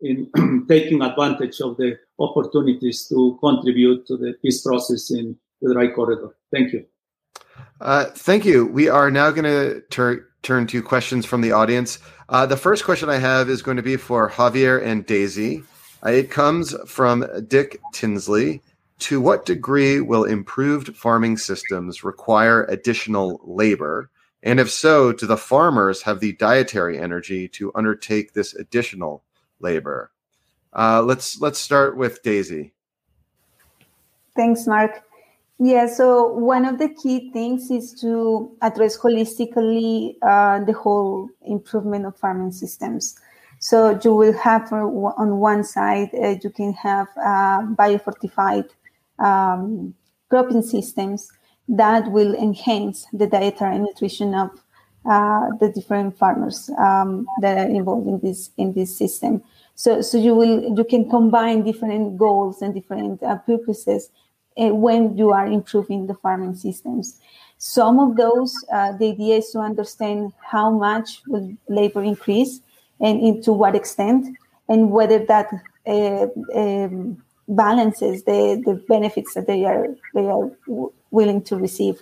in 0.00 0.30
taking 0.68 1.02
advantage 1.02 1.60
of 1.60 1.76
the 1.76 1.98
opportunities 2.18 3.06
to 3.08 3.38
contribute 3.40 4.06
to 4.06 4.16
the 4.16 4.34
peace 4.42 4.62
process 4.62 5.10
in 5.10 5.36
the 5.60 5.72
dry 5.72 5.88
corridor. 5.88 6.36
Thank 6.52 6.72
you. 6.72 6.84
Uh, 7.80 8.06
thank 8.06 8.44
you. 8.44 8.66
We 8.66 8.88
are 8.88 9.10
now 9.10 9.30
going 9.30 9.44
to 9.44 9.80
tur- 9.90 10.28
turn 10.42 10.66
to 10.68 10.82
questions 10.82 11.26
from 11.26 11.40
the 11.40 11.52
audience. 11.52 11.98
Uh, 12.28 12.46
the 12.46 12.56
first 12.56 12.84
question 12.84 13.08
I 13.08 13.18
have 13.18 13.48
is 13.48 13.62
going 13.62 13.76
to 13.76 13.82
be 13.82 13.96
for 13.96 14.30
Javier 14.30 14.84
and 14.84 15.06
Daisy. 15.06 15.62
Uh, 16.04 16.10
it 16.10 16.30
comes 16.30 16.74
from 16.86 17.26
Dick 17.48 17.80
Tinsley. 17.92 18.62
To 19.00 19.20
what 19.20 19.44
degree 19.44 20.00
will 20.00 20.24
improved 20.24 20.96
farming 20.96 21.36
systems 21.36 22.02
require 22.02 22.64
additional 22.64 23.40
labor? 23.44 24.10
And 24.42 24.58
if 24.58 24.70
so, 24.70 25.12
do 25.12 25.26
the 25.26 25.36
farmers 25.36 26.02
have 26.02 26.20
the 26.20 26.32
dietary 26.32 26.98
energy 26.98 27.46
to 27.48 27.72
undertake 27.74 28.32
this 28.32 28.54
additional 28.54 29.22
labor? 29.60 30.12
Uh, 30.72 31.02
let's 31.02 31.40
let's 31.40 31.58
start 31.58 31.96
with 31.96 32.22
Daisy. 32.22 32.72
Thanks, 34.34 34.66
Mark. 34.66 35.02
Yeah, 35.58 35.86
so 35.86 36.26
one 36.34 36.66
of 36.66 36.78
the 36.78 36.90
key 36.90 37.30
things 37.32 37.70
is 37.70 37.94
to 38.02 38.54
address 38.60 38.98
holistically 38.98 40.16
uh, 40.20 40.62
the 40.64 40.74
whole 40.74 41.30
improvement 41.46 42.04
of 42.04 42.16
farming 42.18 42.52
systems. 42.52 43.18
So 43.58 43.98
you 44.04 44.14
will 44.14 44.34
have 44.34 44.70
on 44.70 45.38
one 45.38 45.64
side, 45.64 46.10
uh, 46.12 46.36
you 46.42 46.50
can 46.50 46.74
have 46.74 47.08
uh, 47.16 47.62
biofortified 47.72 48.68
um, 49.18 49.94
cropping 50.28 50.60
systems 50.60 51.30
that 51.68 52.10
will 52.12 52.34
enhance 52.34 53.06
the 53.14 53.26
dietary 53.26 53.78
nutrition 53.78 54.34
of 54.34 54.50
uh, 55.08 55.48
the 55.58 55.70
different 55.74 56.18
farmers 56.18 56.68
um, 56.78 57.26
that 57.40 57.56
are 57.56 57.70
involved 57.70 58.06
in 58.08 58.20
this 58.20 58.50
in 58.58 58.74
this 58.74 58.94
system. 58.96 59.42
So, 59.74 60.02
so 60.02 60.18
you 60.18 60.34
will 60.34 60.76
you 60.76 60.84
can 60.84 61.08
combine 61.08 61.62
different 61.62 62.18
goals 62.18 62.60
and 62.60 62.74
different 62.74 63.22
uh, 63.22 63.36
purposes 63.38 64.10
uh, 64.58 64.74
when 64.74 65.16
you 65.16 65.30
are 65.30 65.46
improving 65.46 66.06
the 66.06 66.14
farming 66.14 66.54
systems. 66.54 67.18
Some 67.58 67.98
of 67.98 68.16
those, 68.16 68.54
uh, 68.72 68.92
the 68.92 69.10
idea 69.12 69.36
is 69.36 69.50
to 69.50 69.60
understand 69.60 70.32
how 70.42 70.70
much 70.70 71.22
will 71.26 71.54
labor 71.68 72.02
increase 72.02 72.60
and 73.00 73.20
into 73.20 73.52
what 73.52 73.74
extent, 73.74 74.26
and 74.68 74.90
whether 74.90 75.24
that 75.26 75.48
uh, 75.86 76.26
um, 76.54 77.22
balances 77.48 78.24
the, 78.24 78.62
the 78.64 78.74
benefits 78.88 79.34
that 79.34 79.46
they 79.46 79.64
are 79.64 79.86
they 80.14 80.26
are 80.26 80.50
w- 80.66 80.92
willing 81.10 81.42
to 81.42 81.56
receive. 81.56 82.00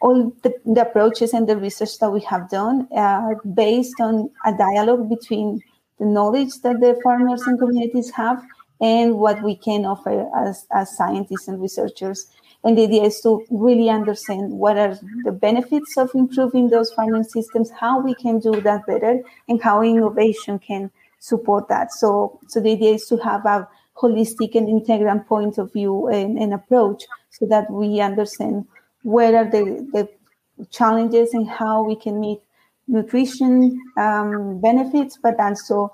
All 0.00 0.32
the, 0.42 0.54
the, 0.66 0.82
approaches 0.82 1.32
and 1.32 1.48
the 1.48 1.56
research 1.56 1.98
that 2.00 2.10
we 2.10 2.20
have 2.22 2.50
done 2.50 2.88
are 2.92 3.36
based 3.54 4.00
on 4.00 4.30
a 4.44 4.52
dialogue 4.52 5.08
between 5.08 5.62
the 5.98 6.04
knowledge 6.04 6.60
that 6.62 6.80
the 6.80 7.00
farmers 7.02 7.42
and 7.42 7.58
communities 7.58 8.10
have 8.10 8.44
and 8.80 9.18
what 9.18 9.42
we 9.42 9.56
can 9.56 9.84
offer 9.84 10.28
as, 10.36 10.66
as 10.72 10.96
scientists 10.96 11.48
and 11.48 11.60
researchers. 11.60 12.26
And 12.64 12.78
the 12.78 12.84
idea 12.84 13.04
is 13.04 13.20
to 13.20 13.44
really 13.50 13.90
understand 13.90 14.52
what 14.52 14.78
are 14.78 14.98
the 15.24 15.32
benefits 15.32 15.96
of 15.98 16.10
improving 16.14 16.70
those 16.70 16.92
farming 16.92 17.24
systems, 17.24 17.70
how 17.70 18.00
we 18.00 18.14
can 18.14 18.38
do 18.38 18.60
that 18.62 18.86
better, 18.86 19.20
and 19.48 19.62
how 19.62 19.82
innovation 19.82 20.58
can 20.58 20.90
support 21.18 21.68
that. 21.68 21.92
So, 21.92 22.40
so 22.48 22.60
the 22.60 22.72
idea 22.72 22.94
is 22.94 23.06
to 23.08 23.18
have 23.18 23.44
a 23.44 23.68
holistic 23.96 24.54
and 24.54 24.68
integral 24.68 25.20
point 25.20 25.58
of 25.58 25.72
view 25.72 26.08
and, 26.08 26.38
and 26.38 26.52
approach 26.52 27.04
so 27.30 27.46
that 27.46 27.70
we 27.70 28.00
understand 28.00 28.66
where 29.02 29.36
are 29.36 29.50
the, 29.50 29.86
the 29.92 30.66
challenges 30.70 31.34
and 31.34 31.48
how 31.48 31.82
we 31.82 31.96
can 31.96 32.18
meet 32.20 32.40
nutrition 32.88 33.80
um, 33.96 34.60
benefits, 34.60 35.18
but 35.22 35.38
also 35.38 35.92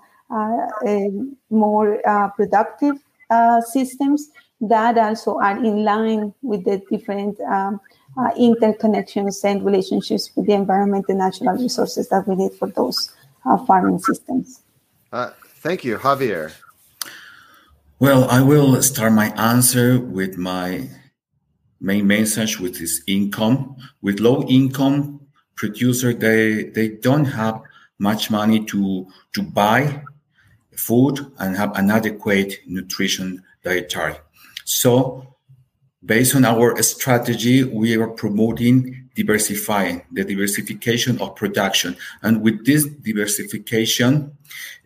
more 1.50 2.08
uh, 2.08 2.28
productive 2.30 2.96
uh, 3.30 3.60
systems 3.60 4.30
that 4.60 4.98
also 4.98 5.38
are 5.38 5.56
in 5.56 5.84
line 5.84 6.34
with 6.42 6.64
the 6.64 6.82
different 6.90 7.40
um, 7.40 7.80
uh, 8.16 8.30
interconnections 8.38 9.42
and 9.44 9.64
relationships 9.64 10.30
with 10.34 10.46
the 10.46 10.52
environment 10.52 11.06
and 11.08 11.18
natural 11.18 11.56
resources 11.56 12.08
that 12.08 12.26
we 12.26 12.34
need 12.34 12.52
for 12.54 12.68
those 12.68 13.12
uh, 13.46 13.56
farming 13.64 13.98
systems. 13.98 14.62
Uh, 15.12 15.30
thank 15.62 15.84
you, 15.84 15.96
Javier. 15.96 16.52
Well, 17.98 18.28
I 18.30 18.42
will 18.42 18.80
start 18.82 19.12
my 19.12 19.28
answer 19.36 20.00
with 20.00 20.36
my 20.38 20.88
main 21.80 22.06
message, 22.06 22.58
which 22.58 22.80
is 22.80 23.02
income. 23.06 23.76
With 24.02 24.20
low 24.20 24.42
income 24.44 25.20
producer, 25.54 26.12
they 26.14 26.64
they 26.64 26.88
don't 26.88 27.26
have 27.26 27.60
much 27.98 28.30
money 28.30 28.64
to 28.66 29.06
to 29.34 29.42
buy 29.42 30.02
food 30.86 31.14
and 31.38 31.56
have 31.56 31.76
an 31.76 31.90
adequate 31.90 32.60
nutrition 32.66 33.42
dietary. 33.64 34.16
So 34.64 35.36
based 36.04 36.34
on 36.34 36.44
our 36.44 36.80
strategy, 36.82 37.64
we 37.64 37.96
are 37.96 38.08
promoting 38.08 39.08
diversifying 39.14 40.02
the 40.12 40.24
diversification 40.24 41.20
of 41.20 41.36
production. 41.36 41.96
And 42.22 42.42
with 42.42 42.64
this 42.64 42.86
diversification, 42.86 44.36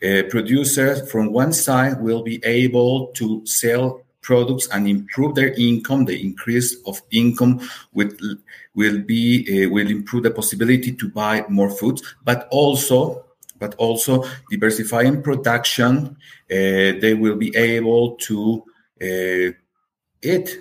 uh, 0.03 0.22
producers 0.28 1.11
from 1.11 1.32
one 1.32 1.53
side 1.53 2.01
will 2.01 2.22
be 2.22 2.40
able 2.45 3.09
to 3.18 3.47
sell 3.47 4.05
products 4.22 4.66
and 4.72 4.88
improve 4.88 5.34
their 5.34 5.53
income. 5.53 6.07
The 6.07 6.20
increase 6.20 6.76
of 6.86 7.01
income 7.11 7.61
will 7.92 8.11
will 8.74 8.99
be 8.99 9.24
uh, 9.47 9.70
will 9.70 9.90
improve 9.90 10.24
the 10.24 10.30
possibility 10.30 10.92
to 10.92 11.09
buy 11.09 11.45
more 11.49 11.70
food, 11.70 12.01
but 12.24 12.49
also 12.51 13.24
but 13.59 13.75
also 13.77 14.25
diversifying 14.51 15.23
production. 15.23 16.17
Uh, 16.51 16.99
they 17.01 17.15
will 17.15 17.37
be 17.37 17.55
able 17.57 18.17
to 18.17 18.63
uh, 19.03 19.53
eat 20.23 20.61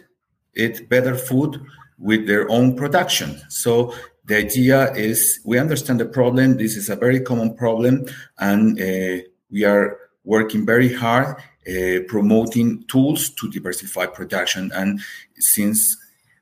eat 0.56 0.88
better 0.88 1.16
food 1.16 1.60
with 1.98 2.28
their 2.28 2.50
own 2.50 2.76
production. 2.76 3.42
So 3.50 3.94
the 4.26 4.38
idea 4.38 4.94
is 4.94 5.40
we 5.44 5.58
understand 5.58 6.00
the 6.00 6.06
problem. 6.06 6.58
This 6.58 6.78
is 6.78 6.90
a 6.90 6.96
very 6.96 7.20
common 7.20 7.56
problem, 7.56 8.06
and 8.40 8.80
uh, 8.80 9.24
we 9.50 9.64
are 9.66 9.98
working 10.24 10.66
very 10.66 10.94
hard 10.94 11.36
uh, 11.68 12.00
promoting 12.08 12.84
tools 12.88 13.30
to 13.30 13.50
diversify 13.50 14.06
production. 14.06 14.72
And 14.74 15.02
since 15.40 15.98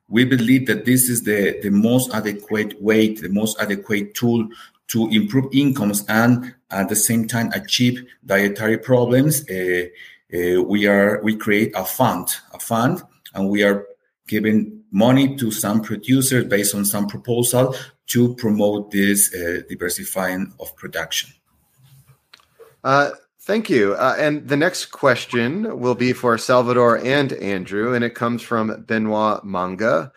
we 0.07 0.25
believe 0.25 0.67
that 0.67 0.85
this 0.85 1.09
is 1.09 1.23
the, 1.23 1.59
the 1.61 1.69
most 1.69 2.13
adequate 2.13 2.81
way, 2.81 3.13
the 3.13 3.29
most 3.29 3.59
adequate 3.59 4.13
tool 4.13 4.47
to 4.91 5.07
improve 5.09 5.45
incomes 5.53 6.05
and 6.07 6.53
at 6.69 6.89
the 6.89 6.95
same 6.95 7.27
time 7.27 7.49
achieve 7.53 8.05
dietary 8.25 8.77
problems, 8.77 9.49
uh, 9.49 9.85
uh, 10.33 10.61
we 10.63 10.87
are 10.87 11.21
we 11.23 11.35
create 11.35 11.71
a 11.75 11.85
fund, 11.85 12.27
a 12.53 12.59
fund, 12.59 13.01
and 13.33 13.49
we 13.49 13.63
are 13.63 13.85
giving 14.27 14.83
money 14.91 15.35
to 15.37 15.51
some 15.51 15.81
producers 15.81 16.45
based 16.45 16.75
on 16.75 16.85
some 16.85 17.07
proposal 17.07 17.75
to 18.07 18.35
promote 18.35 18.91
this 18.91 19.33
uh, 19.33 19.61
diversifying 19.69 20.53
of 20.59 20.75
production. 20.75 21.31
Uh, 22.83 23.11
thank 23.41 23.69
you. 23.69 23.93
Uh, 23.93 24.15
and 24.17 24.47
the 24.47 24.57
next 24.57 24.87
question 24.87 25.79
will 25.79 25.95
be 25.95 26.11
for 26.13 26.37
Salvador 26.37 26.97
and 26.97 27.31
Andrew, 27.33 27.93
and 27.93 28.03
it 28.03 28.15
comes 28.15 28.41
from 28.41 28.83
Benoit 28.87 29.43
Manga. 29.45 30.11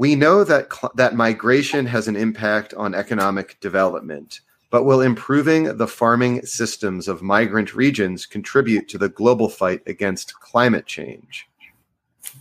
We 0.00 0.14
know 0.14 0.44
that 0.44 0.72
cl- 0.72 0.94
that 0.94 1.14
migration 1.14 1.84
has 1.84 2.08
an 2.08 2.16
impact 2.16 2.72
on 2.72 2.94
economic 2.94 3.60
development, 3.60 4.40
but 4.70 4.84
will 4.84 5.02
improving 5.02 5.76
the 5.76 5.86
farming 5.86 6.46
systems 6.46 7.06
of 7.06 7.20
migrant 7.20 7.74
regions 7.74 8.24
contribute 8.24 8.88
to 8.88 8.96
the 8.96 9.10
global 9.10 9.50
fight 9.50 9.82
against 9.86 10.40
climate 10.40 10.86
change? 10.86 11.46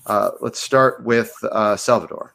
Uh, 0.05 0.32
let's 0.39 0.62
start 0.62 1.03
with 1.03 1.34
uh, 1.51 1.76
Salvador. 1.76 2.34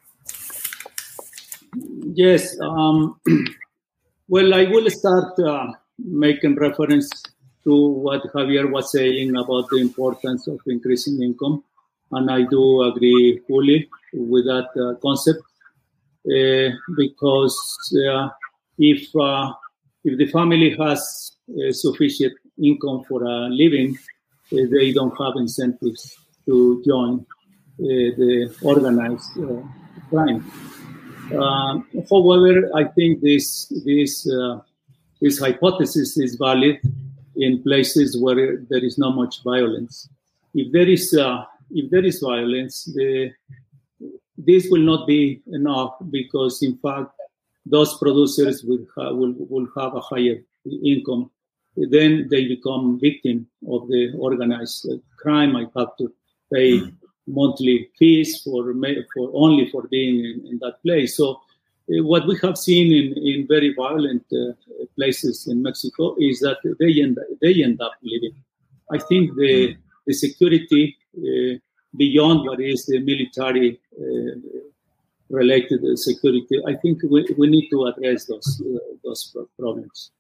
Yes. 2.13 2.61
Um, 2.61 3.19
well, 4.29 4.53
I 4.53 4.65
will 4.65 4.91
start 4.91 5.39
uh, 5.39 5.69
making 5.97 6.57
reference 6.57 7.09
to 7.65 7.75
what 7.75 8.21
Javier 8.35 8.71
was 8.71 8.93
saying 8.93 9.35
about 9.35 9.71
the 9.71 9.79
importance 9.79 10.47
of 10.49 10.61
increasing 10.67 11.23
income, 11.23 11.65
and 12.17 12.31
I 12.31 12.43
do 12.43 12.83
agree 12.83 13.41
fully 13.47 13.89
with 14.13 14.45
that 14.47 14.69
uh, 14.77 14.99
concept 15.01 15.43
uh, 16.27 16.71
because 16.97 17.57
uh, 18.09 18.29
if 18.79 19.09
if 20.07 20.19
the 20.19 20.27
family 20.27 20.77
has 20.79 21.33
sufficient 21.71 22.35
income 22.63 23.05
for 23.09 23.23
a 23.23 23.49
living, 23.49 23.97
they 24.51 24.93
don't 24.93 25.15
have 25.23 25.35
incentives 25.37 26.17
to 26.47 26.83
join 26.87 27.27
uh, 27.81 28.15
the 28.17 28.55
organized 28.63 29.31
uh, 29.39 29.61
crime. 30.09 30.45
Uh, 31.33 31.81
however, 32.09 32.71
I 32.75 32.85
think 32.85 33.21
this 33.21 33.67
this 33.85 34.29
this 35.21 35.39
hypothesis 35.41 36.17
is 36.19 36.37
valid 36.37 36.79
in 37.37 37.63
places 37.63 38.17
where 38.21 38.59
there 38.71 38.85
is 38.85 38.97
not 38.97 39.17
much 39.17 39.43
violence. 39.43 40.09
If 40.55 40.71
there 40.73 40.89
is 40.89 41.13
if 41.71 41.91
there 41.91 42.05
is 42.05 42.21
violence, 42.21 42.85
the, 42.95 43.33
this 44.37 44.69
will 44.71 44.83
not 44.83 45.07
be 45.07 45.43
enough 45.53 45.95
because, 46.11 46.63
in 46.63 46.77
fact, 46.79 47.13
those 47.67 47.97
producers 47.99 48.63
will, 48.65 48.87
ha- 48.95 49.13
will, 49.13 49.35
will 49.39 49.69
have 49.77 49.95
a 49.95 50.01
higher 50.01 50.43
income. 50.85 51.31
Then 51.77 52.29
they 52.31 52.47
become 52.47 53.01
victim 53.01 53.49
of 53.69 53.89
the 53.89 54.13
organized 54.19 54.89
crime. 55.17 55.57
I 55.57 55.67
have 55.77 55.97
to 55.99 56.13
pay 56.53 56.79
mm 56.79 56.95
monthly 57.27 57.89
fees 57.99 58.43
for 58.43 58.75
for 59.15 59.31
only 59.33 59.71
for 59.71 59.83
being 59.89 60.25
in, 60.25 60.47
in 60.47 60.59
that 60.61 60.83
place. 60.83 61.17
So 61.17 61.41
uh, 61.91 62.03
what 62.05 62.27
we 62.27 62.39
have 62.43 62.57
seen 62.57 62.93
in, 62.93 63.17
in 63.27 63.47
very 63.47 63.75
violent 63.75 64.25
uh, 64.33 64.53
places 64.97 65.47
in 65.47 65.63
Mexico 65.63 66.17
is 66.19 66.41
that 66.41 66.59
they 66.79 67.03
end 67.03 67.19
they 67.41 67.63
end 67.63 67.81
up 67.81 67.93
living. 68.03 68.35
I 68.91 68.99
think 68.99 69.35
the 69.37 69.77
the 70.07 70.15
security 70.15 70.97
uh, 71.17 71.59
beyond 71.97 72.47
what 72.47 72.61
is 72.61 72.87
the 72.87 72.99
military 73.01 73.81
uh, 73.99 74.35
related 75.31 75.81
security, 75.99 76.61
I 76.67 76.75
think 76.75 77.03
we, 77.11 77.27
we 77.37 77.49
need 77.49 77.69
to 77.71 77.87
address 77.87 78.27
those 78.27 78.63
uh, 78.65 78.79
those 79.05 79.37
problems. 79.59 80.11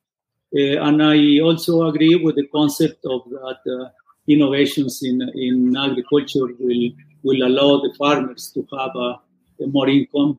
And 0.52 1.02
I 1.02 1.40
also 1.40 1.88
agree 1.88 2.14
with 2.14 2.36
the 2.36 2.46
concept 2.46 3.04
of 3.06 3.22
that 3.28 3.90
innovations 4.28 5.02
in, 5.02 5.20
in 5.34 5.76
agriculture 5.76 6.46
will, 6.60 6.90
will 7.24 7.42
allow 7.42 7.80
the 7.80 7.92
farmers 7.98 8.52
to 8.54 8.64
have 8.78 8.94
a, 8.94 9.20
more 9.66 9.88
income 9.88 10.38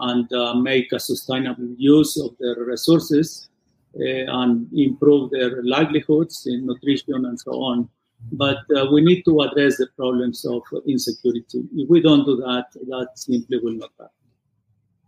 and 0.00 0.32
uh, 0.32 0.54
make 0.54 0.92
a 0.92 1.00
sustainable 1.00 1.68
use 1.76 2.18
of 2.20 2.36
their 2.38 2.64
resources 2.64 3.48
uh, 3.96 4.40
and 4.40 4.68
improve 4.72 5.30
their 5.30 5.62
livelihoods 5.62 6.46
in 6.46 6.66
nutrition 6.66 7.24
and 7.26 7.38
so 7.38 7.52
on. 7.52 7.88
But 8.32 8.58
uh, 8.76 8.86
we 8.92 9.00
need 9.00 9.24
to 9.24 9.40
address 9.40 9.78
the 9.78 9.88
problems 9.96 10.44
of 10.44 10.62
insecurity. 10.86 11.64
If 11.74 11.88
we 11.88 12.00
don't 12.00 12.24
do 12.24 12.36
that, 12.36 12.66
that 12.72 13.08
simply 13.14 13.58
will 13.58 13.72
not 13.74 13.90
happen. 13.98 14.14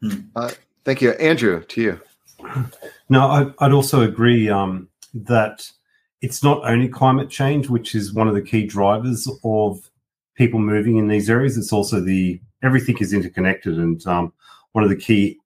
Hmm. 0.03 0.29
Uh, 0.35 0.51
thank 0.85 1.01
you. 1.03 1.13
Andrew, 1.13 1.63
to 1.63 1.83
you. 1.83 2.01
No, 3.09 3.21
I, 3.21 3.65
would 3.65 3.73
also 3.73 4.03
agree 4.03 4.49
um, 4.49 4.89
that 5.15 5.71
it's 6.23 6.43
not 6.43 6.69
only 6.69 6.89
climate 6.89 7.31
change, 7.31 7.69
which 7.69 7.95
is 7.95 8.13
one 8.13 8.29
of 8.29 8.35
the 8.35 8.43
key 8.43 8.67
drivers 8.67 9.29
of 9.45 9.91
people 10.35 10.59
moving 10.59 10.97
in 10.97 11.09
these 11.09 11.31
areas. 11.31 11.57
It's 11.57 11.73
also 11.73 12.01
the 12.01 12.41
everything 12.63 12.97
is 12.99 13.13
interconnected, 13.13 13.79
and 13.79 14.05
um, 14.07 14.33
one 14.73 14.83
of 14.83 14.91
the 14.91 14.97
key 14.97 15.39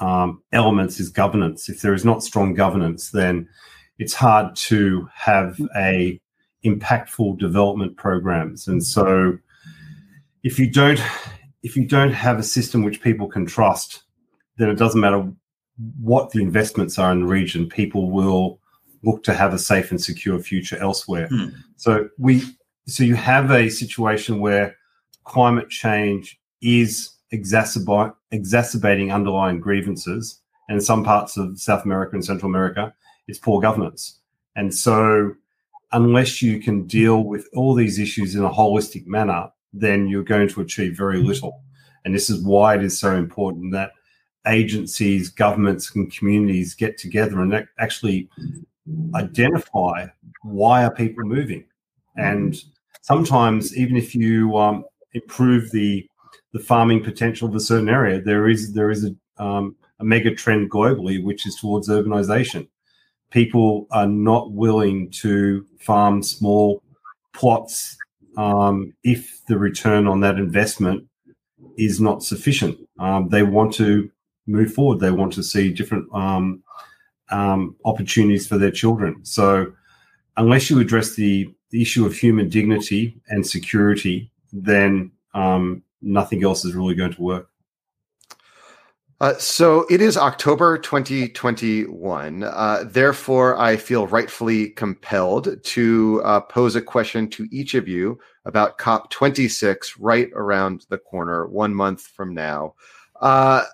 um, 0.00 0.42
elements 0.52 1.00
is 1.00 1.08
governance. 1.08 1.68
If 1.68 1.80
there 1.80 1.94
is 1.94 2.04
not 2.04 2.22
strong 2.22 2.54
governance, 2.54 3.10
then 3.10 3.48
it's 3.98 4.14
hard 4.14 4.54
to 4.56 5.08
have 5.14 5.60
a 5.76 6.20
impactful 6.64 7.38
development 7.38 7.96
programs. 7.96 8.68
And 8.68 8.84
so, 8.84 9.38
if 10.42 10.58
you 10.58 10.70
don't 10.70 11.00
if 11.62 11.76
you 11.76 11.84
don't 11.84 12.12
have 12.12 12.38
a 12.38 12.42
system 12.42 12.84
which 12.84 13.02
people 13.02 13.26
can 13.28 13.44
trust, 13.44 14.02
then 14.56 14.68
it 14.68 14.78
doesn't 14.78 15.00
matter 15.00 15.30
what 16.00 16.30
the 16.30 16.42
investments 16.42 16.98
are 16.98 17.12
in 17.12 17.20
the 17.20 17.26
region. 17.26 17.68
People 17.68 18.10
will 18.10 18.60
look 19.04 19.22
to 19.24 19.34
have 19.34 19.54
a 19.54 19.58
safe 19.58 19.90
and 19.90 20.00
secure 20.00 20.38
future 20.38 20.76
elsewhere. 20.78 21.28
Hmm. 21.28 21.48
So 21.76 22.08
we 22.18 22.42
so 22.86 23.04
you 23.04 23.14
have 23.16 23.50
a 23.50 23.68
situation 23.68 24.40
where 24.40 24.76
climate 25.24 25.68
change 25.68 26.40
is 26.62 27.10
exacerbating 27.30 29.12
underlying 29.12 29.60
grievances, 29.60 30.40
and 30.68 30.76
in 30.76 30.80
some 30.80 31.04
parts 31.04 31.36
of 31.36 31.60
South 31.60 31.84
America 31.84 32.14
and 32.14 32.24
Central 32.24 32.50
America, 32.50 32.94
it's 33.26 33.38
poor 33.38 33.60
governance. 33.60 34.18
And 34.56 34.74
so 34.74 35.34
unless 35.92 36.42
you 36.42 36.60
can 36.60 36.86
deal 36.86 37.24
with 37.24 37.48
all 37.54 37.74
these 37.74 37.98
issues 37.98 38.34
in 38.34 38.44
a 38.44 38.50
holistic 38.50 39.06
manner, 39.06 39.50
then 39.72 40.08
you're 40.08 40.22
going 40.22 40.48
to 40.48 40.60
achieve 40.60 40.96
very 40.96 41.18
little. 41.18 41.62
And 42.04 42.14
this 42.14 42.30
is 42.30 42.44
why 42.44 42.74
it 42.74 42.84
is 42.84 42.98
so 42.98 43.14
important 43.14 43.72
that 43.72 43.92
agencies, 44.46 45.28
governments, 45.28 45.94
and 45.94 46.12
communities 46.12 46.74
get 46.74 46.98
together 46.98 47.40
and 47.40 47.66
actually 47.78 48.28
identify 49.14 50.06
why 50.42 50.84
are 50.84 50.94
people 50.94 51.24
moving. 51.24 51.64
And 52.16 52.56
sometimes, 53.02 53.76
even 53.76 53.96
if 53.96 54.14
you 54.14 54.56
um, 54.56 54.84
improve 55.12 55.70
the 55.70 56.08
the 56.52 56.58
farming 56.58 57.04
potential 57.04 57.46
of 57.46 57.54
a 57.54 57.60
certain 57.60 57.88
area, 57.88 58.20
there 58.20 58.48
is 58.48 58.72
there 58.72 58.90
is 58.90 59.04
a, 59.04 59.42
um, 59.42 59.76
a 60.00 60.04
mega 60.04 60.34
trend 60.34 60.70
globally, 60.70 61.22
which 61.22 61.46
is 61.46 61.56
towards 61.56 61.88
urbanization. 61.88 62.68
People 63.30 63.86
are 63.90 64.06
not 64.06 64.52
willing 64.52 65.10
to 65.10 65.66
farm 65.80 66.22
small 66.22 66.82
plots 67.32 67.96
um, 68.36 68.94
if 69.04 69.44
the 69.46 69.58
return 69.58 70.06
on 70.06 70.20
that 70.20 70.36
investment 70.36 71.06
is 71.76 72.00
not 72.00 72.22
sufficient. 72.22 72.78
Um, 72.98 73.28
they 73.28 73.42
want 73.42 73.74
to 73.74 74.10
move 74.46 74.72
forward. 74.72 75.00
They 75.00 75.10
want 75.10 75.32
to 75.34 75.42
see 75.42 75.72
different 75.72 76.08
um, 76.14 76.62
um, 77.30 77.76
opportunities 77.84 78.46
for 78.46 78.58
their 78.58 78.70
children. 78.70 79.24
So, 79.24 79.72
unless 80.36 80.70
you 80.70 80.80
address 80.80 81.14
the, 81.14 81.52
the 81.70 81.82
issue 81.82 82.06
of 82.06 82.14
human 82.14 82.48
dignity 82.48 83.20
and 83.28 83.46
security, 83.46 84.30
then 84.52 85.10
um, 85.34 85.82
nothing 86.00 86.44
else 86.44 86.64
is 86.64 86.74
really 86.74 86.94
going 86.94 87.12
to 87.12 87.22
work. 87.22 87.50
Uh, 89.20 89.36
so 89.36 89.84
it 89.90 90.00
is 90.00 90.16
October 90.16 90.78
2021. 90.78 92.44
Uh, 92.44 92.84
therefore, 92.86 93.58
I 93.58 93.76
feel 93.76 94.06
rightfully 94.06 94.70
compelled 94.70 95.60
to 95.64 96.22
uh, 96.24 96.40
pose 96.42 96.76
a 96.76 96.82
question 96.82 97.28
to 97.30 97.48
each 97.50 97.74
of 97.74 97.88
you 97.88 98.20
about 98.44 98.78
COP26 98.78 99.96
right 99.98 100.30
around 100.34 100.86
the 100.88 100.98
corner, 100.98 101.48
one 101.48 101.74
month 101.74 102.02
from 102.02 102.32
now. 102.32 102.74
Uh, 103.20 103.64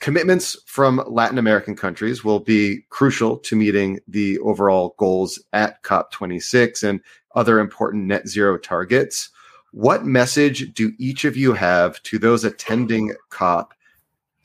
commitments 0.00 0.56
from 0.64 1.02
Latin 1.06 1.36
American 1.36 1.76
countries 1.76 2.24
will 2.24 2.40
be 2.40 2.80
crucial 2.88 3.36
to 3.40 3.56
meeting 3.56 4.00
the 4.08 4.38
overall 4.38 4.94
goals 4.96 5.38
at 5.52 5.82
COP26 5.82 6.88
and 6.88 7.00
other 7.34 7.60
important 7.60 8.06
net 8.06 8.26
zero 8.26 8.56
targets. 8.56 9.28
What 9.72 10.06
message 10.06 10.72
do 10.72 10.92
each 10.98 11.26
of 11.26 11.36
you 11.36 11.52
have 11.52 12.02
to 12.04 12.18
those 12.18 12.44
attending 12.44 13.14
COP 13.28 13.74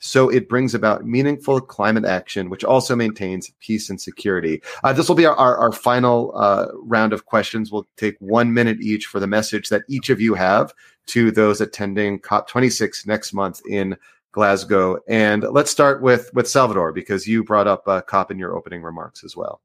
so 0.04 0.28
it 0.28 0.50
brings 0.50 0.74
about 0.74 1.06
meaningful 1.06 1.62
climate 1.62 2.04
action, 2.04 2.50
which 2.50 2.62
also 2.62 2.94
maintains 2.94 3.50
peace 3.60 3.88
and 3.88 3.98
security? 3.98 4.60
Uh, 4.82 4.92
this 4.92 5.08
will 5.08 5.16
be 5.16 5.24
our, 5.24 5.34
our, 5.36 5.56
our 5.56 5.72
final 5.72 6.30
uh, 6.36 6.66
round 6.74 7.14
of 7.14 7.24
questions. 7.24 7.72
We'll 7.72 7.86
take 7.96 8.16
one 8.18 8.52
minute 8.52 8.82
each 8.82 9.06
for 9.06 9.18
the 9.18 9.26
message 9.26 9.70
that 9.70 9.82
each 9.88 10.10
of 10.10 10.20
you 10.20 10.34
have 10.34 10.74
to 11.06 11.30
those 11.30 11.62
attending 11.62 12.20
COP26 12.20 13.06
next 13.06 13.32
month 13.32 13.62
in 13.66 13.96
Glasgow. 14.32 14.98
And 15.08 15.42
let's 15.42 15.70
start 15.70 16.02
with, 16.02 16.30
with 16.34 16.46
Salvador, 16.48 16.92
because 16.92 17.26
you 17.26 17.42
brought 17.42 17.66
up 17.66 17.88
uh, 17.88 18.02
COP 18.02 18.30
in 18.30 18.38
your 18.38 18.54
opening 18.54 18.82
remarks 18.82 19.24
as 19.24 19.34
well. 19.34 19.62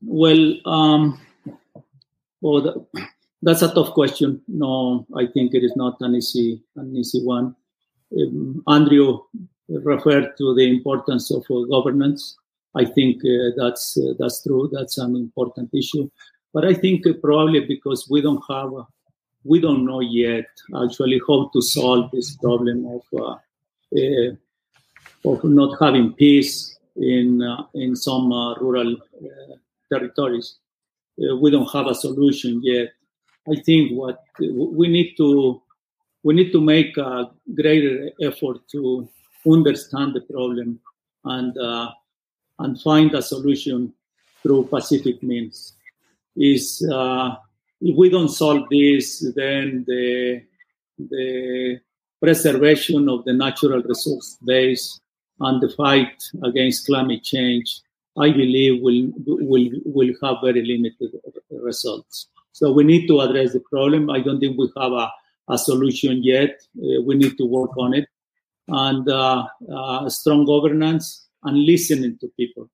Well, 0.00 0.54
um, 0.64 1.20
well, 2.40 2.62
the, 2.62 3.08
that's 3.44 3.62
a 3.62 3.72
tough 3.72 3.92
question. 3.92 4.40
No, 4.48 5.06
I 5.16 5.26
think 5.26 5.54
it 5.54 5.62
is 5.62 5.76
not 5.76 5.96
an 6.00 6.14
easy, 6.14 6.62
an 6.76 6.96
easy 6.96 7.22
one. 7.22 7.54
Um, 8.18 8.62
Andrew 8.66 9.20
referred 9.68 10.36
to 10.38 10.54
the 10.54 10.68
importance 10.68 11.30
of 11.30 11.44
uh, 11.50 11.64
governance. 11.70 12.36
I 12.74 12.84
think 12.84 13.22
uh, 13.24 13.50
that's 13.56 13.96
uh, 13.96 14.14
that's 14.18 14.42
true. 14.42 14.68
That's 14.72 14.98
an 14.98 15.14
important 15.16 15.70
issue. 15.74 16.10
But 16.52 16.64
I 16.64 16.74
think 16.74 17.06
uh, 17.06 17.12
probably 17.22 17.60
because 17.60 18.08
we 18.10 18.20
don't 18.20 18.42
have, 18.48 18.70
we 19.44 19.60
don't 19.60 19.84
know 19.84 20.00
yet 20.00 20.46
actually 20.82 21.20
how 21.28 21.50
to 21.52 21.62
solve 21.62 22.10
this 22.10 22.36
problem 22.36 22.86
of 22.86 23.02
uh, 23.14 23.36
uh, 24.00 25.30
of 25.30 25.44
not 25.44 25.76
having 25.80 26.14
peace 26.14 26.76
in 26.96 27.42
in 27.74 27.94
some 27.94 28.30
rural 28.60 28.96
territories. 29.92 30.56
Uh, 31.22 31.36
we 31.36 31.50
don't 31.50 31.70
have 31.72 31.86
a 31.86 31.94
solution 31.94 32.60
yet. 32.62 32.88
I 33.50 33.56
think 33.56 33.92
what 33.92 34.24
we 34.40 34.88
need 34.88 35.16
to 35.18 35.60
we 36.22 36.34
need 36.34 36.52
to 36.52 36.60
make 36.60 36.96
a 36.96 37.30
greater 37.54 38.10
effort 38.22 38.58
to 38.72 39.08
understand 39.46 40.14
the 40.14 40.22
problem 40.22 40.80
and 41.24 41.56
uh, 41.58 41.90
and 42.58 42.80
find 42.80 43.14
a 43.14 43.22
solution 43.22 43.92
through 44.42 44.66
pacific 44.66 45.22
means. 45.22 45.74
Is 46.36 46.86
uh, 46.90 47.36
if 47.80 47.96
we 47.96 48.08
don't 48.08 48.30
solve 48.30 48.68
this, 48.70 49.20
then 49.36 49.84
the 49.86 50.42
the 50.98 51.80
preservation 52.20 53.08
of 53.08 53.24
the 53.24 53.32
natural 53.32 53.82
resource 53.82 54.38
base 54.44 55.00
and 55.40 55.60
the 55.60 55.68
fight 55.68 56.22
against 56.42 56.86
climate 56.86 57.22
change 57.22 57.82
I 58.16 58.30
believe 58.30 58.80
will 58.80 59.10
will 59.26 59.70
will 59.84 60.14
have 60.22 60.36
very 60.42 60.64
limited 60.64 61.20
results. 61.50 62.28
So 62.54 62.70
we 62.70 62.84
need 62.84 63.08
to 63.08 63.20
address 63.20 63.52
the 63.52 63.64
problem. 63.68 64.08
I 64.10 64.20
don't 64.20 64.38
think 64.38 64.56
we 64.56 64.70
have 64.76 64.92
a, 64.92 65.10
a 65.48 65.58
solution 65.58 66.22
yet. 66.22 66.52
Uh, 66.78 67.02
we 67.02 67.16
need 67.16 67.36
to 67.38 67.44
work 67.44 67.76
on 67.76 67.94
it, 67.94 68.06
and 68.68 69.08
uh, 69.08 69.44
uh, 69.76 70.08
strong 70.08 70.44
governance 70.46 71.26
and 71.42 71.58
listening 71.66 72.16
to 72.20 72.28
people. 72.38 72.70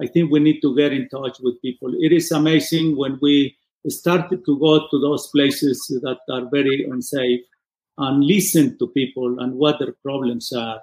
I 0.00 0.06
think 0.06 0.30
we 0.30 0.40
need 0.40 0.62
to 0.62 0.74
get 0.74 0.94
in 0.94 1.06
touch 1.10 1.36
with 1.40 1.60
people. 1.60 1.92
It 2.00 2.12
is 2.12 2.32
amazing 2.32 2.96
when 2.96 3.18
we 3.20 3.54
started 3.88 4.46
to 4.46 4.58
go 4.58 4.88
to 4.88 4.98
those 4.98 5.26
places 5.26 5.86
that 6.02 6.20
are 6.30 6.48
very 6.50 6.84
unsafe 6.84 7.42
and 7.98 8.24
listen 8.24 8.78
to 8.78 8.86
people 8.86 9.40
and 9.40 9.52
what 9.52 9.80
their 9.80 9.94
problems 10.02 10.50
are 10.54 10.80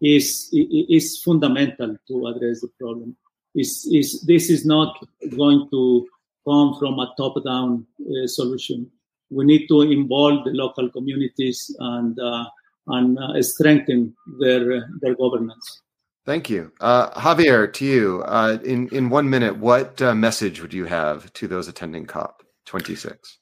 is 0.00 0.48
is 0.52 1.20
fundamental 1.22 1.96
to 2.08 2.26
address 2.28 2.60
the 2.60 2.70
problem 2.80 3.16
is, 3.54 3.88
is 3.92 4.22
this 4.22 4.48
is 4.48 4.64
not 4.64 4.96
going 5.36 5.68
to 5.70 6.08
come 6.46 6.74
from 6.78 6.98
a 6.98 7.12
top-down 7.16 7.86
uh, 8.00 8.26
solution. 8.26 8.90
We 9.30 9.44
need 9.44 9.68
to 9.68 9.82
involve 9.82 10.44
the 10.44 10.50
local 10.50 10.90
communities 10.90 11.74
and 11.78 12.18
uh, 12.18 12.44
and 12.88 13.18
uh, 13.18 13.42
strengthen 13.42 14.14
their 14.40 14.88
their 15.00 15.14
governance. 15.14 15.82
Thank 16.26 16.50
you, 16.50 16.72
uh, 16.80 17.10
Javier. 17.10 17.72
To 17.72 17.84
you, 17.84 18.22
uh, 18.26 18.58
in 18.64 18.88
in 18.88 19.10
one 19.10 19.30
minute, 19.30 19.58
what 19.58 20.02
uh, 20.02 20.14
message 20.14 20.60
would 20.60 20.74
you 20.74 20.86
have 20.86 21.32
to 21.34 21.46
those 21.46 21.68
attending 21.68 22.06
COP 22.06 22.42
twenty 22.66 22.94
six? 22.94 23.38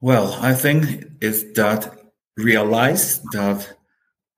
Well, 0.00 0.38
I 0.40 0.54
think 0.54 1.06
is 1.20 1.52
that 1.54 1.98
realize 2.36 3.20
that 3.32 3.76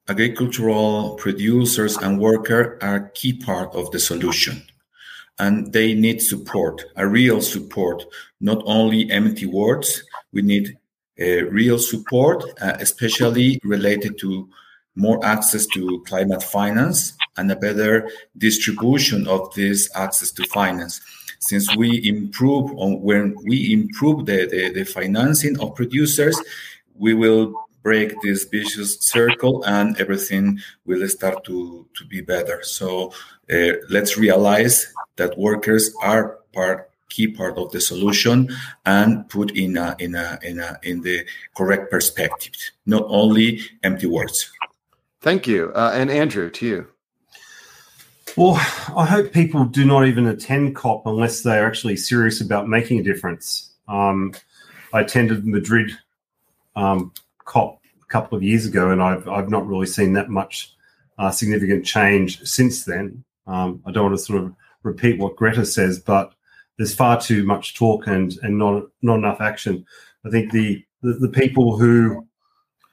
agricultural 0.09 1.17
producers 1.17 1.97
and 1.97 2.19
workers 2.19 2.79
are 2.83 3.11
key 3.15 3.35
part 3.35 3.75
of 3.75 3.91
the 3.91 3.99
solution 3.99 4.63
and 5.39 5.73
they 5.73 5.95
need 5.95 6.21
support, 6.21 6.85
a 6.97 7.07
real 7.07 7.41
support, 7.41 8.05
not 8.41 8.63
only 8.65 9.11
empty 9.11 9.47
words. 9.47 10.03
We 10.33 10.43
need 10.43 10.77
a 11.19 11.43
real 11.43 11.79
support, 11.79 12.45
uh, 12.61 12.77
especially 12.81 13.61
related 13.63 14.19
to 14.19 14.49
more 14.97 15.25
access 15.25 15.67
to 15.67 16.03
climate 16.07 16.43
finance 16.43 17.17
and 17.37 17.51
a 17.51 17.57
better 17.57 18.11
distribution 18.37 19.27
of 19.29 19.53
this 19.55 19.89
access 19.95 20.33
to 20.33 20.45
finance. 20.49 21.01
Since 21.39 21.77
we 21.77 22.07
improve 22.09 22.73
on 22.77 23.01
when 23.01 23.37
we 23.45 23.73
improve 23.73 24.27
the, 24.27 24.47
the, 24.47 24.71
the 24.71 24.85
financing 24.85 25.59
of 25.61 25.77
producers, 25.77 26.37
we 26.97 27.15
will 27.15 27.55
break 27.83 28.21
this 28.23 28.45
vicious 28.45 28.99
circle 29.01 29.65
and 29.65 29.99
everything 30.01 30.59
will 30.85 31.07
start 31.09 31.45
to, 31.45 31.87
to 31.95 32.05
be 32.07 32.21
better. 32.21 32.63
So 32.63 33.13
uh, 33.53 33.73
let's 33.89 34.17
realize 34.17 34.93
that 35.17 35.39
workers 35.39 35.91
are 36.03 36.39
part 36.53 36.91
key 37.09 37.27
part 37.27 37.57
of 37.57 37.73
the 37.73 37.81
solution 37.81 38.55
and 38.85 39.29
put 39.31 39.57
in 39.57 39.77
a, 39.77 39.97
in 39.99 40.15
a, 40.15 40.39
in 40.43 40.61
a, 40.61 40.79
in 40.83 41.01
the 41.01 41.25
correct 41.57 41.91
perspective, 41.91 42.53
not 42.87 43.03
only 43.07 43.61
empty 43.83 44.07
words. 44.07 44.53
Thank 45.21 45.47
you, 45.47 45.73
uh, 45.75 45.93
and 45.95 46.11
Andrew, 46.11 46.51
to 46.51 46.67
you. 46.67 46.87
Well, 48.37 48.55
I 48.97 49.05
hope 49.05 49.33
people 49.33 49.65
do 49.65 49.85
not 49.85 50.07
even 50.07 50.27
attend 50.27 50.77
COP 50.77 51.07
unless 51.07 51.43
they 51.43 51.59
are 51.59 51.67
actually 51.67 51.97
serious 51.97 52.41
about 52.41 52.69
making 52.69 53.01
a 53.01 53.03
difference. 53.03 53.73
Um, 53.89 54.33
I 54.93 55.01
attended 55.01 55.45
Madrid 55.45 55.91
um, 56.77 57.13
COP 57.49 57.81
a 58.01 58.07
couple 58.07 58.37
of 58.37 58.45
years 58.45 58.67
ago, 58.67 58.91
and 58.91 59.03
I've 59.03 59.27
I've 59.29 59.51
not 59.51 59.67
really 59.67 59.87
seen 59.87 60.13
that 60.13 60.29
much 60.29 60.75
uh, 61.19 61.31
significant 61.31 61.85
change 61.85 62.41
since 62.43 62.85
then. 62.85 63.25
Um, 63.47 63.83
I 63.87 63.91
don't 63.91 64.05
want 64.05 64.19
to 64.19 64.25
sort 64.25 64.43
of 64.43 64.55
repeat 64.83 65.19
what 65.19 65.37
Greta 65.37 65.65
says, 65.65 65.99
but 65.99 66.33
there's 66.77 66.95
far 66.95 67.21
too 67.21 67.45
much 67.45 67.75
talk 67.75 68.07
and 68.07 68.37
and 68.43 68.59
not 68.59 68.85
not 69.03 69.17
enough 69.17 69.41
action. 69.41 69.85
I 70.25 70.31
think 70.31 70.53
the 70.53 70.85
the, 71.03 71.15
the 71.15 71.29
people 71.29 71.77
who 71.77 72.27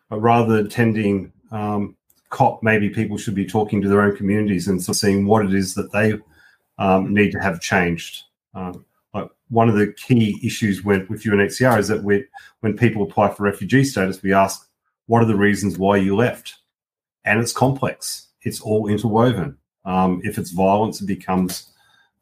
are 0.09 0.19
rather 0.19 0.59
attending 0.59 1.31
um, 1.51 1.95
COP, 2.29 2.63
maybe 2.63 2.89
people 2.89 3.17
should 3.17 3.35
be 3.35 3.45
talking 3.45 3.81
to 3.81 3.89
their 3.89 4.01
own 4.01 4.15
communities 4.15 4.67
and 4.67 4.81
sort 4.81 4.95
of 4.95 4.99
seeing 4.99 5.25
what 5.25 5.45
it 5.45 5.53
is 5.53 5.73
that 5.75 5.91
they 5.91 6.13
um, 6.77 7.13
need 7.13 7.31
to 7.31 7.39
have 7.39 7.61
changed. 7.61 8.23
Um, 8.53 8.85
one 9.49 9.69
of 9.69 9.75
the 9.75 9.93
key 9.93 10.39
issues 10.43 10.83
with, 10.83 11.09
with 11.09 11.23
UNHCR 11.23 11.77
is 11.77 11.87
that 11.87 12.03
we, 12.03 12.25
when 12.61 12.75
people 12.75 13.03
apply 13.03 13.29
for 13.29 13.43
refugee 13.43 13.83
status, 13.83 14.21
we 14.21 14.33
ask, 14.33 14.67
what 15.07 15.21
are 15.21 15.27
the 15.27 15.35
reasons 15.35 15.77
why 15.77 15.97
you 15.97 16.15
left? 16.15 16.55
And 17.25 17.39
it's 17.39 17.53
complex. 17.53 18.27
It's 18.41 18.61
all 18.61 18.87
interwoven. 18.87 19.57
Um, 19.85 20.21
if 20.23 20.37
it's 20.37 20.51
violence, 20.51 21.01
it 21.01 21.05
becomes 21.05 21.71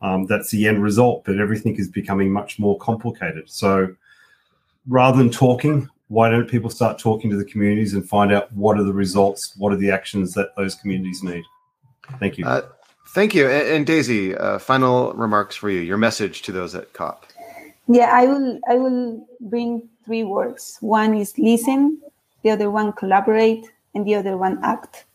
um, 0.01 0.25
that's 0.25 0.51
the 0.51 0.67
end 0.67 0.83
result, 0.83 1.23
but 1.23 1.39
everything 1.39 1.77
is 1.77 1.87
becoming 1.87 2.31
much 2.31 2.59
more 2.59 2.77
complicated. 2.77 3.49
So 3.49 3.95
rather 4.87 5.17
than 5.17 5.29
talking, 5.29 5.89
why 6.09 6.29
don't 6.29 6.49
people 6.49 6.69
start 6.69 6.99
talking 6.99 7.29
to 7.29 7.37
the 7.37 7.45
communities 7.45 7.93
and 7.93 8.07
find 8.07 8.33
out 8.33 8.51
what 8.51 8.77
are 8.77 8.83
the 8.83 8.93
results, 8.93 9.53
what 9.57 9.71
are 9.71 9.77
the 9.77 9.91
actions 9.91 10.33
that 10.33 10.55
those 10.57 10.75
communities 10.75 11.23
need? 11.23 11.43
Thank 12.19 12.37
you. 12.37 12.45
Uh, 12.45 12.63
thank 13.13 13.33
you. 13.33 13.47
And, 13.47 13.67
and 13.67 13.85
Daisy, 13.85 14.35
uh, 14.35 14.59
final 14.59 15.13
remarks 15.13 15.55
for 15.55 15.69
you, 15.69 15.79
your 15.79 15.97
message 15.97 16.41
to 16.43 16.51
those 16.51 16.75
at 16.75 16.93
COP. 16.93 17.25
Yeah, 17.87 18.09
I 18.11 18.25
will. 18.27 18.59
I 18.69 18.75
will 18.75 19.27
bring 19.41 19.89
three 20.05 20.23
words. 20.23 20.77
One 20.79 21.15
is 21.15 21.37
listen, 21.37 22.01
the 22.43 22.51
other 22.51 22.71
one 22.71 22.93
collaborate, 22.93 23.65
and 23.93 24.05
the 24.05 24.15
other 24.15 24.37
one 24.37 24.59
act. 24.63 25.05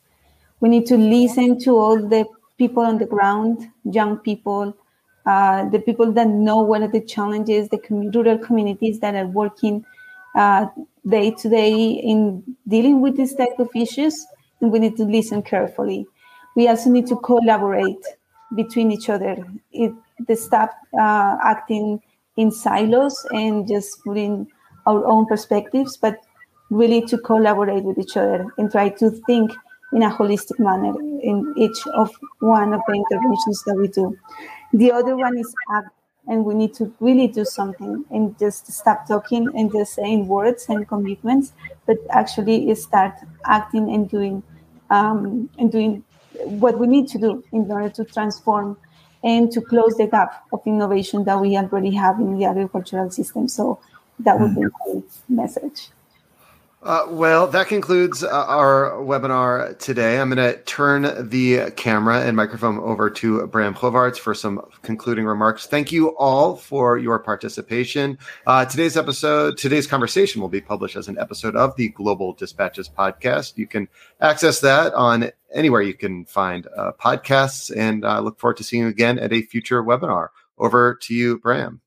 We 0.61 0.69
need 0.69 0.87
to 0.87 0.97
listen 0.97 1.59
to 1.61 1.77
all 1.77 1.97
the 1.97 2.27
people 2.59 2.83
on 2.83 2.99
the 2.99 3.07
ground, 3.07 3.71
young 3.85 4.19
people, 4.19 4.77
uh, 5.25 5.69
the 5.69 5.79
people 5.79 6.13
that 6.13 6.29
know 6.29 6.57
what 6.57 6.83
are 6.83 6.89
the 6.89 7.01
challenges, 7.01 7.69
the 7.69 7.81
rural 7.91 8.39
communities 8.39 9.01
that 9.01 9.15
are 9.15 9.27
working 9.27 9.85
uh, 10.35 10.67
day 11.09 11.31
to 11.31 11.49
day 11.49 11.73
in 11.73 12.43
dealing 12.67 13.01
with 13.01 13.17
this 13.17 13.35
type 13.35 13.59
of 13.59 13.71
issues, 13.75 14.27
and 14.61 14.73
we 14.73 14.79
need 14.79 14.97
to 14.97 15.05
listen 15.05 15.43
carefully. 15.43 16.07
We 16.59 16.67
also 16.67 16.91
need 16.91 17.07
to 17.07 17.15
collaborate 17.15 18.05
between 18.57 18.91
each 18.91 19.09
other. 19.09 19.37
It, 19.71 19.93
they 20.27 20.35
stop 20.35 20.73
uh, 20.99 21.37
acting 21.41 22.03
in 22.37 22.51
silos 22.51 23.15
and 23.31 23.69
just 23.69 24.03
putting 24.03 24.49
our 24.85 25.07
own 25.07 25.27
perspectives, 25.27 25.97
but 25.97 26.19
really 26.71 27.01
to 27.07 27.17
collaborate 27.19 27.85
with 27.85 27.97
each 27.97 28.17
other 28.17 28.45
and 28.59 28.73
try 28.73 28.89
to 28.89 29.11
think 29.29 29.53
in 29.93 30.03
a 30.03 30.11
holistic 30.11 30.59
manner 30.59 30.95
in 31.23 31.55
each 31.57 31.79
of 31.95 32.11
one 32.41 32.75
of 32.75 32.81
the 32.89 32.95
interventions 32.95 33.63
that 33.63 33.77
we 33.77 33.87
do. 33.87 34.19
The 34.73 34.91
other 34.91 35.17
one 35.17 35.39
is 35.39 35.55
act, 35.77 35.95
and 36.27 36.45
we 36.45 36.55
need 36.55 36.75
to 36.75 36.93
really 36.99 37.29
do 37.29 37.45
something 37.45 38.05
and 38.11 38.37
just 38.37 38.67
stop 38.73 39.07
talking 39.07 39.49
and 39.57 39.71
just 39.71 39.95
saying 39.95 40.27
words 40.27 40.67
and 40.69 40.89
commitments, 40.89 41.53
but 41.87 41.99
actually 42.11 42.75
start 42.75 43.15
acting 43.45 43.95
and 43.95 44.11
doing 44.11 44.43
um, 44.91 45.49
and 45.59 45.71
doing 45.71 46.03
what 46.45 46.79
we 46.79 46.87
need 46.87 47.09
to 47.09 47.19
do 47.19 47.45
in 47.53 47.71
order 47.71 47.89
to 47.91 48.05
transform 48.05 48.77
and 49.23 49.51
to 49.53 49.61
close 49.61 49.97
the 49.97 50.07
gap 50.07 50.45
of 50.53 50.61
innovation 50.67 51.25
that 51.25 51.41
we 51.41 51.57
already 51.57 51.95
have 51.95 52.21
in 52.21 52.39
the 52.39 52.45
agricultural 52.45 53.11
system. 53.11 53.49
So 53.49 53.81
that 54.21 54.39
would 54.39 54.55
be 54.55 54.63
mm. 54.63 54.71
my 55.29 55.43
message. 55.43 55.91
Uh, 56.89 57.05
well, 57.11 57.47
that 57.47 57.69
concludes 57.69 58.25
uh, 58.25 58.29
our 58.31 58.93
webinar 58.93 59.79
today. 59.79 60.19
I'm 60.19 60.31
going 60.31 60.39
to 60.39 60.59
turn 60.63 61.29
the 61.29 61.71
camera 61.73 62.23
and 62.23 62.35
microphone 62.35 62.79
over 62.79 63.11
to 63.11 63.47
Bram 63.47 63.75
Govaerts 63.75 64.17
for 64.17 64.33
some 64.33 64.63
concluding 64.81 65.27
remarks. 65.27 65.67
Thank 65.67 65.93
you 65.93 66.17
all 66.17 66.57
for 66.57 66.97
your 66.97 67.19
participation. 67.19 68.17
Uh, 68.47 68.65
today's 68.65 68.97
episode, 68.97 69.59
today's 69.59 69.87
conversation 69.87 70.41
will 70.41 70.49
be 70.49 70.63
published 70.63 70.97
as 70.97 71.09
an 71.09 71.19
episode 71.19 71.57
of 71.57 71.77
the 71.77 71.91
Global 71.91 72.33
Dispatches 72.33 72.89
podcast. 72.89 73.59
You 73.59 73.67
can 73.67 73.87
access 74.23 74.61
that 74.61 74.95
on 74.95 75.31
anywhere 75.53 75.83
you 75.83 75.93
can 75.93 76.25
find 76.25 76.67
uh, 76.75 76.93
podcasts, 76.99 77.71
and 77.77 78.07
I 78.07 78.21
look 78.21 78.41
forward 78.41 78.57
to 78.57 78.65
seeing 78.65 78.85
you 78.85 78.89
again 78.89 79.19
at 79.19 79.31
a 79.35 79.43
future 79.43 79.83
webinar. 79.83 80.29
Over 80.57 80.95
to 81.03 81.13
you, 81.13 81.39
Bram. 81.39 81.83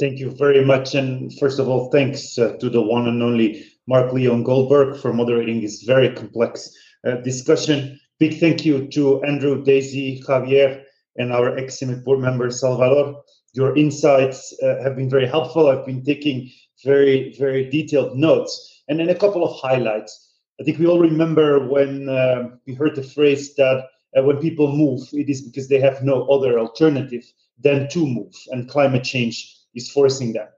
Thank 0.00 0.18
you 0.18 0.32
very 0.32 0.64
much. 0.64 0.96
And 0.96 1.32
first 1.38 1.60
of 1.60 1.68
all, 1.68 1.88
thanks 1.90 2.36
uh, 2.36 2.56
to 2.56 2.68
the 2.68 2.82
one 2.82 3.06
and 3.06 3.22
only 3.22 3.64
Mark 3.88 4.12
Leon 4.12 4.44
Goldberg 4.44 5.00
for 5.00 5.14
moderating 5.14 5.62
this 5.62 5.82
very 5.82 6.12
complex 6.12 6.70
uh, 7.06 7.16
discussion. 7.22 7.98
Big 8.18 8.38
thank 8.38 8.66
you 8.66 8.86
to 8.88 9.24
Andrew, 9.24 9.64
Daisy, 9.64 10.22
Javier, 10.28 10.82
and 11.16 11.32
our 11.32 11.56
ex-CIMMYT 11.56 12.04
board 12.04 12.20
member, 12.20 12.50
Salvador. 12.50 13.22
Your 13.54 13.74
insights 13.78 14.54
uh, 14.62 14.82
have 14.82 14.94
been 14.94 15.08
very 15.08 15.26
helpful. 15.26 15.68
I've 15.68 15.86
been 15.86 16.04
taking 16.04 16.50
very, 16.84 17.34
very 17.38 17.70
detailed 17.70 18.14
notes. 18.14 18.82
And 18.88 19.00
then 19.00 19.08
a 19.08 19.14
couple 19.14 19.42
of 19.42 19.58
highlights. 19.58 20.34
I 20.60 20.64
think 20.64 20.78
we 20.78 20.86
all 20.86 21.00
remember 21.00 21.66
when 21.66 22.10
uh, 22.10 22.50
we 22.66 22.74
heard 22.74 22.94
the 22.94 23.02
phrase 23.02 23.54
that 23.54 23.86
uh, 24.16 24.22
when 24.22 24.36
people 24.36 24.70
move, 24.70 25.00
it 25.12 25.30
is 25.30 25.40
because 25.40 25.68
they 25.68 25.80
have 25.80 26.02
no 26.02 26.26
other 26.26 26.58
alternative 26.58 27.24
than 27.58 27.88
to 27.88 28.06
move, 28.06 28.34
and 28.50 28.68
climate 28.68 29.04
change 29.04 29.56
is 29.74 29.90
forcing 29.90 30.34
them. 30.34 30.48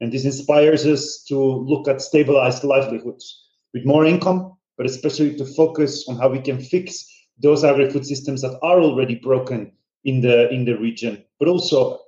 And 0.00 0.12
this 0.12 0.24
inspires 0.24 0.86
us 0.86 1.24
to 1.28 1.36
look 1.36 1.88
at 1.88 2.00
stabilized 2.00 2.64
livelihoods 2.64 3.44
with 3.74 3.84
more 3.84 4.04
income, 4.06 4.56
but 4.76 4.86
especially 4.86 5.36
to 5.36 5.44
focus 5.44 6.06
on 6.08 6.16
how 6.16 6.28
we 6.28 6.40
can 6.40 6.60
fix 6.60 7.04
those 7.40 7.64
agri-food 7.64 8.06
systems 8.06 8.42
that 8.42 8.58
are 8.62 8.80
already 8.80 9.16
broken 9.16 9.72
in 10.04 10.20
the 10.20 10.48
in 10.50 10.64
the 10.64 10.78
region. 10.78 11.24
But 11.38 11.48
also, 11.48 12.00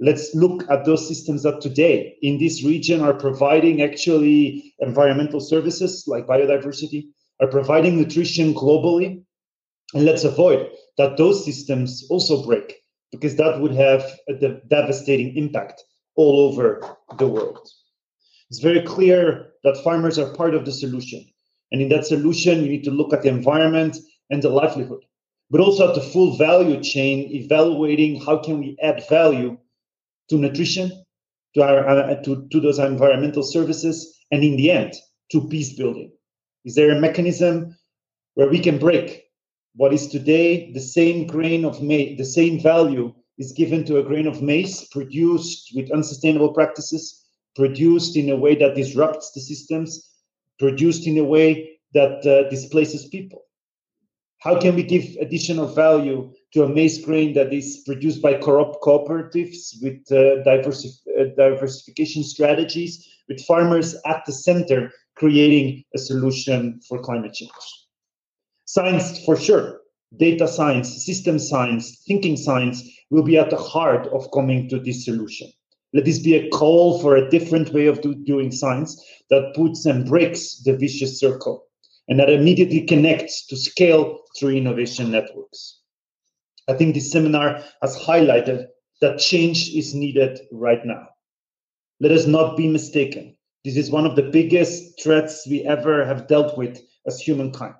let's 0.00 0.34
look 0.34 0.64
at 0.70 0.84
those 0.84 1.06
systems 1.06 1.42
that 1.42 1.60
today 1.60 2.16
in 2.22 2.38
this 2.38 2.64
region 2.64 3.00
are 3.02 3.14
providing 3.14 3.82
actually 3.82 4.74
environmental 4.78 5.40
services 5.40 6.04
like 6.06 6.26
biodiversity, 6.26 7.08
are 7.40 7.48
providing 7.48 7.96
nutrition 7.96 8.54
globally. 8.54 9.22
And 9.94 10.04
let's 10.04 10.24
avoid 10.24 10.70
that 10.98 11.16
those 11.16 11.44
systems 11.44 12.06
also 12.10 12.44
break, 12.44 12.76
because 13.12 13.36
that 13.36 13.60
would 13.60 13.72
have 13.72 14.02
a 14.28 14.34
de- 14.34 14.60
devastating 14.68 15.36
impact 15.36 15.84
all 16.16 16.40
over 16.40 16.96
the 17.18 17.28
world. 17.28 17.68
It's 18.50 18.60
very 18.60 18.82
clear 18.82 19.52
that 19.64 19.82
farmers 19.82 20.18
are 20.18 20.34
part 20.34 20.54
of 20.54 20.64
the 20.64 20.72
solution. 20.72 21.24
And 21.72 21.82
in 21.82 21.88
that 21.90 22.06
solution, 22.06 22.62
you 22.62 22.70
need 22.70 22.84
to 22.84 22.90
look 22.90 23.12
at 23.12 23.22
the 23.22 23.28
environment 23.28 23.96
and 24.30 24.42
the 24.42 24.50
livelihood, 24.50 25.04
but 25.50 25.60
also 25.60 25.88
at 25.88 25.94
the 25.94 26.00
full 26.00 26.36
value 26.36 26.82
chain, 26.82 27.30
evaluating 27.32 28.20
how 28.20 28.38
can 28.38 28.58
we 28.58 28.76
add 28.82 29.04
value 29.08 29.58
to 30.30 30.36
nutrition, 30.36 31.04
to, 31.54 31.62
our, 31.62 31.86
uh, 31.86 32.22
to, 32.22 32.46
to 32.50 32.60
those 32.60 32.78
environmental 32.78 33.42
services, 33.42 34.16
and 34.30 34.42
in 34.42 34.56
the 34.56 34.70
end, 34.70 34.94
to 35.32 35.48
peace 35.48 35.74
building. 35.74 36.12
Is 36.64 36.74
there 36.74 36.90
a 36.90 37.00
mechanism 37.00 37.76
where 38.34 38.48
we 38.48 38.58
can 38.58 38.78
break 38.78 39.24
what 39.74 39.92
is 39.92 40.08
today 40.08 40.72
the 40.72 40.80
same 40.80 41.26
grain 41.26 41.64
of 41.64 41.82
maize, 41.82 42.16
the 42.18 42.24
same 42.24 42.60
value 42.60 43.14
is 43.38 43.52
given 43.52 43.84
to 43.84 43.98
a 43.98 44.02
grain 44.02 44.26
of 44.26 44.42
maize 44.42 44.88
produced 44.88 45.72
with 45.74 45.90
unsustainable 45.90 46.52
practices, 46.52 47.24
produced 47.54 48.16
in 48.16 48.30
a 48.30 48.36
way 48.36 48.54
that 48.54 48.74
disrupts 48.74 49.32
the 49.32 49.40
systems, 49.40 50.10
produced 50.58 51.06
in 51.06 51.18
a 51.18 51.24
way 51.24 51.78
that 51.94 52.26
uh, 52.26 52.48
displaces 52.48 53.06
people? 53.08 53.42
How 54.40 54.60
can 54.60 54.76
we 54.76 54.82
give 54.82 55.16
additional 55.20 55.66
value 55.66 56.32
to 56.52 56.62
a 56.62 56.68
maize 56.68 57.04
grain 57.04 57.32
that 57.34 57.52
is 57.52 57.82
produced 57.86 58.22
by 58.22 58.34
corrupt 58.34 58.82
cooperatives 58.82 59.82
with 59.82 60.00
uh, 60.10 60.44
diversi- 60.44 61.00
uh, 61.18 61.34
diversification 61.36 62.22
strategies, 62.22 63.08
with 63.28 63.44
farmers 63.44 63.96
at 64.06 64.24
the 64.26 64.32
center 64.32 64.92
creating 65.16 65.82
a 65.94 65.98
solution 65.98 66.80
for 66.86 66.98
climate 66.98 67.32
change? 67.32 67.50
Science, 68.66 69.24
for 69.24 69.36
sure, 69.36 69.80
data 70.16 70.46
science, 70.46 71.04
system 71.04 71.38
science, 71.38 72.02
thinking 72.06 72.36
science 72.36 72.82
will 73.10 73.22
be 73.22 73.38
at 73.38 73.50
the 73.50 73.56
heart 73.56 74.06
of 74.08 74.30
coming 74.32 74.68
to 74.68 74.78
this 74.78 75.04
solution. 75.04 75.50
Let 75.92 76.04
this 76.04 76.18
be 76.18 76.34
a 76.34 76.48
call 76.50 77.00
for 77.00 77.16
a 77.16 77.30
different 77.30 77.72
way 77.72 77.86
of 77.86 78.00
do, 78.00 78.14
doing 78.14 78.52
science 78.52 79.02
that 79.30 79.54
puts 79.54 79.86
and 79.86 80.06
breaks 80.06 80.62
the 80.62 80.76
vicious 80.76 81.18
circle 81.18 81.64
and 82.08 82.18
that 82.20 82.30
immediately 82.30 82.82
connects 82.82 83.46
to 83.46 83.56
scale 83.56 84.20
through 84.38 84.50
innovation 84.50 85.10
networks. 85.10 85.80
I 86.68 86.74
think 86.74 86.94
this 86.94 87.10
seminar 87.10 87.62
has 87.82 87.96
highlighted 87.96 88.66
that 89.00 89.18
change 89.18 89.70
is 89.74 89.94
needed 89.94 90.40
right 90.52 90.84
now. 90.84 91.08
Let 92.00 92.12
us 92.12 92.26
not 92.26 92.56
be 92.56 92.68
mistaken. 92.68 93.36
This 93.64 93.76
is 93.76 93.90
one 93.90 94.06
of 94.06 94.16
the 94.16 94.30
biggest 94.30 95.02
threats 95.02 95.46
we 95.48 95.64
ever 95.64 96.04
have 96.04 96.28
dealt 96.28 96.56
with 96.58 96.80
as 97.06 97.20
humankind, 97.20 97.74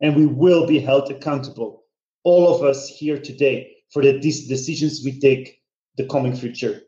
and 0.00 0.14
we 0.16 0.26
will 0.26 0.66
be 0.66 0.78
held 0.80 1.10
accountable, 1.10 1.84
all 2.24 2.54
of 2.54 2.62
us 2.62 2.88
here 2.88 3.18
today, 3.18 3.73
for 3.94 4.02
the 4.02 4.18
decisions 4.18 5.02
we 5.04 5.20
take 5.20 5.62
the 5.96 6.04
coming 6.06 6.34
future. 6.34 6.82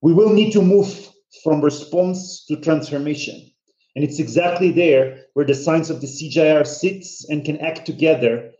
We 0.00 0.14
will 0.14 0.32
need 0.32 0.52
to 0.54 0.62
move 0.62 0.88
from 1.42 1.60
response 1.60 2.46
to 2.46 2.56
transformation. 2.56 3.50
And 3.94 4.02
it's 4.02 4.18
exactly 4.18 4.72
there 4.72 5.26
where 5.34 5.44
the 5.44 5.54
science 5.54 5.90
of 5.90 6.00
the 6.00 6.06
CGIAR 6.06 6.66
sits 6.66 7.28
and 7.28 7.44
can 7.44 7.58
act 7.58 7.84
together 7.84 8.52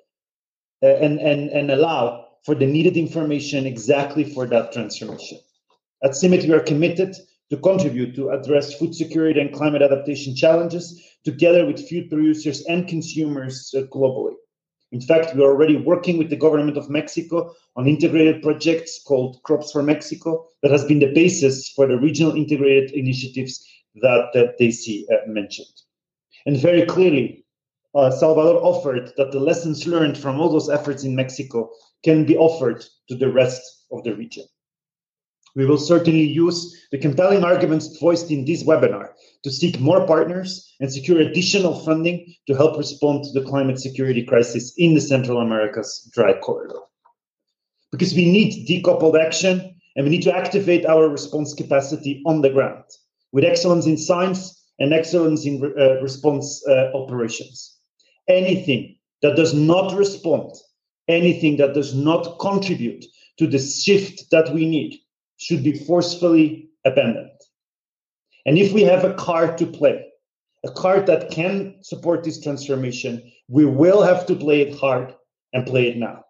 uh, 0.83 0.87
and, 0.87 1.19
and, 1.21 1.49
and 1.51 1.71
allow 1.71 2.27
for 2.45 2.55
the 2.55 2.67
needed 2.67 2.99
information 2.99 3.67
exactly 3.67 4.23
for 4.23 4.47
that 4.47 4.73
transformation. 4.73 5.39
At 6.03 6.11
CIMMYT, 6.11 6.43
we 6.43 6.53
are 6.53 6.61
committed 6.61 7.17
to 7.49 7.57
contribute 7.57 8.15
to 8.17 8.29
address 8.29 8.75
food 8.75 8.95
security 8.95 9.41
and 9.41 9.55
climate 9.55 9.81
adaptation 9.81 10.37
challenges 10.37 11.03
together 11.25 11.65
with 11.65 11.89
food 11.89 12.11
producers 12.11 12.63
and 12.67 12.87
consumers 12.87 13.75
uh, 13.75 13.83
globally. 13.85 14.35
In 14.95 15.01
fact, 15.01 15.35
we're 15.35 15.51
already 15.51 15.77
working 15.77 16.19
with 16.19 16.31
the 16.31 16.37
government 16.37 16.77
of 16.77 16.89
Mexico 16.89 17.53
on 17.75 17.89
integrated 17.89 18.41
projects 18.43 19.03
called 19.03 19.43
Crops 19.43 19.73
for 19.73 19.83
Mexico 19.83 20.47
that 20.63 20.71
has 20.71 20.85
been 20.85 21.01
the 21.01 21.13
basis 21.13 21.69
for 21.69 21.89
the 21.89 21.99
regional 21.99 22.37
integrated 22.37 22.93
initiatives 22.93 23.67
that, 23.97 24.29
that 24.35 24.57
Daisy 24.57 25.05
uh, 25.11 25.17
mentioned. 25.27 25.83
And 26.47 26.57
very 26.57 26.87
clearly, 26.87 27.45
uh, 27.97 28.13
Salvador 28.13 28.63
offered 28.63 29.13
that 29.17 29.33
the 29.33 29.41
lessons 29.41 29.85
learned 29.89 30.17
from 30.17 30.39
all 30.39 30.49
those 30.49 30.71
efforts 30.71 31.03
in 31.03 31.17
Mexico 31.17 31.71
can 32.05 32.25
be 32.25 32.37
offered 32.37 32.85
to 33.09 33.17
the 33.17 33.33
rest 33.33 33.87
of 33.91 34.05
the 34.05 34.15
region. 34.15 34.45
We 35.57 35.67
will 35.67 35.79
certainly 35.79 36.25
use 36.25 36.87
the 36.91 36.99
compelling 36.99 37.45
arguments 37.45 37.97
voiced 37.99 38.31
in 38.31 38.45
this 38.45 38.65
webinar 38.65 39.11
to 39.45 39.51
seek 39.51 39.79
more 39.79 40.05
partners 40.07 40.75
and 40.81 40.93
secure 40.93 41.21
additional 41.21 41.79
funding 41.85 42.35
to 42.49 42.55
help 42.55 42.77
respond 42.77 43.25
to 43.25 43.33
the 43.33 43.47
climate 43.47 43.79
security 43.79 44.25
crisis 44.25 44.75
in 44.77 44.95
the 44.95 45.01
Central 45.01 45.39
America's 45.39 46.11
dry 46.13 46.33
corridor. 46.33 46.81
Because 47.93 48.15
we 48.15 48.31
need 48.31 48.67
decoupled 48.67 49.21
action 49.21 49.77
and 49.95 50.05
we 50.05 50.11
need 50.11 50.23
to 50.23 50.37
activate 50.37 50.87
our 50.87 51.09
response 51.09 51.55
capacity 51.55 52.21
on 52.27 52.41
the 52.41 52.51
ground 52.51 52.85
with 53.31 53.45
excellence 53.45 53.87
in 53.87 53.97
science 53.97 54.61
and 54.81 54.93
excellence 54.93 55.47
in 55.47 55.63
uh, 55.79 56.01
response 56.01 56.67
uh, 56.69 56.91
operations. 56.95 57.79
Anything 58.29 58.97
that 59.23 59.37
does 59.37 59.55
not 59.55 59.97
respond, 59.97 60.53
anything 61.07 61.59
that 61.59 61.75
does 61.75 61.95
not 61.95 62.39
contribute 62.41 63.05
to 63.39 63.47
the 63.47 63.59
shift 63.59 64.31
that 64.33 64.53
we 64.53 64.67
need 64.67 64.99
should 65.45 65.63
be 65.63 65.79
forcefully 65.85 66.71
abandoned. 66.87 67.31
And 68.47 68.57
if 68.57 68.73
we 68.73 68.83
have 68.83 69.05
a 69.05 69.13
card 69.13 69.59
to 69.59 69.67
play, 69.67 70.03
a 70.65 70.71
card 70.71 71.07
that 71.07 71.31
can 71.31 71.77
support 71.83 72.25
this 72.25 72.41
transformation, 72.41 73.31
we 73.49 73.67
will 73.67 74.03
have 74.03 74.25
to 74.27 74.37
play 74.37 74.63
it 74.63 74.79
hard 74.79 75.15
and 75.53 75.67
play 75.67 75.89
it 75.89 75.99
now. 75.99 76.25